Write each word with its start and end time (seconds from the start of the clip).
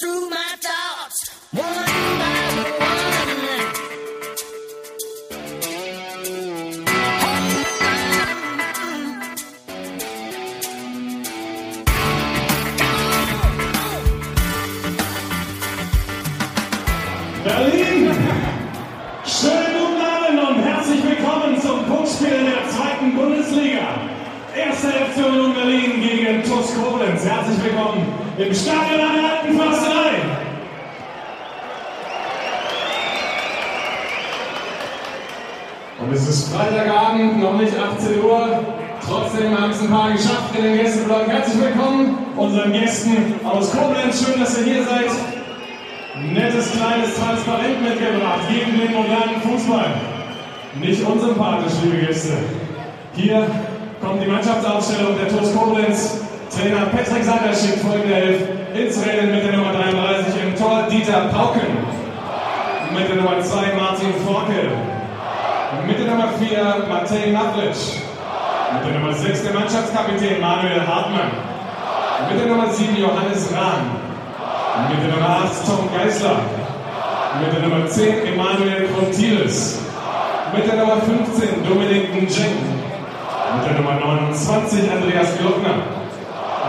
through 0.00 0.30
my 0.30 0.54
thoughts 0.60 0.77
Nicht 51.28 51.36
unsympathisch, 51.36 51.72
liebe 51.82 52.06
Gäste. 52.06 52.32
Hier 53.14 53.46
kommt 54.00 54.22
die 54.22 54.26
Mannschaftsaufstellung 54.26 55.14
der 55.18 55.28
TuS 55.28 55.54
Koblenz. 55.54 56.20
Trainer 56.48 56.86
Patrick 56.86 57.22
Sander 57.22 57.52
schickt 57.52 57.80
folgende 57.80 58.14
Elf 58.14 58.40
ins 58.74 59.04
Rennen 59.04 59.34
mit 59.34 59.44
der 59.44 59.52
Nummer 59.52 59.72
33 59.72 60.34
im 60.42 60.56
Tor 60.56 60.84
Dieter 60.90 61.28
Pauken. 61.28 61.84
Mit 62.94 63.08
der 63.10 63.16
Nummer 63.16 63.40
2 63.42 63.56
Martin 63.76 64.14
Forke. 64.24 64.72
Mit 65.86 65.98
der 65.98 66.06
Nummer 66.06 66.28
4 66.38 66.88
Matej 66.88 67.32
Navlic. 67.32 67.76
Mit 68.72 68.84
der 68.86 68.98
Nummer 68.98 69.12
6 69.12 69.42
der 69.42 69.52
Mannschaftskapitän 69.52 70.40
Manuel 70.40 70.80
Hartmann. 70.86 71.30
Mit 72.30 72.40
der 72.40 72.46
Nummer 72.46 72.72
7 72.72 72.96
Johannes 72.96 73.52
Rahn. 73.52 73.84
Mit 74.88 75.02
der 75.02 75.14
Nummer 75.14 75.44
8 75.44 75.66
Tom 75.66 75.88
Geisler. 75.92 76.40
Mit 77.40 77.52
der 77.52 77.68
Nummer 77.68 77.86
10 77.86 78.32
Emanuel 78.32 78.88
Contiles. 78.96 79.87
Mit 80.54 80.66
der 80.66 80.76
Nummer 80.76 80.96
15 80.96 81.64
Dominik 81.68 82.14
Njeng. 82.14 82.56
Mit 83.56 83.66
der 83.66 83.74
Nummer 83.76 84.00
29 84.00 84.90
Andreas 84.90 85.36
Glockner. 85.38 85.76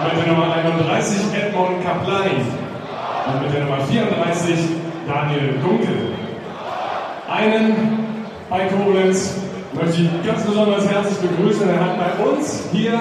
Mit 0.03 0.25
der 0.25 0.33
Nummer 0.33 0.53
31 0.53 1.17
Edmond 1.33 1.83
Kaplani. 1.83 2.43
Und 3.27 3.41
mit 3.41 3.53
der 3.53 3.63
Nummer 3.63 3.79
34 3.89 4.55
Daniel 5.07 5.53
Gunkel. 5.63 6.11
Einen 7.29 8.17
bei 8.49 8.65
Koblenz 8.65 9.35
möchte 9.73 10.01
ich 10.01 10.25
ganz 10.25 10.43
besonders 10.43 10.89
herzlich 10.89 11.17
begrüßen. 11.19 11.69
Er 11.69 11.79
hat 11.79 11.97
bei 11.97 12.23
uns 12.23 12.63
hier 12.71 12.99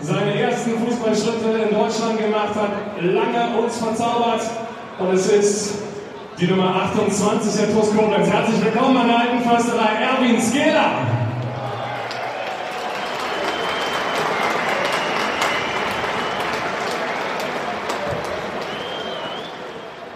seine 0.00 0.38
ersten 0.38 0.72
Fußballschritte 0.84 1.68
in 1.68 1.74
Deutschland 1.74 2.18
gemacht 2.18 2.54
hat, 2.56 2.72
lange 3.00 3.58
uns 3.58 3.78
verzaubert. 3.78 4.42
Und 4.98 5.14
es 5.14 5.28
ist 5.28 5.89
die 6.40 6.46
Nummer 6.46 6.74
28 6.74 7.54
der 7.54 7.74
TuS 7.74 7.94
Koblenz. 7.94 8.30
Herzlich 8.30 8.64
willkommen 8.64 8.96
an 8.96 9.08
der 9.08 9.18
alten 9.18 9.40
Försterei, 9.40 9.90
Erwin 10.00 10.40
Skela. 10.40 11.06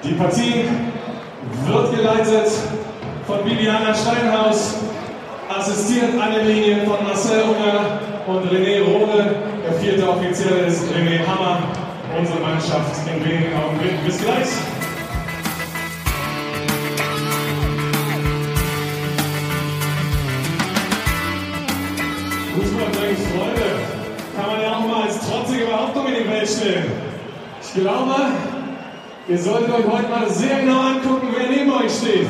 Die 0.03 0.12
Partie 0.14 0.64
wird 1.66 1.94
geleitet 1.94 2.50
von 3.27 3.44
Bibiana 3.44 3.94
Steinhaus, 3.94 4.77
assistiert 5.55 6.19
an 6.19 6.33
der 6.33 6.44
Linie 6.44 6.86
von 6.86 7.04
Marcel 7.04 7.43
Unger 7.43 8.00
und 8.26 8.50
René 8.50 8.82
Rode. 8.82 9.34
Der 9.62 9.75
vierte 9.75 10.09
Offizielle 10.09 10.66
ist 10.66 10.84
René 10.84 11.19
Hammer, 11.26 11.59
unsere 12.19 12.41
Mannschaft 12.41 12.97
in 13.06 13.22
wenigen 13.22 13.53
Augenblicken. 13.56 13.99
Bis 14.06 14.19
gleich. 14.22 14.84
Fußball 22.75 22.91
bringt 22.91 23.19
Freude. 23.19 23.71
Kann 24.37 24.51
man 24.51 24.61
ja 24.61 24.77
auch 24.77 24.87
mal 24.87 25.03
als 25.05 25.19
trotzige 25.21 25.67
Behauptung 25.67 26.07
in 26.09 26.25
die 26.25 26.29
Welt 26.29 26.49
stellen. 26.49 26.91
Ich 27.62 27.81
glaube, 27.81 28.15
ihr 29.29 29.39
solltet 29.39 29.71
euch 29.71 29.87
heute 29.87 30.09
mal 30.09 30.29
sehr 30.29 30.61
genau 30.61 30.81
angucken, 30.81 31.29
wer 31.37 31.49
neben 31.51 31.71
euch 31.73 31.93
steht. 31.93 32.27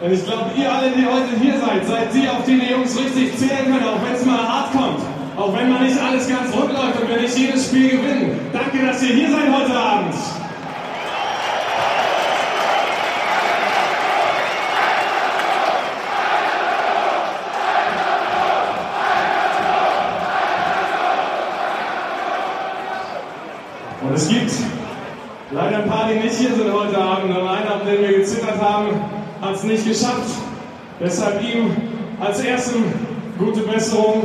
Denn 0.00 0.12
ich 0.12 0.24
glaube, 0.24 0.50
ihr 0.56 0.72
alle, 0.72 0.90
die 0.90 1.04
heute 1.04 1.34
hier 1.40 1.58
seid, 1.58 1.84
seid 1.86 2.14
die, 2.14 2.28
auf 2.28 2.44
die 2.46 2.58
die 2.58 2.70
Jungs 2.72 2.96
richtig 2.96 3.36
zählen 3.36 3.64
können, 3.64 3.84
auch 3.84 4.02
wenn 4.06 4.14
es 4.14 4.24
mal 4.24 4.38
hart 4.38 4.72
kommt. 4.72 5.00
Auch 5.36 5.54
wenn 5.56 5.70
man 5.70 5.84
nicht 5.84 5.98
alles 6.00 6.28
ganz 6.28 6.54
rund 6.54 6.72
läuft 6.72 7.00
und 7.00 7.08
wir 7.08 7.20
nicht 7.20 7.36
jedes 7.36 7.66
Spiel 7.66 7.90
gewinnen. 7.90 8.38
Danke, 8.52 8.86
dass 8.86 9.02
ihr 9.02 9.14
hier 9.14 9.30
seid 9.30 9.52
heute 9.52 9.76
Abend. 9.76 10.14
Und 24.02 24.14
es 24.14 24.28
gibt 24.28 24.50
leider 25.50 25.78
ein 25.78 25.88
paar, 25.88 26.08
die 26.08 26.18
nicht 26.20 26.34
hier 26.34 26.54
sind 26.54 26.72
heute 26.72 26.96
Abend. 26.96 27.36
Und 27.36 27.46
einer, 27.46 27.80
an 27.80 27.86
den 27.86 28.00
wir 28.00 28.18
gezittert 28.18 28.60
haben, 28.60 28.88
hat 29.42 29.54
es 29.54 29.64
nicht 29.64 29.86
geschafft. 29.86 30.36
Deshalb 30.98 31.42
ihm 31.42 31.76
als 32.18 32.40
ersten 32.40 32.84
gute 33.38 33.60
Besserung. 33.60 34.22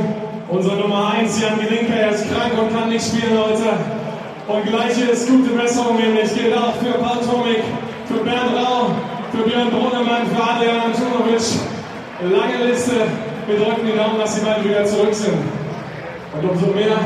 Unsere 0.48 0.76
Nummer 0.76 1.12
1, 1.18 1.40
Jan 1.42 1.58
Gelinke, 1.58 1.92
er 1.92 2.10
ist 2.10 2.24
krank 2.30 2.52
und 2.56 2.72
kann 2.72 2.88
nicht 2.88 3.04
spielen 3.04 3.36
heute. 3.36 3.74
Und 4.46 4.64
gleiches 4.64 5.26
gute 5.26 5.50
Besserung 5.50 5.96
nämlich 5.96 6.32
gilt 6.34 6.56
auch 6.56 6.74
für 6.76 6.92
Paul 6.92 7.18
Tomik, 7.18 7.64
für 8.06 8.22
Bernd 8.22 8.54
Rau, 8.54 8.92
für 9.32 9.42
Björn 9.42 9.70
Brunnemann, 9.70 10.26
für 10.28 10.40
Adrian 10.40 10.82
Antunovic. 10.86 11.42
Lange 12.22 12.70
Liste. 12.70 12.92
Wir 13.46 13.56
drücken 13.56 13.86
die 13.86 13.98
Daumen, 13.98 14.18
dass 14.20 14.36
sie 14.36 14.44
bald 14.44 14.64
wieder 14.64 14.84
zurück 14.84 15.12
sind. 15.12 15.34
Und 16.32 16.48
umso 16.48 16.66
mehr 16.66 16.96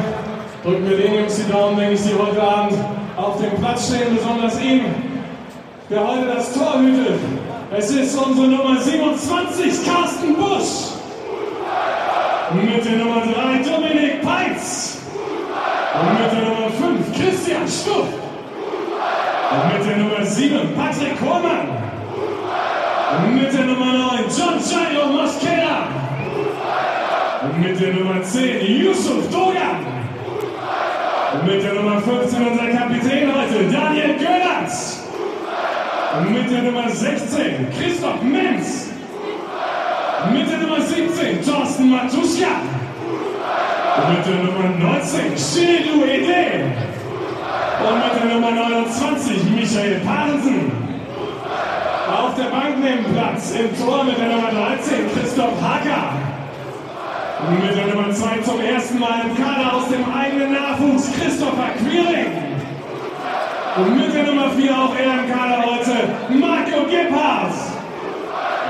drücken 0.63 0.89
wir 0.89 0.97
den 0.97 1.15
Jungs 1.15 1.37
die 1.37 1.51
Daumen, 1.51 1.77
denke 1.77 1.95
ich, 1.95 2.03
die 2.03 2.15
heute 2.15 2.43
Abend 2.43 2.75
auf 3.17 3.41
dem 3.41 3.53
Platz 3.61 3.89
stehen, 3.89 4.17
besonders 4.17 4.61
ihm, 4.61 4.85
der 5.89 6.07
heute 6.07 6.27
das 6.27 6.53
Tor 6.53 6.81
hütet. 6.81 7.21
Es 7.77 7.91
ist 7.91 8.17
unsere 8.17 8.49
Nummer 8.49 8.81
27, 8.81 9.85
Carsten 9.87 10.35
Busch. 10.35 10.91
Mit 12.53 12.85
der 12.85 12.97
Nummer 12.97 13.23
3 13.23 13.63
Dominik 13.63 14.23
Peitz. 14.23 14.99
Und 16.01 16.13
mit 16.21 16.33
der 16.33 16.49
Nummer 16.49 16.71
5 16.71 17.17
Christian 17.17 17.69
Stuff. 17.69 18.09
Und 19.53 19.79
mit 19.79 19.89
der 19.89 19.97
Nummer 19.99 20.25
7 20.25 20.75
Patrick 20.75 21.19
Kohlmann. 21.21 21.69
Und 23.25 23.35
mit 23.37 23.53
der 23.53 23.65
Nummer 23.67 23.93
9 23.93 24.25
John 24.37 24.59
Jairo 24.59 25.07
Mosquera. 25.13 25.87
Und 27.45 27.61
mit 27.61 27.81
der 27.81 27.95
Nummer 27.95 28.23
10 28.23 28.67
Yusuf 28.83 29.31
Dogan. 29.31 29.80
Mit 31.33 31.63
der 31.63 31.75
Nummer 31.75 32.01
15 32.01 32.45
unser 32.45 32.67
Kapitän 32.77 33.31
heute 33.33 33.65
Daniel 33.71 34.19
Göllert. 34.19 34.73
Mit 36.29 36.51
der 36.51 36.63
Nummer 36.63 36.91
16 36.91 37.69
Christoph 37.79 38.21
Menz. 38.21 38.91
Mit 40.33 40.51
der 40.51 40.59
Nummer 40.59 40.81
17 40.81 41.45
Thorsten 41.47 41.89
Matuschka. 41.89 42.51
Mit 44.11 44.27
der 44.27 44.43
Nummer 44.43 44.71
19 44.77 45.39
Shiru 45.39 46.05
Ede. 46.05 46.67
Und 47.87 47.97
mit 48.03 48.15
der 48.19 48.35
Nummer 48.35 48.51
29 48.51 49.45
Michael 49.55 50.01
Parensen. 50.01 50.73
Auf 52.13 52.35
der 52.35 52.51
Bank 52.51 52.75
neben 52.83 53.05
Platz 53.15 53.53
im 53.53 53.71
Tor 53.79 54.03
mit 54.03 54.19
der 54.19 54.31
Nummer 54.31 54.51
13 54.51 55.09
Christoph 55.15 55.63
Hacker. 55.63 56.11
Mit 57.51 57.77
der 57.77 57.87
Nummer 57.87 58.00
2 58.13 58.39
zum 58.43 58.61
ersten 58.61 58.99
Mal 58.99 59.23
im 59.29 59.37
Kader 59.37 59.75
aus 59.75 59.89
dem 59.89 60.05
eigenen 60.13 60.53
Nachwuchs 60.53 61.13
Christopher 61.13 61.71
Quiring. 61.79 62.51
Und 63.77 63.97
mit 63.97 64.13
der 64.13 64.25
Nummer 64.25 64.51
4 64.51 64.73
auch 64.73 64.95
er 64.97 65.23
im 65.23 65.31
Kader 65.31 65.65
heute 65.65 66.09
Marco 66.29 66.83
Gebhardt. 66.91 67.55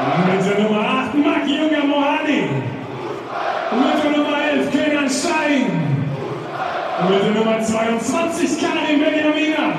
Und 0.04 0.34
mit 0.34 0.46
der 0.46 0.62
Nummer 0.62 0.81
8 0.81 1.14
Maki 1.14 1.56
Junger 1.56 1.84
Mohani. 1.87 2.48
Und 3.70 3.81
mit 3.81 4.04
der 4.04 4.10
Nummer 4.19 4.37
11 4.52 4.70
Kenan 4.72 5.08
Stein. 5.08 5.66
Und 7.00 7.10
mit 7.10 7.25
der 7.25 7.31
Nummer 7.31 7.62
22 7.62 8.60
Karim 8.60 9.00
Benjamina. 9.00 9.72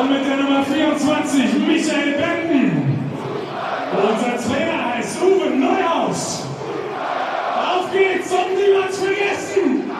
Und 0.00 0.10
mit 0.10 0.26
der 0.26 0.36
Nummer 0.38 0.64
24 0.64 1.54
Michael 1.66 2.12
Benden. 2.12 3.00
Und 3.92 4.10
unser 4.10 4.36
Trainer 4.36 4.94
heißt 4.96 5.18
Uwe 5.22 5.50
Neuhaus. 5.56 6.47
Auf 7.88 7.94
geht's 7.94 8.30
und 8.30 8.54
niemals 8.54 8.98
vergessen! 8.98 9.90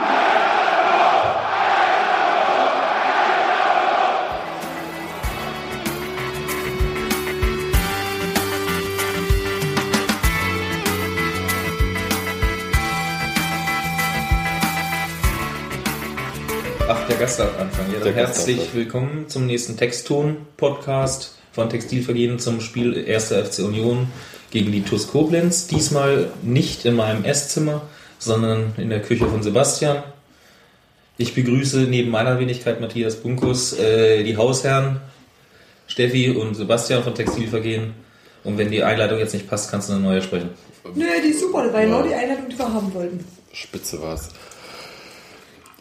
Ach, 16.88 17.06
der 17.06 17.16
Gast 17.16 17.40
am 17.40 17.48
Anfang. 17.58 17.90
Ja, 17.92 18.00
dann 18.00 18.12
herzlich 18.12 18.74
willkommen 18.74 19.28
zum 19.28 19.46
nächsten 19.46 19.78
Textton-Podcast 19.78 21.36
von 21.52 21.70
Textilvergehen 21.70 22.38
zum 22.38 22.60
Spiel 22.60 23.06
1. 23.08 23.28
FC 23.28 23.60
Union 23.60 24.08
gegen 24.50 24.72
die 24.72 24.82
TuS 24.82 25.08
Koblenz. 25.08 25.66
Diesmal 25.66 26.30
nicht 26.42 26.84
in 26.84 26.94
meinem 26.96 27.24
Esszimmer, 27.24 27.82
sondern 28.18 28.72
in 28.76 28.90
der 28.90 29.02
Küche 29.02 29.26
von 29.26 29.42
Sebastian. 29.42 30.02
Ich 31.16 31.34
begrüße 31.34 31.80
neben 31.80 32.10
meiner 32.10 32.38
Wenigkeit 32.38 32.80
Matthias 32.80 33.16
Bunkus 33.16 33.72
äh, 33.78 34.22
die 34.22 34.36
Hausherren 34.36 35.00
Steffi 35.88 36.30
und 36.30 36.54
Sebastian 36.54 37.02
von 37.02 37.14
Textilvergehen. 37.14 37.94
Und 38.44 38.56
wenn 38.58 38.70
die 38.70 38.82
Einleitung 38.84 39.18
jetzt 39.18 39.34
nicht 39.34 39.48
passt, 39.48 39.70
kannst 39.70 39.88
du 39.88 39.94
eine 39.94 40.02
neue 40.02 40.22
sprechen. 40.22 40.50
Nö, 40.94 41.04
die 41.24 41.30
ist 41.30 41.40
super. 41.40 41.64
Das 41.64 41.72
war 41.72 41.80
genau 41.82 42.00
Ja. 42.00 42.06
die 42.08 42.14
Einladung, 42.14 42.48
die 42.48 42.58
wir 42.58 42.72
haben 42.72 42.94
wollten. 42.94 43.24
Spitze 43.52 44.00
war's. 44.00 44.28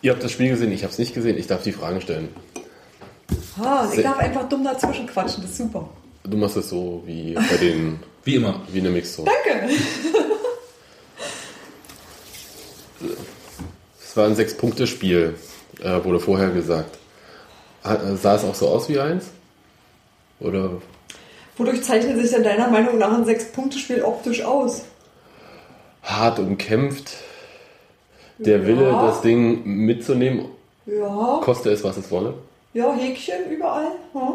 Ihr 0.01 0.11
habt 0.11 0.23
das 0.23 0.31
Spiel 0.31 0.49
gesehen, 0.49 0.71
ich 0.71 0.83
habe 0.83 0.91
es 0.91 0.99
nicht 0.99 1.13
gesehen. 1.13 1.37
Ich 1.37 1.47
darf 1.47 1.63
die 1.63 1.71
Fragen 1.71 2.01
stellen. 2.01 2.29
Ah, 3.59 3.87
ich 3.93 4.01
darf 4.01 4.17
einfach 4.19 4.47
dumm 4.47 4.63
dazwischen 4.63 5.07
quatschen. 5.07 5.41
Das 5.41 5.51
ist 5.51 5.57
super. 5.57 5.89
Du 6.29 6.35
machst 6.37 6.57
es 6.57 6.69
so 6.69 7.01
wie 7.05 7.33
bei 7.33 7.57
den 7.57 7.99
Wie 8.23 8.35
immer. 8.35 8.61
wie 8.69 8.79
eine 8.79 8.89
Mixzone. 8.89 9.29
Danke. 9.45 9.73
Es 14.01 14.17
war 14.17 14.25
ein 14.25 14.35
Sechs-Punkte-Spiel, 14.35 15.35
äh, 15.81 16.03
wurde 16.03 16.19
vorher 16.19 16.49
gesagt. 16.49 16.97
Äh, 17.83 18.15
Sah 18.15 18.35
es 18.35 18.43
auch 18.43 18.55
so 18.55 18.67
aus 18.69 18.89
wie 18.89 18.99
eins? 18.99 19.25
Oder 20.39 20.71
Wodurch 21.57 21.81
zeichnet 21.83 22.19
sich 22.21 22.31
denn 22.31 22.43
deiner 22.43 22.67
Meinung 22.69 22.97
nach 22.97 23.13
ein 23.13 23.25
Sechs-Punkte-Spiel 23.25 24.01
optisch 24.03 24.43
aus? 24.43 24.83
hart 26.03 26.39
umkämpft? 26.39 27.11
Der 28.37 28.65
Wille, 28.65 28.83
Ja. 28.89 29.07
das 29.07 29.21
Ding 29.21 29.65
mitzunehmen, 29.65 30.45
Ja, 30.85 31.39
koste 31.43 31.69
es, 31.71 31.83
was 31.83 31.97
es 31.97 32.09
wolle. 32.11 32.33
ja, 32.73 32.93
Häkchen 32.93 33.51
überall. 33.51 33.87
Hm? 34.13 34.33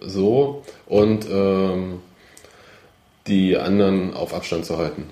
So. 0.00 0.62
Und 0.86 1.26
ähm, 1.30 2.00
die 3.26 3.56
anderen 3.56 4.14
auf 4.14 4.34
Abstand 4.34 4.64
zu 4.64 4.78
halten. 4.78 5.04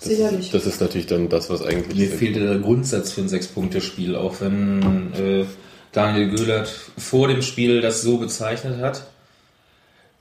Das 0.00 0.08
Sicherlich. 0.10 0.46
Ist, 0.46 0.54
das 0.54 0.66
ist 0.66 0.80
natürlich 0.80 1.06
dann 1.06 1.28
das, 1.28 1.50
was 1.50 1.62
eigentlich. 1.62 2.10
Mir 2.10 2.16
fehlte 2.16 2.40
der 2.40 2.58
Grundsatz 2.58 3.12
für 3.12 3.22
ein 3.22 3.28
Sechs-Punkte-Spiel, 3.28 4.14
auch 4.16 4.40
wenn 4.40 5.12
äh, 5.14 5.44
Daniel 5.92 6.30
Göhlert 6.30 6.68
vor 6.96 7.28
dem 7.28 7.42
Spiel 7.42 7.80
das 7.80 8.02
so 8.02 8.18
bezeichnet 8.18 8.80
hat. 8.80 9.06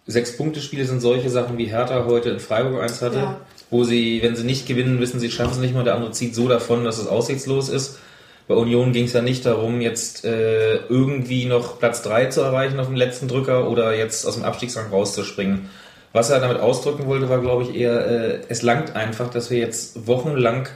Sechs-Punkte-Spiele 0.08 0.86
sind 0.86 1.02
solche 1.02 1.30
Sachen, 1.30 1.58
wie 1.58 1.66
Hertha 1.66 2.06
heute 2.06 2.30
in 2.30 2.40
Freiburg 2.40 2.82
eins 2.82 3.02
hatte, 3.02 3.18
Ja. 3.18 3.42
wo 3.70 3.84
sie, 3.84 4.22
wenn 4.24 4.36
sie 4.38 4.46
nicht 4.46 4.66
gewinnen, 4.68 5.00
wissen, 5.02 5.20
sie 5.20 5.30
schaffen 5.30 5.54
es 5.54 5.60
nicht 5.60 5.74
mehr, 5.74 5.84
der 5.84 5.96
andere 5.96 6.12
zieht 6.12 6.34
so 6.34 6.48
davon, 6.48 6.86
dass 6.86 6.98
es 6.98 7.08
aussichtslos 7.08 7.68
ist. 7.70 7.98
Bei 8.48 8.56
Union 8.56 8.94
ging 8.94 9.06
es 9.06 9.14
ja 9.14 9.22
nicht 9.22 9.46
darum, 9.46 9.82
jetzt 9.82 10.24
äh, 10.24 10.78
irgendwie 10.88 11.46
noch 11.46 11.80
Platz 11.80 12.02
3 12.04 12.28
zu 12.28 12.42
erreichen 12.42 12.80
auf 12.80 12.88
dem 12.88 12.96
letzten 12.96 13.28
Drücker 13.28 13.70
oder 13.70 13.94
jetzt 13.94 14.26
aus 14.26 14.36
dem 14.36 14.44
Abstiegsrang 14.44 14.90
rauszuspringen. 14.90 15.70
Was 16.14 16.30
er 16.30 16.40
damit 16.40 16.60
ausdrücken 16.60 17.08
wollte, 17.08 17.30
war, 17.30 17.42
glaube 17.42 17.64
ich, 17.64 17.76
eher, 17.76 18.08
äh, 18.08 18.40
es 18.48 18.62
langt 18.62 18.96
einfach, 18.96 19.30
dass 19.30 19.52
wir 19.52 19.58
jetzt 19.58 20.08
wochenlang 20.08 20.70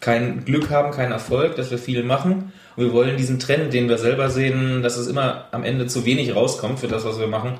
kein 0.00 0.46
Glück 0.46 0.70
haben, 0.70 0.92
keinen 0.92 1.12
Erfolg, 1.12 1.56
dass 1.56 1.70
wir 1.70 1.78
viel 1.78 2.02
machen. 2.02 2.52
Und 2.76 2.84
wir 2.84 2.92
wollen 2.94 3.18
diesen 3.18 3.38
Trend, 3.38 3.74
den 3.74 3.90
wir 3.90 3.98
selber 3.98 4.30
sehen, 4.30 4.82
dass 4.82 4.96
es 4.96 5.06
immer 5.06 5.48
am 5.52 5.62
Ende 5.62 5.86
zu 5.86 6.06
wenig 6.06 6.34
rauskommt 6.34 6.80
für 6.80 6.88
das, 6.88 7.04
was 7.04 7.20
wir 7.20 7.26
machen, 7.26 7.58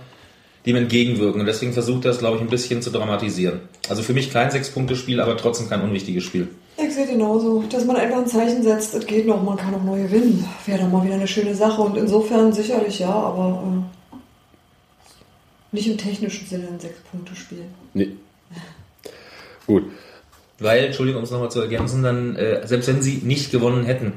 dem 0.64 0.76
entgegenwirken. 0.76 1.40
Und 1.40 1.46
deswegen 1.46 1.74
versucht 1.74 2.06
er 2.06 2.12
es, 2.12 2.18
glaube 2.18 2.36
ich, 2.36 2.42
ein 2.42 2.48
bisschen 2.48 2.80
zu 2.80 2.90
dramatisieren. 2.90 3.60
Also 3.90 4.02
für 4.02 4.14
mich 4.14 4.32
kein 4.32 4.50
Sechs-Punkte-Spiel, 4.50 5.20
aber 5.20 5.36
trotzdem 5.36 5.68
kein 5.68 5.82
unwichtiges 5.82 6.24
Spiel. 6.24 6.48
Ich 6.82 6.94
sehe 6.94 7.06
genauso, 7.06 7.62
dass 7.70 7.84
man 7.84 7.96
einfach 7.96 8.18
ein 8.18 8.26
Zeichen 8.26 8.62
setzt, 8.62 8.94
es 8.94 9.06
geht 9.06 9.26
noch, 9.26 9.42
man 9.42 9.56
kann 9.56 9.74
auch 9.74 9.82
neu 9.82 10.02
gewinnen. 10.02 10.48
Wäre 10.66 10.80
doch 10.80 10.88
mal 10.88 11.04
wieder 11.04 11.14
eine 11.14 11.28
schöne 11.28 11.54
Sache 11.54 11.82
und 11.82 11.96
insofern 11.96 12.52
sicherlich 12.52 12.98
ja, 12.98 13.10
aber 13.10 13.62
äh, 14.12 14.16
nicht 15.72 15.86
im 15.88 15.98
technischen 15.98 16.46
Sinne 16.46 16.68
ein 16.68 16.80
Sechs-Punkte-Spiel. 16.80 17.64
Nee. 17.94 18.12
Gut. 19.66 19.84
Weil, 20.58 20.84
Entschuldigung, 20.84 21.20
um 21.20 21.24
es 21.24 21.30
nochmal 21.30 21.50
zu 21.50 21.60
ergänzen, 21.60 22.02
dann, 22.02 22.36
äh, 22.36 22.66
selbst 22.66 22.88
wenn 22.88 23.02
sie 23.02 23.20
nicht 23.24 23.50
gewonnen 23.50 23.84
hätten, 23.84 24.14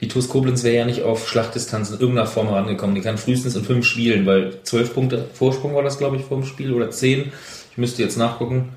die 0.00 0.08
TuS 0.08 0.28
Koblenz 0.28 0.62
wäre 0.62 0.76
ja 0.76 0.84
nicht 0.84 1.02
auf 1.02 1.28
Schlachtdistanz 1.28 1.90
in 1.90 1.98
irgendeiner 1.98 2.26
Form 2.26 2.48
herangekommen. 2.48 2.94
Die 2.94 3.00
kann 3.00 3.16
frühestens 3.16 3.56
in 3.56 3.64
fünf 3.64 3.86
Spielen, 3.86 4.26
weil 4.26 4.62
zwölf 4.62 4.92
Punkte 4.92 5.26
Vorsprung 5.32 5.74
war 5.74 5.82
das, 5.82 5.98
glaube 5.98 6.16
ich, 6.16 6.22
vor 6.22 6.38
dem 6.38 6.46
Spiel 6.46 6.72
oder 6.72 6.90
zehn. 6.90 7.32
Ich 7.70 7.78
müsste 7.78 8.02
jetzt 8.02 8.18
nachgucken. 8.18 8.76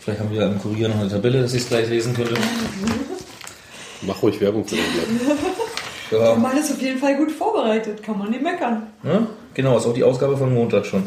Vielleicht 0.00 0.20
haben 0.20 0.30
wir 0.30 0.42
im 0.46 0.58
Kurier 0.58 0.88
noch 0.88 0.98
eine 1.00 1.08
Tabelle, 1.08 1.42
dass 1.42 1.52
ich 1.54 1.62
es 1.62 1.68
gleich 1.68 1.88
lesen 1.88 2.14
könnte. 2.14 2.34
Mach 4.02 4.22
ruhig 4.22 4.40
Werbung 4.40 4.64
für 4.64 4.76
den 4.76 4.84
Blatt. 4.92 5.38
Der 6.10 6.18
Ja, 6.20 6.34
Mann 6.34 6.56
ist 6.56 6.72
auf 6.72 6.80
jeden 6.80 6.98
Fall 6.98 7.16
gut 7.16 7.30
vorbereitet, 7.30 8.02
kann 8.02 8.18
man 8.18 8.30
nicht 8.30 8.42
meckern. 8.42 8.84
ja, 9.04 9.26
genau, 9.54 9.76
ist 9.76 9.86
auch 9.86 9.94
die 9.94 10.02
Ausgabe 10.04 10.36
von 10.36 10.52
Montag 10.52 10.86
schon. 10.86 11.04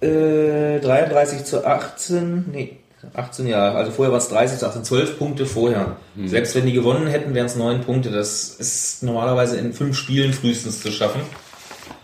Äh, 0.00 0.80
33 0.80 1.44
zu 1.44 1.64
18, 1.64 2.46
nee, 2.52 2.76
18 3.14 3.46
Jahre. 3.46 3.76
Also 3.78 3.92
vorher 3.92 4.10
war 4.12 4.18
es 4.18 4.28
30 4.28 4.58
zu 4.58 4.66
18, 4.66 4.84
12 4.84 5.18
Punkte 5.18 5.46
vorher. 5.46 5.96
Selbst 6.26 6.54
wenn 6.56 6.66
die 6.66 6.72
gewonnen 6.72 7.06
hätten, 7.06 7.34
wären 7.34 7.46
es 7.46 7.56
9 7.56 7.82
Punkte. 7.82 8.10
Das 8.10 8.48
ist 8.50 9.02
normalerweise 9.04 9.56
in 9.58 9.72
fünf 9.72 9.96
Spielen 9.96 10.32
frühestens 10.32 10.82
zu 10.82 10.90
schaffen, 10.90 11.20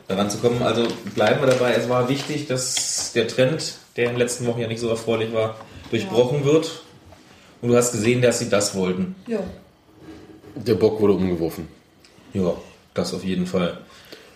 daran 0.07 0.31
zu 0.31 0.39
kommen. 0.39 0.63
Also 0.63 0.87
bleiben 1.15 1.41
wir 1.41 1.49
dabei. 1.49 1.73
Es 1.75 1.89
war 1.89 2.09
wichtig, 2.09 2.47
dass 2.47 3.13
der 3.15 3.27
Trend, 3.29 3.75
der 3.97 4.05
in 4.05 4.11
den 4.13 4.19
letzten 4.19 4.47
Wochen 4.47 4.61
ja 4.61 4.69
nicht 4.69 4.81
so 4.81 4.89
erfreulich 4.89 5.33
war, 5.35 5.57
durchbrochen 5.91 6.45
wird. 6.45 6.83
Und 7.61 7.71
du 7.71 7.77
hast 7.77 7.93
gesehen, 7.93 8.23
dass 8.23 8.39
sie 8.39 8.49
das 8.49 8.75
wollten. 8.75 9.17
Ja. 9.27 9.41
Der 10.55 10.75
Bock 10.75 11.01
wurde 11.01 11.15
umgeworfen. 11.15 11.69
Ja, 12.33 12.55
das 12.95 13.15
auf 13.15 13.25
jeden 13.25 13.47
Fall. 13.47 13.79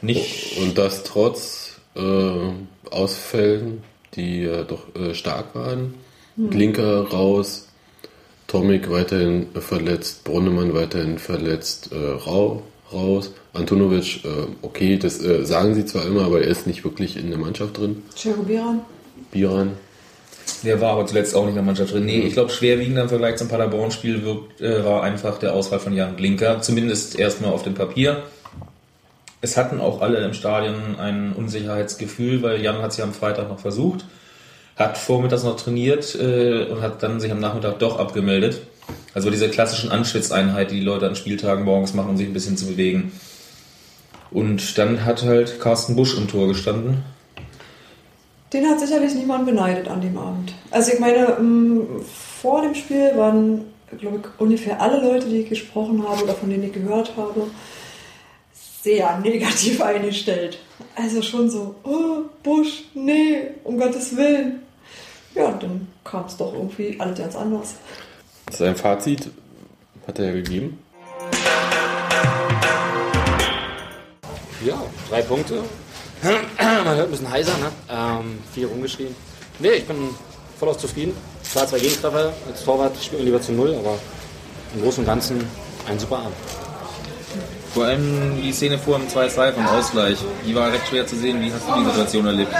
Nicht 0.00 0.58
Und 0.60 0.78
das 0.78 1.04
trotz 1.04 1.76
äh, 1.94 2.50
Ausfällen, 2.90 3.82
die 4.14 4.44
äh, 4.44 4.64
doch 4.64 4.94
äh, 4.96 5.14
stark 5.14 5.54
waren. 5.54 5.94
Linker 6.36 7.08
raus, 7.08 7.68
Tomic 8.46 8.90
weiterhin 8.90 9.54
äh, 9.54 9.60
verletzt, 9.60 10.24
Brunnemann 10.24 10.74
weiterhin 10.74 11.18
verletzt, 11.18 11.90
äh, 11.92 11.96
Rau 11.96 12.62
raus, 12.92 13.32
Antonovic, 13.54 14.24
äh, 14.24 14.46
okay, 14.62 14.98
das 14.98 15.22
äh, 15.22 15.44
sagen 15.44 15.74
sie 15.74 15.84
zwar 15.86 16.06
immer, 16.06 16.24
aber 16.24 16.42
er 16.42 16.48
ist 16.48 16.66
nicht 16.66 16.84
wirklich 16.84 17.16
in 17.16 17.30
der 17.30 17.38
Mannschaft 17.38 17.78
drin. 17.78 18.02
Cero 18.14 18.42
Biran. 18.42 18.80
Biran, 19.30 19.72
Der 20.64 20.80
war 20.80 20.92
aber 20.92 21.06
zuletzt 21.06 21.34
auch 21.34 21.42
nicht 21.42 21.50
in 21.50 21.56
der 21.56 21.64
Mannschaft 21.64 21.92
drin. 21.92 22.04
Nee, 22.04 22.20
ich 22.20 22.34
glaube, 22.34 22.50
schwerwiegender 22.50 23.02
im 23.02 23.08
Vergleich 23.08 23.36
zum 23.36 23.48
Paderborn-Spiel 23.48 24.22
äh, 24.60 24.84
war 24.84 25.02
einfach 25.02 25.38
der 25.38 25.54
Ausfall 25.54 25.80
von 25.80 25.92
Jan 25.92 26.16
Blinker. 26.16 26.60
Zumindest 26.60 27.18
erstmal 27.18 27.52
auf 27.52 27.62
dem 27.62 27.74
Papier. 27.74 28.22
Es 29.40 29.56
hatten 29.56 29.80
auch 29.80 30.00
alle 30.00 30.24
im 30.24 30.34
Stadion 30.34 30.98
ein 30.98 31.32
Unsicherheitsgefühl, 31.32 32.42
weil 32.42 32.62
Jan 32.62 32.80
hat 32.80 32.92
es 32.92 32.96
ja 32.96 33.04
am 33.04 33.12
Freitag 33.12 33.48
noch 33.48 33.58
versucht, 33.58 34.04
hat 34.76 34.96
vormittags 34.96 35.42
noch 35.42 35.56
trainiert 35.56 36.14
äh, 36.14 36.66
und 36.66 36.80
hat 36.80 37.02
dann 37.02 37.18
sich 37.18 37.32
am 37.32 37.40
Nachmittag 37.40 37.80
doch 37.80 37.98
abgemeldet. 37.98 38.60
Also 39.14 39.30
diese 39.30 39.48
klassischen 39.48 39.90
Anschwitzeinheit, 39.90 40.70
die 40.70 40.76
die 40.76 40.84
Leute 40.84 41.08
an 41.08 41.16
Spieltagen 41.16 41.64
morgens 41.64 41.92
machen, 41.92 42.10
um 42.10 42.16
sich 42.16 42.28
ein 42.28 42.32
bisschen 42.32 42.56
zu 42.56 42.66
bewegen. 42.66 43.12
Und 44.30 44.78
dann 44.78 45.04
hat 45.04 45.22
halt 45.24 45.60
Carsten 45.60 45.96
Busch 45.96 46.16
im 46.16 46.28
Tor 46.28 46.48
gestanden. 46.48 47.02
Den 48.52 48.68
hat 48.68 48.80
sicherlich 48.80 49.14
niemand 49.14 49.46
beneidet 49.46 49.88
an 49.88 50.02
dem 50.02 50.18
Abend. 50.18 50.52
Also 50.70 50.92
ich 50.92 51.00
meine, 51.00 51.38
ähm, 51.38 51.86
vor 52.42 52.60
dem 52.60 52.74
Spiel 52.74 53.16
waren, 53.16 53.64
glaube 53.98 54.18
ich, 54.18 54.40
ungefähr 54.40 54.80
alle 54.80 55.00
Leute, 55.00 55.26
die 55.28 55.38
ich 55.38 55.48
gesprochen 55.48 56.06
habe 56.06 56.24
oder 56.24 56.34
von 56.34 56.50
denen 56.50 56.64
ich 56.64 56.72
gehört 56.72 57.16
habe, 57.16 57.46
sehr 58.82 59.18
negativ 59.22 59.80
eingestellt. 59.80 60.58
Also 60.94 61.22
schon 61.22 61.48
so, 61.48 61.76
oh, 61.84 62.24
Busch, 62.42 62.84
nee, 62.92 63.38
um 63.64 63.78
Gottes 63.78 64.16
Willen. 64.16 64.60
Ja, 65.34 65.50
dann 65.52 65.88
kam 66.04 66.26
es 66.26 66.36
doch 66.36 66.52
irgendwie 66.52 66.96
alles 66.98 67.18
ganz 67.18 67.34
anders. 67.34 67.76
sein 68.50 68.76
Fazit 68.76 69.30
hat 70.06 70.18
er 70.18 70.26
ja 70.26 70.32
gegeben. 70.32 70.78
Ja, 74.62 74.82
drei 75.08 75.22
Punkte. 75.22 75.62
Man 76.84 76.96
hört 76.96 77.08
ein 77.08 77.10
bisschen 77.10 77.30
heiser, 77.30 77.52
ne? 77.58 77.70
Ähm, 77.90 78.38
viel 78.54 78.66
rumgeschrien. 78.66 79.14
Nee, 79.58 79.70
ich 79.70 79.86
bin 79.86 79.96
voll 80.58 80.76
zufrieden. 80.76 81.14
Klar, 81.50 81.66
zwei 81.66 81.80
Gegentreffer. 81.80 82.32
Als 82.48 82.64
Torwart 82.64 82.96
spielt 82.96 83.20
man 83.20 83.26
lieber 83.26 83.40
zu 83.40 83.52
Null, 83.52 83.74
aber 83.74 83.98
im 84.74 84.82
Großen 84.82 85.00
und 85.00 85.06
Ganzen 85.06 85.44
ein 85.88 85.98
super 85.98 86.18
Abend. 86.18 86.36
Vor 87.74 87.84
allem 87.86 88.40
die 88.40 88.52
Szene 88.52 88.78
vor 88.78 88.98
dem 88.98 89.08
2-2 89.08 89.52
vom 89.52 89.66
Ausgleich. 89.66 90.18
Die 90.46 90.54
war 90.54 90.70
recht 90.70 90.86
schwer 90.88 91.06
zu 91.06 91.16
sehen. 91.16 91.40
Wie 91.40 91.52
hast 91.52 91.66
du 91.68 91.80
die 91.80 91.90
Situation 91.90 92.26
erlebt? 92.26 92.52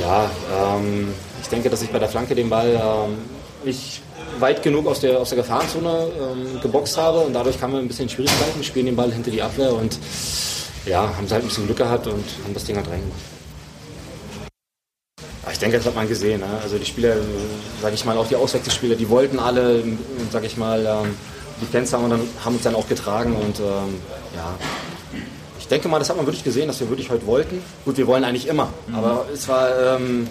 Ja, 0.00 0.30
ähm, 0.58 1.12
ich 1.42 1.48
denke, 1.48 1.68
dass 1.68 1.82
ich 1.82 1.90
bei 1.90 1.98
der 1.98 2.08
Flanke 2.08 2.34
den 2.34 2.48
Ball 2.48 2.68
ähm, 2.68 3.18
nicht 3.64 4.00
weit 4.38 4.62
genug 4.62 4.86
aus 4.86 5.00
der, 5.00 5.18
aus 5.20 5.28
der 5.28 5.38
Gefahrenzone 5.38 6.08
ähm, 6.18 6.60
geboxt 6.60 6.96
habe 6.96 7.20
und 7.20 7.34
dadurch 7.34 7.60
kamen 7.60 7.74
wir 7.74 7.80
ein 7.80 7.88
bisschen 7.88 8.08
Schwierigkeiten, 8.08 8.64
spielen 8.64 8.86
den 8.86 8.96
Ball 8.96 9.12
hinter 9.12 9.30
die 9.30 9.42
Abwehr 9.42 9.74
und 9.74 9.98
ja, 10.86 11.14
haben 11.16 11.26
sie 11.26 11.34
halt 11.34 11.44
ein 11.44 11.48
bisschen 11.48 11.66
Glück 11.66 11.78
gehabt 11.78 12.06
und 12.06 12.24
haben 12.44 12.54
das 12.54 12.64
Ding 12.64 12.76
halt 12.76 12.88
reingemacht. 12.88 13.20
Ja, 15.44 15.50
Ich 15.52 15.58
denke, 15.58 15.76
das 15.78 15.86
hat 15.86 15.94
man 15.94 16.08
gesehen. 16.08 16.40
Ne? 16.40 16.46
Also 16.62 16.78
die 16.78 16.86
Spieler, 16.86 17.16
sage 17.82 17.94
ich 17.94 18.04
mal, 18.04 18.16
auch 18.16 18.28
die 18.28 18.36
Auswechselspieler, 18.36 18.96
die 18.96 19.08
wollten 19.08 19.38
alle, 19.38 19.82
sage 20.30 20.46
ich 20.46 20.56
mal, 20.56 20.84
ähm, 20.86 21.14
die 21.60 21.66
Fans 21.66 21.92
haben, 21.92 22.10
dann, 22.10 22.20
haben 22.44 22.54
uns 22.54 22.64
dann 22.64 22.74
auch 22.74 22.88
getragen 22.88 23.36
und 23.36 23.60
ähm, 23.60 24.00
ja, 24.34 24.54
ich 25.58 25.68
denke 25.68 25.88
mal, 25.88 25.98
das 25.98 26.10
hat 26.10 26.16
man 26.16 26.26
wirklich 26.26 26.44
gesehen, 26.44 26.66
dass 26.68 26.80
wir 26.80 26.90
wirklich 26.90 27.10
heute 27.10 27.26
wollten. 27.26 27.62
Gut, 27.84 27.96
wir 27.96 28.06
wollen 28.06 28.24
eigentlich 28.24 28.48
immer, 28.48 28.68
aber 28.92 29.26
es 29.32 29.48
war, 29.48 29.96
ähm, 29.96 30.26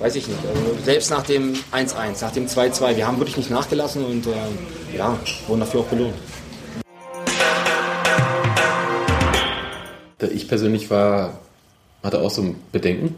weiß 0.00 0.16
ich 0.16 0.26
nicht, 0.26 0.40
also 0.44 0.60
selbst 0.84 1.10
nach 1.10 1.22
dem 1.22 1.52
1-1, 1.72 2.20
nach 2.20 2.32
dem 2.32 2.46
2-2, 2.48 2.96
wir 2.96 3.06
haben 3.06 3.18
wirklich 3.18 3.36
nicht 3.36 3.50
nachgelassen 3.50 4.04
und 4.04 4.26
ähm, 4.26 4.32
ja, 4.96 5.16
wurden 5.46 5.60
dafür 5.60 5.80
auch 5.80 5.86
belohnt. 5.86 6.14
Ich 10.30 10.48
persönlich 10.48 10.90
war, 10.90 11.40
hatte 12.02 12.20
auch 12.20 12.30
so 12.30 12.42
ein 12.42 12.56
Bedenken, 12.72 13.14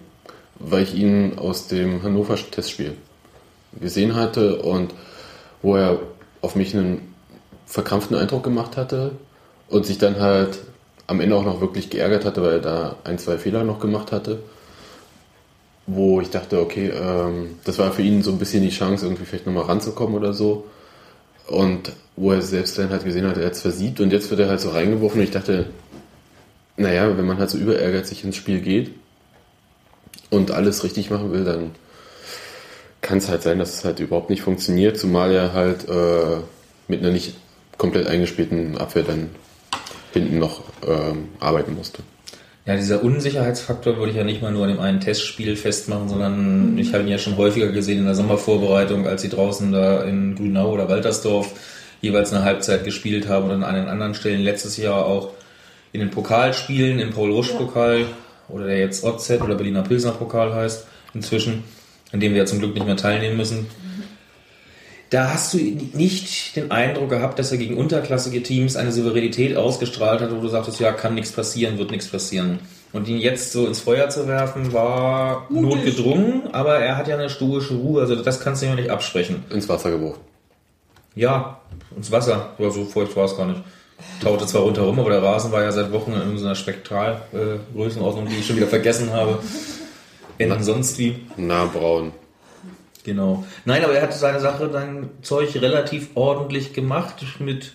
weil 0.59 0.83
ich 0.83 0.95
ihn 0.95 1.39
aus 1.39 1.69
dem 1.69 2.03
Hannover 2.03 2.37
Testspiel 2.37 2.95
gesehen 3.81 4.15
hatte 4.15 4.57
und 4.57 4.95
wo 5.63 5.77
er 5.77 5.99
auf 6.41 6.55
mich 6.55 6.75
einen 6.75 7.15
verkrampften 7.67 8.17
Eindruck 8.17 8.45
gemacht 8.45 8.77
hatte 8.77 9.13
und 9.69 9.87
sich 9.87 9.99
dann 9.99 10.21
halt 10.21 10.59
am 11.07 11.21
Ende 11.21 11.37
auch 11.37 11.45
noch 11.45 11.61
wirklich 11.61 11.91
geärgert 11.91 12.25
hatte, 12.25 12.43
weil 12.43 12.53
er 12.53 12.61
da 12.61 12.97
ein, 13.05 13.19
zwei 13.19 13.39
Fehler 13.39 13.65
noch 13.65 13.81
gemacht 13.81 14.13
hatte. 14.13 14.39
Wo 15.87 16.21
ich 16.21 16.31
dachte, 16.31 16.61
okay, 16.61 16.89
ähm, 16.89 17.59
das 17.65 17.79
war 17.79 17.93
für 17.93 18.03
ihn 18.03 18.23
so 18.23 18.31
ein 18.31 18.39
bisschen 18.39 18.63
die 18.63 18.71
Chance, 18.71 19.05
irgendwie 19.05 19.25
vielleicht 19.25 19.47
nochmal 19.47 19.65
ranzukommen 19.65 20.17
oder 20.17 20.33
so. 20.33 20.65
Und 21.47 21.93
wo 22.17 22.33
er 22.33 22.41
selbst 22.41 22.79
dann 22.79 22.91
halt 22.91 23.05
gesehen 23.05 23.27
hat, 23.27 23.37
er 23.37 23.47
hat 23.47 23.53
es 23.53 23.61
versiebt 23.61 24.01
und 24.01 24.11
jetzt 24.11 24.31
wird 24.31 24.41
er 24.41 24.49
halt 24.49 24.61
so 24.61 24.71
reingeworfen 24.71 25.19
und 25.19 25.25
ich 25.25 25.33
dachte, 25.33 25.67
naja, 26.77 27.17
wenn 27.17 27.27
man 27.27 27.39
halt 27.39 27.51
so 27.51 27.59
überehrgeizig 27.59 28.25
ins 28.25 28.37
Spiel 28.37 28.61
geht 28.61 28.91
und 30.31 30.51
alles 30.51 30.85
richtig 30.85 31.11
machen 31.11 31.33
will, 31.33 31.45
dann 31.45 31.71
kann 33.01 33.19
es 33.19 33.29
halt 33.29 33.43
sein, 33.43 33.59
dass 33.59 33.75
es 33.75 33.85
halt 33.85 34.01
überhaupt 34.01 34.31
nicht 34.31 34.43
funktioniert, 34.43 34.99
zumal 34.99 35.31
er 35.33 35.53
halt 35.53 35.89
äh, 35.89 36.39
mit 36.89 37.01
einer 37.01 37.11
nicht 37.11 37.35
komplett 37.77 38.07
eingespielten 38.07 38.79
Abwehr 38.79 39.03
dann 39.03 39.31
hinten 40.13 40.39
noch 40.39 40.63
ähm, 40.87 41.29
arbeiten 41.41 41.75
musste. 41.75 42.03
Ja, 42.67 42.77
dieser 42.77 43.05
Unsicherheitsfaktor 43.05 43.99
würde 43.99 44.11
ich 44.11 44.17
ja 44.17 44.25
nicht 44.25 44.41
mal 44.41 44.51
nur 44.51 44.65
an 44.65 44.71
dem 44.71 44.81
einen 44.81 45.01
Testspiel 45.01 45.55
festmachen, 45.55 46.09
sondern 46.09 46.79
ich 46.79 46.95
habe 46.95 47.03
ihn 47.03 47.11
ja 47.11 47.19
schon 47.19 47.37
häufiger 47.37 47.69
gesehen 47.69 47.99
in 47.99 48.07
der 48.07 48.15
Sommervorbereitung, 48.15 49.07
als 49.07 49.21
sie 49.21 49.29
draußen 49.29 49.71
da 49.71 50.03
in 50.05 50.35
Grünau 50.35 50.73
oder 50.73 50.89
Waltersdorf 50.89 51.53
jeweils 52.01 52.33
eine 52.33 52.45
Halbzeit 52.45 52.85
gespielt 52.85 53.29
haben 53.29 53.47
oder 53.47 53.55
an 53.55 53.65
anderen 53.65 54.15
Stellen 54.15 54.41
letztes 54.41 54.79
Jahr 54.79 55.05
auch 55.05 55.31
in 55.95 56.01
den 56.01 56.11
Pokalspielen, 56.11 56.99
im 56.99 57.13
Paul-Rusch-Pokal 57.13 58.07
oder 58.49 58.67
der 58.67 58.79
jetzt 58.81 59.05
OZ 59.05 59.31
oder 59.41 59.55
Berliner 59.55 59.83
Pilsner-Pokal 59.83 60.53
heißt 60.53 60.87
inzwischen, 61.15 61.63
in 62.13 62.19
dem 62.19 62.33
wir 62.33 62.41
ja 62.41 62.47
zum 62.47 62.59
Glück 62.59 62.75
nicht 62.75 62.85
mehr 62.85 62.97
teilnehmen 62.97 63.37
müssen. 63.37 63.69
Da 65.11 65.33
hast 65.33 65.55
du 65.55 65.59
nicht 65.59 66.57
den 66.57 66.73
Eindruck 66.73 67.11
gehabt, 67.11 67.39
dass 67.39 67.53
er 67.53 67.59
gegen 67.59 67.77
unterklassige 67.77 68.43
Teams 68.43 68.75
eine 68.75 68.91
Souveränität 68.91 69.57
ausgestrahlt 69.57 70.21
hat, 70.21 70.33
wo 70.33 70.41
du 70.41 70.49
sagtest, 70.49 70.81
ja, 70.81 70.91
kann 70.91 71.15
nichts 71.15 71.31
passieren, 71.31 71.79
wird 71.79 71.93
nichts 71.93 72.09
passieren. 72.09 72.59
Und 72.93 73.07
ihn 73.07 73.19
jetzt 73.19 73.53
so 73.53 73.65
ins 73.69 73.79
Feuer 73.79 74.09
zu 74.09 74.27
werfen, 74.27 74.73
war 74.73 75.47
notgedrungen, 75.49 76.53
aber 76.53 76.81
er 76.81 76.97
hat 76.97 77.07
ja 77.07 77.15
eine 77.15 77.31
stoische 77.31 77.75
Ruhe, 77.75 78.01
also 78.01 78.17
das 78.17 78.41
kannst 78.41 78.63
du 78.63 78.67
ihm 78.67 78.71
ja 78.71 78.77
nicht 78.77 78.91
absprechen. 78.91 79.45
Ins 79.51 79.69
Wasser 79.69 79.93
geworfen. 79.93 80.21
Ja, 81.15 81.61
ins 81.97 82.11
Wasser, 82.11 82.51
aber 82.59 82.73
so 82.73 82.85
feucht 82.85 83.15
war 83.15 83.27
es 83.27 83.37
gar 83.37 83.47
nicht. 83.47 83.63
Taute 84.21 84.47
zwar 84.47 84.63
rundherum, 84.63 84.99
aber 84.99 85.11
der 85.11 85.23
Rasen 85.23 85.53
war 85.53 85.63
ja 85.63 85.73
seit 85.73 85.93
Wochen 85.93 86.13
in 86.13 86.19
irgendeiner 86.19 86.55
Spektralgrößenordnung, 86.55 88.29
die 88.29 88.37
ich 88.37 88.47
schon 88.47 88.57
wieder 88.57 88.67
vergessen 88.67 89.13
habe. 89.13 89.39
Enden 90.39 90.63
sonst 90.63 90.99
wie. 90.99 91.17
Na, 91.37 91.67
braun. 91.67 92.13
Genau. 93.05 93.45
Nein, 93.65 93.85
aber 93.85 93.95
er 93.95 94.03
hat 94.03 94.15
seine 94.15 94.41
Sache, 94.41 94.71
sein 94.73 95.11
Zeug 95.23 95.55
relativ 95.57 96.09
ordentlich 96.15 96.73
gemacht 96.73 97.25
mit 97.39 97.73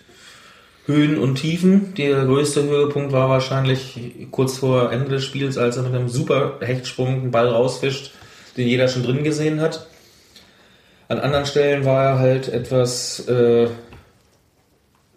Höhen 0.87 1.19
und 1.19 1.35
Tiefen. 1.35 1.93
Der 1.93 2.25
größte 2.25 2.63
Höhepunkt 2.63 3.11
war 3.11 3.29
wahrscheinlich 3.29 3.99
kurz 4.31 4.57
vor 4.57 4.91
Ende 4.91 5.09
des 5.09 5.23
Spiels, 5.23 5.57
als 5.57 5.77
er 5.77 5.83
mit 5.83 5.93
einem 5.93 6.09
super 6.09 6.57
Hechtsprung 6.61 7.07
einen 7.07 7.31
Ball 7.31 7.47
rausfischt, 7.47 8.11
den 8.57 8.67
jeder 8.67 8.87
schon 8.87 9.03
drin 9.03 9.23
gesehen 9.23 9.61
hat. 9.61 9.87
An 11.07 11.19
anderen 11.19 11.45
Stellen 11.45 11.85
war 11.85 12.03
er 12.03 12.19
halt 12.19 12.49
etwas 12.49 13.27
äh, 13.27 13.67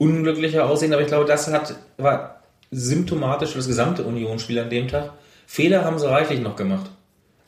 unglücklicher 0.02 0.68
aussehen, 0.68 0.92
aber 0.92 1.02
ich 1.02 1.08
glaube, 1.08 1.26
das 1.26 1.46
hat, 1.52 1.76
war 1.96 2.42
symptomatisch 2.72 3.50
für 3.50 3.58
das 3.58 3.68
gesamte 3.68 4.02
Unionsspiel 4.02 4.58
an 4.58 4.68
dem 4.68 4.88
Tag. 4.88 5.12
Fehler 5.46 5.84
haben 5.84 5.98
sie 5.98 6.08
reichlich 6.08 6.40
noch 6.40 6.56
gemacht. 6.56 6.90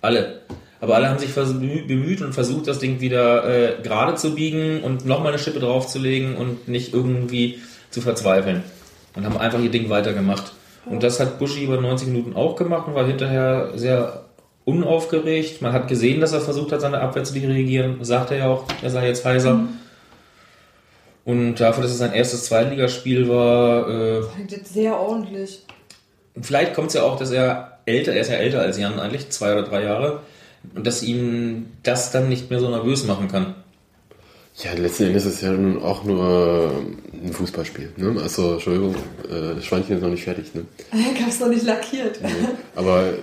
Alle. 0.01 0.43
Aber 0.81 0.95
alle 0.95 1.09
haben 1.09 1.19
sich 1.19 1.35
bemüht 1.35 2.23
und 2.23 2.33
versucht, 2.33 2.69
das 2.69 2.79
Ding 2.79 3.01
wieder 3.01 3.45
äh, 3.49 3.83
gerade 3.83 4.15
zu 4.15 4.35
biegen 4.35 4.83
und 4.83 5.05
nochmal 5.07 5.33
eine 5.33 5.39
Schippe 5.39 5.59
draufzulegen 5.59 6.37
und 6.37 6.69
nicht 6.69 6.93
irgendwie 6.93 7.59
zu 7.91 8.01
verzweifeln. 8.03 8.63
Und 9.17 9.25
haben 9.25 9.39
einfach 9.39 9.61
ihr 9.61 9.71
Ding 9.71 9.89
weitergemacht. 9.89 10.53
Und 10.87 11.03
das 11.03 11.19
hat 11.19 11.39
Buschi 11.39 11.65
über 11.65 11.81
90 11.81 12.09
Minuten 12.09 12.37
auch 12.37 12.55
gemacht 12.57 12.87
und 12.87 12.95
war 12.95 13.07
hinterher 13.07 13.71
sehr 13.75 14.25
unaufgeregt. 14.65 15.63
Man 15.63 15.73
hat 15.73 15.89
gesehen, 15.89 16.21
dass 16.21 16.33
er 16.33 16.41
versucht 16.41 16.73
hat, 16.73 16.83
seine 16.83 17.01
Abwehr 17.01 17.25
zu 17.25 17.33
dirigieren. 17.33 18.05
Sagt 18.05 18.31
er 18.31 18.37
ja 18.37 18.47
auch, 18.49 18.65
er 18.83 18.91
sei 18.91 19.09
jetzt 19.09 19.25
heiser. 19.25 19.55
Mhm. 19.55 19.69
Und 21.25 21.57
dafür, 21.57 21.83
dass 21.83 21.93
es 21.93 21.99
sein 21.99 22.13
erstes 22.13 22.45
Zweitligaspiel 22.45 23.29
war. 23.29 23.89
Äh, 23.89 24.23
jetzt 24.49 24.75
sehr 24.75 24.99
ordentlich. 24.99 25.65
Vielleicht 26.41 26.75
kommt 26.75 26.89
es 26.89 26.95
ja 26.95 27.03
auch, 27.03 27.19
dass 27.19 27.31
er 27.31 27.79
älter, 27.87 28.13
er 28.13 28.21
ist 28.21 28.31
ja 28.31 28.37
älter 28.37 28.61
als 28.61 28.79
Jan 28.79 28.99
eigentlich, 28.99 29.31
zwei 29.31 29.53
oder 29.53 29.63
drei 29.63 29.85
Jahre 29.85 30.21
und 30.75 30.87
dass 30.87 31.03
ihn 31.03 31.73
das 31.83 32.11
dann 32.11 32.29
nicht 32.29 32.51
mehr 32.51 32.61
so 32.61 32.69
nervös 32.69 33.05
machen 33.05 33.29
kann. 33.29 33.55
Ja, 34.57 34.73
letzten 34.75 35.05
Endes 35.05 35.25
ist 35.27 35.35
es 35.35 35.41
ja 35.41 35.51
nun 35.51 35.83
auch 35.83 36.05
nur 36.05 36.71
ein 37.13 37.33
Fußballspiel. 37.33 37.93
Ne? 37.97 38.21
Also, 38.23 38.53
Entschuldigung, 38.53 38.95
äh, 39.29 39.57
das 39.57 39.65
Schweinchen 39.65 39.97
ist 39.97 40.03
noch 40.03 40.11
nicht 40.11 40.23
fertig. 40.23 40.55
Ne? 40.55 40.65
Ich 41.15 41.23
hab's 41.23 41.41
noch 41.41 41.49
nicht 41.49 41.65
lackiert. 41.65 42.21
Nee. 42.23 42.29
Aber. 42.77 43.15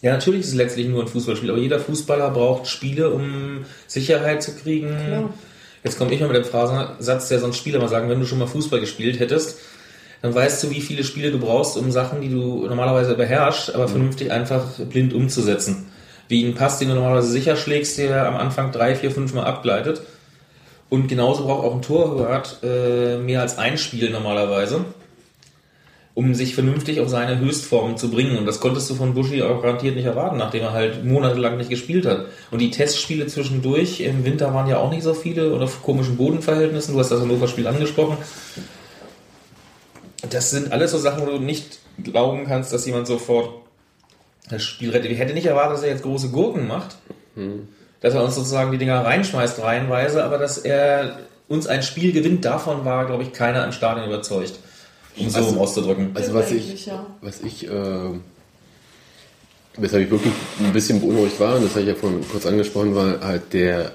Ja, 0.00 0.12
natürlich 0.12 0.40
ist 0.40 0.48
es 0.48 0.54
letztlich 0.54 0.88
nur 0.88 1.02
ein 1.02 1.08
Fußballspiel, 1.08 1.50
aber 1.50 1.58
jeder 1.58 1.78
Fußballer 1.78 2.30
braucht 2.30 2.66
Spiele, 2.66 3.10
um 3.10 3.66
Sicherheit 3.86 4.42
zu 4.42 4.56
kriegen. 4.56 4.88
Klar. 4.88 5.34
Jetzt 5.82 5.98
komme 5.98 6.12
ich 6.12 6.20
mal 6.20 6.28
mit 6.28 6.36
dem 6.36 6.44
Phrasensatz, 6.44 7.28
der 7.28 7.40
sonst 7.40 7.56
Spieler 7.56 7.78
mal 7.78 7.88
sagen, 7.88 8.08
wenn 8.08 8.20
du 8.20 8.26
schon 8.26 8.38
mal 8.38 8.46
Fußball 8.46 8.80
gespielt 8.80 9.18
hättest, 9.18 9.58
dann 10.22 10.34
weißt 10.34 10.62
du, 10.62 10.70
wie 10.70 10.82
viele 10.82 11.04
Spiele 11.04 11.30
du 11.30 11.38
brauchst, 11.38 11.76
um 11.76 11.90
Sachen, 11.90 12.20
die 12.20 12.28
du 12.28 12.66
normalerweise 12.66 13.14
beherrschst, 13.14 13.74
aber 13.74 13.86
mhm. 13.86 13.92
vernünftig 13.92 14.30
einfach 14.30 14.64
blind 14.90 15.14
umzusetzen 15.14 15.90
wie 16.30 16.44
ein 16.44 16.54
Pass, 16.54 16.78
den 16.78 16.88
du 16.88 16.94
normalerweise 16.94 17.28
sicher 17.28 17.56
schlägst, 17.56 17.98
der 17.98 18.26
am 18.26 18.36
Anfang 18.36 18.70
drei, 18.70 18.94
vier, 18.94 19.10
fünf 19.10 19.34
Mal 19.34 19.44
abgleitet. 19.44 20.02
Und 20.88 21.08
genauso 21.08 21.44
braucht 21.44 21.64
auch 21.64 21.74
ein 21.74 21.82
Torwart 21.82 22.58
äh, 22.62 23.18
mehr 23.18 23.40
als 23.40 23.58
ein 23.58 23.76
Spiel 23.78 24.10
normalerweise, 24.10 24.84
um 26.20 26.34
sich 26.34 26.54
vernünftig 26.54 27.00
auf 27.00 27.08
seine 27.08 27.38
Höchstform 27.38 27.96
zu 27.96 28.10
bringen. 28.10 28.36
Und 28.36 28.44
das 28.44 28.60
konntest 28.60 28.90
du 28.90 28.94
von 28.94 29.14
Buschi 29.14 29.42
auch 29.42 29.62
garantiert 29.62 29.96
nicht 29.96 30.04
erwarten, 30.04 30.36
nachdem 30.36 30.64
er 30.64 30.72
halt 30.72 31.02
monatelang 31.02 31.56
nicht 31.56 31.70
gespielt 31.70 32.04
hat. 32.04 32.26
Und 32.50 32.58
die 32.58 32.70
Testspiele 32.70 33.26
zwischendurch 33.26 34.00
im 34.00 34.22
Winter 34.22 34.52
waren 34.52 34.68
ja 34.68 34.76
auch 34.76 34.90
nicht 34.90 35.02
so 35.02 35.14
viele 35.14 35.54
oder 35.54 35.64
auf 35.64 35.82
komischen 35.82 36.18
Bodenverhältnissen. 36.18 36.92
Du 36.92 37.00
hast 37.00 37.10
das 37.10 37.22
Hannover-Spiel 37.22 37.66
angesprochen. 37.66 38.18
Das 40.28 40.50
sind 40.50 40.72
alles 40.72 40.90
so 40.90 40.98
Sachen, 40.98 41.26
wo 41.26 41.30
du 41.30 41.38
nicht 41.38 41.78
glauben 42.04 42.44
kannst, 42.44 42.70
dass 42.74 42.84
jemand 42.84 43.06
sofort 43.06 43.54
das 44.50 44.62
Spiel 44.62 44.90
rettet. 44.90 45.10
Ich 45.12 45.18
hätte 45.18 45.32
nicht 45.32 45.46
erwartet, 45.46 45.78
dass 45.78 45.84
er 45.84 45.88
jetzt 45.88 46.02
große 46.02 46.28
Gurken 46.28 46.68
macht. 46.68 46.96
Hm. 47.34 47.66
Dass 48.02 48.12
er 48.12 48.22
uns 48.22 48.34
sozusagen 48.34 48.72
die 48.72 48.78
Dinger 48.78 49.06
reinschmeißt 49.06 49.62
reihenweise, 49.62 50.22
aber 50.22 50.36
dass 50.36 50.58
er 50.58 51.20
uns 51.48 51.66
ein 51.66 51.82
Spiel 51.82 52.12
gewinnt, 52.12 52.44
davon 52.44 52.84
war, 52.84 53.06
glaube 53.06 53.22
ich, 53.22 53.32
keiner 53.32 53.64
im 53.64 53.72
Stadion 53.72 54.06
überzeugt. 54.06 54.58
Um 55.20 55.30
so 55.30 55.38
also, 55.38 55.60
auszudrücken. 55.60 56.10
Also 56.14 56.34
was 56.34 56.50
ich, 56.50 56.90
was 57.20 57.40
ich, 57.42 57.66
äh, 57.66 58.10
weshalb 59.76 60.04
ich 60.04 60.10
wirklich 60.10 60.32
ein 60.58 60.72
bisschen 60.72 61.00
beunruhigt 61.00 61.38
war, 61.40 61.56
und 61.56 61.64
das 61.64 61.72
habe 61.72 61.82
ich 61.82 61.88
ja 61.88 61.94
vorhin 61.94 62.24
kurz 62.30 62.46
angesprochen, 62.46 62.94
war 62.94 63.20
halt 63.20 63.52
der 63.52 63.92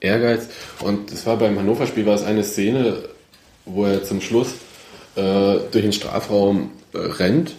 Ehrgeiz. 0.00 0.48
Und 0.80 1.12
das 1.12 1.26
war 1.26 1.36
beim 1.36 1.58
Hannover-Spiel 1.58 2.06
war 2.06 2.14
es 2.14 2.22
eine 2.22 2.44
Szene, 2.44 3.04
wo 3.64 3.84
er 3.84 4.04
zum 4.04 4.20
Schluss 4.20 4.48
äh, 5.16 5.58
durch 5.70 5.82
den 5.82 5.92
Strafraum 5.92 6.70
äh, 6.92 6.98
rennt, 6.98 7.54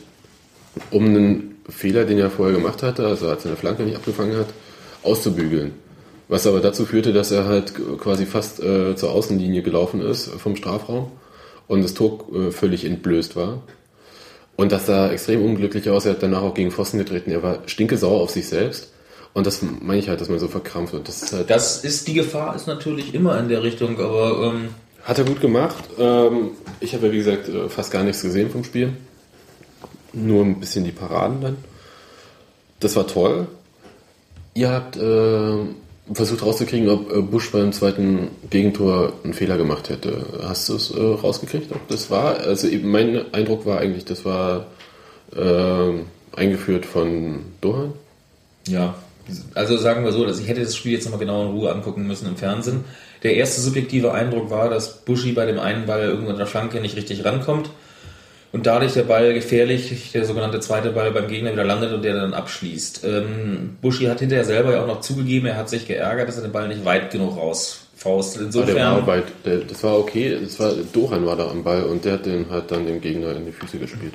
um 0.91 1.05
einen 1.05 1.57
Fehler, 1.69 2.05
den 2.05 2.17
er 2.17 2.29
vorher 2.29 2.55
gemacht 2.55 2.83
hatte, 2.83 3.05
also 3.05 3.27
als 3.27 3.43
er 3.43 3.51
eine 3.51 3.57
Flanke 3.57 3.83
nicht 3.83 3.97
abgefangen 3.97 4.37
hat, 4.37 4.47
auszubügeln. 5.03 5.73
Was 6.29 6.45
aber 6.45 6.59
dazu 6.59 6.85
führte, 6.85 7.13
dass 7.13 7.31
er 7.31 7.45
halt 7.45 7.73
quasi 7.99 8.25
fast 8.25 8.59
äh, 8.61 8.95
zur 8.95 9.11
Außenlinie 9.11 9.61
gelaufen 9.61 10.01
ist 10.01 10.27
vom 10.27 10.55
Strafraum 10.55 11.11
und 11.67 11.83
das 11.83 11.93
Tor 11.93 12.25
äh, 12.33 12.51
völlig 12.51 12.85
entblößt 12.85 13.35
war. 13.35 13.61
Und 14.55 14.71
dass 14.71 14.89
er 14.89 15.11
extrem 15.11 15.43
unglücklich 15.45 15.89
aus. 15.89 16.05
Er 16.05 16.13
hat 16.13 16.23
danach 16.23 16.41
auch 16.41 16.53
gegen 16.53 16.71
Pfosten 16.71 16.97
getreten. 16.97 17.29
Er 17.29 17.43
war 17.43 17.59
stinkesauer 17.67 18.21
auf 18.21 18.31
sich 18.31 18.47
selbst. 18.47 18.91
Und 19.33 19.45
das 19.45 19.61
meine 19.61 19.99
ich 19.99 20.09
halt, 20.09 20.19
dass 20.19 20.29
man 20.29 20.39
so 20.39 20.47
verkrampft. 20.47 20.95
Und 20.95 21.07
das, 21.07 21.21
ist 21.21 21.33
halt 21.33 21.49
das 21.49 21.83
ist 21.83 22.07
die 22.07 22.15
Gefahr, 22.15 22.55
ist 22.55 22.65
natürlich 22.65 23.13
immer 23.13 23.39
in 23.39 23.49
der 23.49 23.61
Richtung, 23.61 23.99
aber. 23.99 24.51
Ähm 24.51 24.69
hat 25.03 25.19
er 25.19 25.25
gut 25.25 25.39
gemacht. 25.39 25.83
Ähm, 25.99 26.51
ich 26.79 26.95
habe 26.95 27.07
ja, 27.07 27.13
wie 27.13 27.17
gesagt, 27.17 27.47
äh, 27.47 27.69
fast 27.69 27.91
gar 27.91 28.03
nichts 28.03 28.23
gesehen 28.23 28.49
vom 28.49 28.63
Spiel 28.63 28.93
nur 30.17 30.43
ein 30.43 30.59
bisschen 30.59 30.83
die 30.83 30.91
Paraden 30.91 31.41
dann. 31.41 31.57
Das 32.79 32.95
war 32.95 33.07
toll. 33.07 33.47
Ihr 34.53 34.69
habt 34.69 34.97
äh, 34.97 35.57
versucht 36.13 36.43
rauszukriegen, 36.43 36.89
ob 36.89 37.11
äh, 37.11 37.21
Busch 37.21 37.51
beim 37.51 37.71
zweiten 37.73 38.29
Gegentor 38.49 39.13
einen 39.23 39.33
Fehler 39.33 39.57
gemacht 39.57 39.89
hätte. 39.89 40.25
Hast 40.43 40.69
du 40.69 40.75
es 40.75 40.91
äh, 40.91 40.99
rausgekriegt, 40.99 41.71
ob 41.71 41.87
das 41.87 42.09
war? 42.09 42.39
Also 42.39 42.67
mein 42.83 43.33
Eindruck 43.33 43.65
war 43.65 43.79
eigentlich, 43.79 44.05
das 44.05 44.25
war 44.25 44.67
äh, 45.35 45.91
eingeführt 46.35 46.85
von 46.85 47.39
Dohan. 47.61 47.93
Ja, 48.67 48.95
also 49.53 49.77
sagen 49.77 50.05
wir 50.05 50.11
so, 50.11 50.25
dass 50.25 50.39
ich 50.39 50.47
hätte 50.47 50.61
das 50.61 50.75
Spiel 50.75 50.93
jetzt 50.93 51.05
nochmal 51.05 51.19
genau 51.19 51.43
in 51.43 51.51
Ruhe 51.51 51.71
angucken 51.71 52.07
müssen 52.07 52.27
im 52.27 52.37
Fernsehen. 52.37 52.85
Der 53.23 53.35
erste 53.35 53.61
subjektive 53.61 54.13
Eindruck 54.13 54.49
war, 54.49 54.69
dass 54.69 55.03
Buschi 55.03 55.33
bei 55.33 55.45
dem 55.45 55.59
einen 55.59 55.85
Ball 55.85 56.03
irgendwo 56.03 56.29
an 56.29 56.37
der 56.37 56.47
Flanke 56.47 56.79
nicht 56.79 56.95
richtig 56.95 57.25
rankommt 57.25 57.69
und 58.51 58.65
dadurch 58.65 58.93
der 58.93 59.03
Ball 59.03 59.33
gefährlich, 59.33 60.11
der 60.13 60.25
sogenannte 60.25 60.59
zweite 60.59 60.91
Ball 60.91 61.11
beim 61.11 61.27
Gegner 61.27 61.51
wieder 61.51 61.65
landet 61.65 61.93
und 61.93 62.03
der 62.03 62.15
dann 62.15 62.33
abschließt. 62.33 63.03
Ähm, 63.03 63.77
Buschi 63.81 64.05
hat 64.05 64.19
hinterher 64.19 64.45
selber 64.45 64.73
ja 64.73 64.83
auch 64.83 64.87
noch 64.87 65.01
zugegeben, 65.01 65.47
er 65.47 65.57
hat 65.57 65.69
sich 65.69 65.87
geärgert, 65.87 66.27
dass 66.27 66.37
er 66.37 66.43
den 66.43 66.51
Ball 66.51 66.67
nicht 66.67 66.85
weit 66.85 67.11
genug 67.11 67.37
rausfaust. 67.37 68.39
Aber 68.39 68.65
der 68.65 68.75
war 68.75 69.07
weit, 69.07 69.25
der, 69.45 69.57
das 69.59 69.83
war 69.83 69.99
okay, 69.99 70.37
das 70.41 70.59
war, 70.59 70.71
Dohan 70.93 71.25
war 71.25 71.35
da 71.35 71.49
am 71.49 71.63
Ball 71.63 71.83
und 71.83 72.05
der 72.05 72.13
hat 72.13 72.25
den 72.25 72.49
halt 72.49 72.71
dann 72.71 72.85
dem 72.85 73.01
Gegner 73.01 73.35
in 73.35 73.45
die 73.45 73.51
Füße 73.51 73.77
gespielt. 73.79 74.13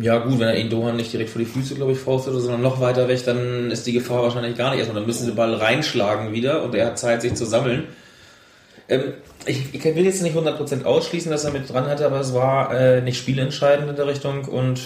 Ja 0.00 0.18
gut, 0.18 0.38
wenn 0.38 0.48
er 0.48 0.56
ihn 0.56 0.70
Dohan 0.70 0.96
nicht 0.96 1.12
direkt 1.12 1.30
vor 1.30 1.40
die 1.40 1.46
Füße, 1.46 1.74
glaube 1.74 1.92
ich, 1.92 1.98
faustet, 1.98 2.34
sondern 2.34 2.62
noch 2.62 2.80
weiter 2.80 3.06
weg, 3.06 3.22
dann 3.24 3.70
ist 3.70 3.86
die 3.86 3.92
Gefahr 3.92 4.22
wahrscheinlich 4.22 4.56
gar 4.56 4.70
nicht 4.70 4.78
erstmal. 4.78 5.00
Dann 5.00 5.06
müssen 5.06 5.24
sie 5.24 5.30
den 5.30 5.36
Ball 5.36 5.54
reinschlagen 5.54 6.32
wieder 6.32 6.62
und 6.62 6.74
er 6.74 6.86
hat 6.86 6.98
Zeit, 6.98 7.22
sich 7.22 7.34
zu 7.34 7.44
sammeln. 7.44 7.84
Ähm, 8.88 9.12
ich, 9.46 9.74
ich, 9.74 9.84
will 9.84 10.04
jetzt 10.04 10.22
nicht 10.22 10.36
100% 10.36 10.84
ausschließen, 10.84 11.30
dass 11.30 11.44
er 11.44 11.52
mit 11.52 11.70
dran 11.70 11.86
hatte, 11.86 12.06
aber 12.06 12.20
es 12.20 12.34
war 12.34 12.74
äh, 12.74 13.00
nicht 13.00 13.18
spielentscheidend 13.18 13.88
in 13.88 13.96
der 13.96 14.06
Richtung 14.06 14.44
und 14.44 14.80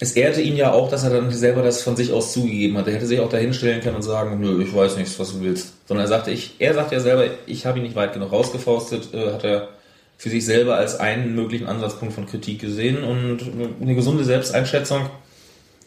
es 0.00 0.12
ehrte 0.12 0.40
ihn 0.40 0.56
ja 0.56 0.72
auch, 0.72 0.90
dass 0.90 1.02
er 1.02 1.10
dann 1.10 1.30
selber 1.32 1.62
das 1.62 1.82
von 1.82 1.96
sich 1.96 2.12
aus 2.12 2.32
zugegeben 2.32 2.78
hat. 2.78 2.86
Er 2.86 2.94
hätte 2.94 3.06
sich 3.06 3.18
auch 3.18 3.28
dahinstellen 3.28 3.80
können 3.80 3.96
und 3.96 4.02
sagen, 4.02 4.38
nö, 4.40 4.62
ich 4.62 4.72
weiß 4.72 4.96
nichts, 4.96 5.18
was 5.18 5.32
du 5.32 5.40
willst. 5.40 5.72
Sondern 5.86 6.06
er 6.06 6.08
sagte, 6.08 6.30
ich, 6.30 6.54
er 6.60 6.74
sagt 6.74 6.92
ja 6.92 7.00
selber, 7.00 7.24
ich 7.46 7.66
habe 7.66 7.78
ihn 7.78 7.84
nicht 7.84 7.96
weit 7.96 8.12
genug 8.12 8.30
rausgefaustet, 8.30 9.12
äh, 9.12 9.32
hat 9.32 9.44
er 9.44 9.70
für 10.16 10.30
sich 10.30 10.44
selber 10.44 10.76
als 10.76 10.98
einen 10.98 11.34
möglichen 11.34 11.66
Ansatzpunkt 11.66 12.14
von 12.14 12.26
Kritik 12.26 12.60
gesehen 12.60 13.04
und 13.04 13.38
eine 13.80 13.94
gesunde 13.94 14.24
Selbsteinschätzung 14.24 15.08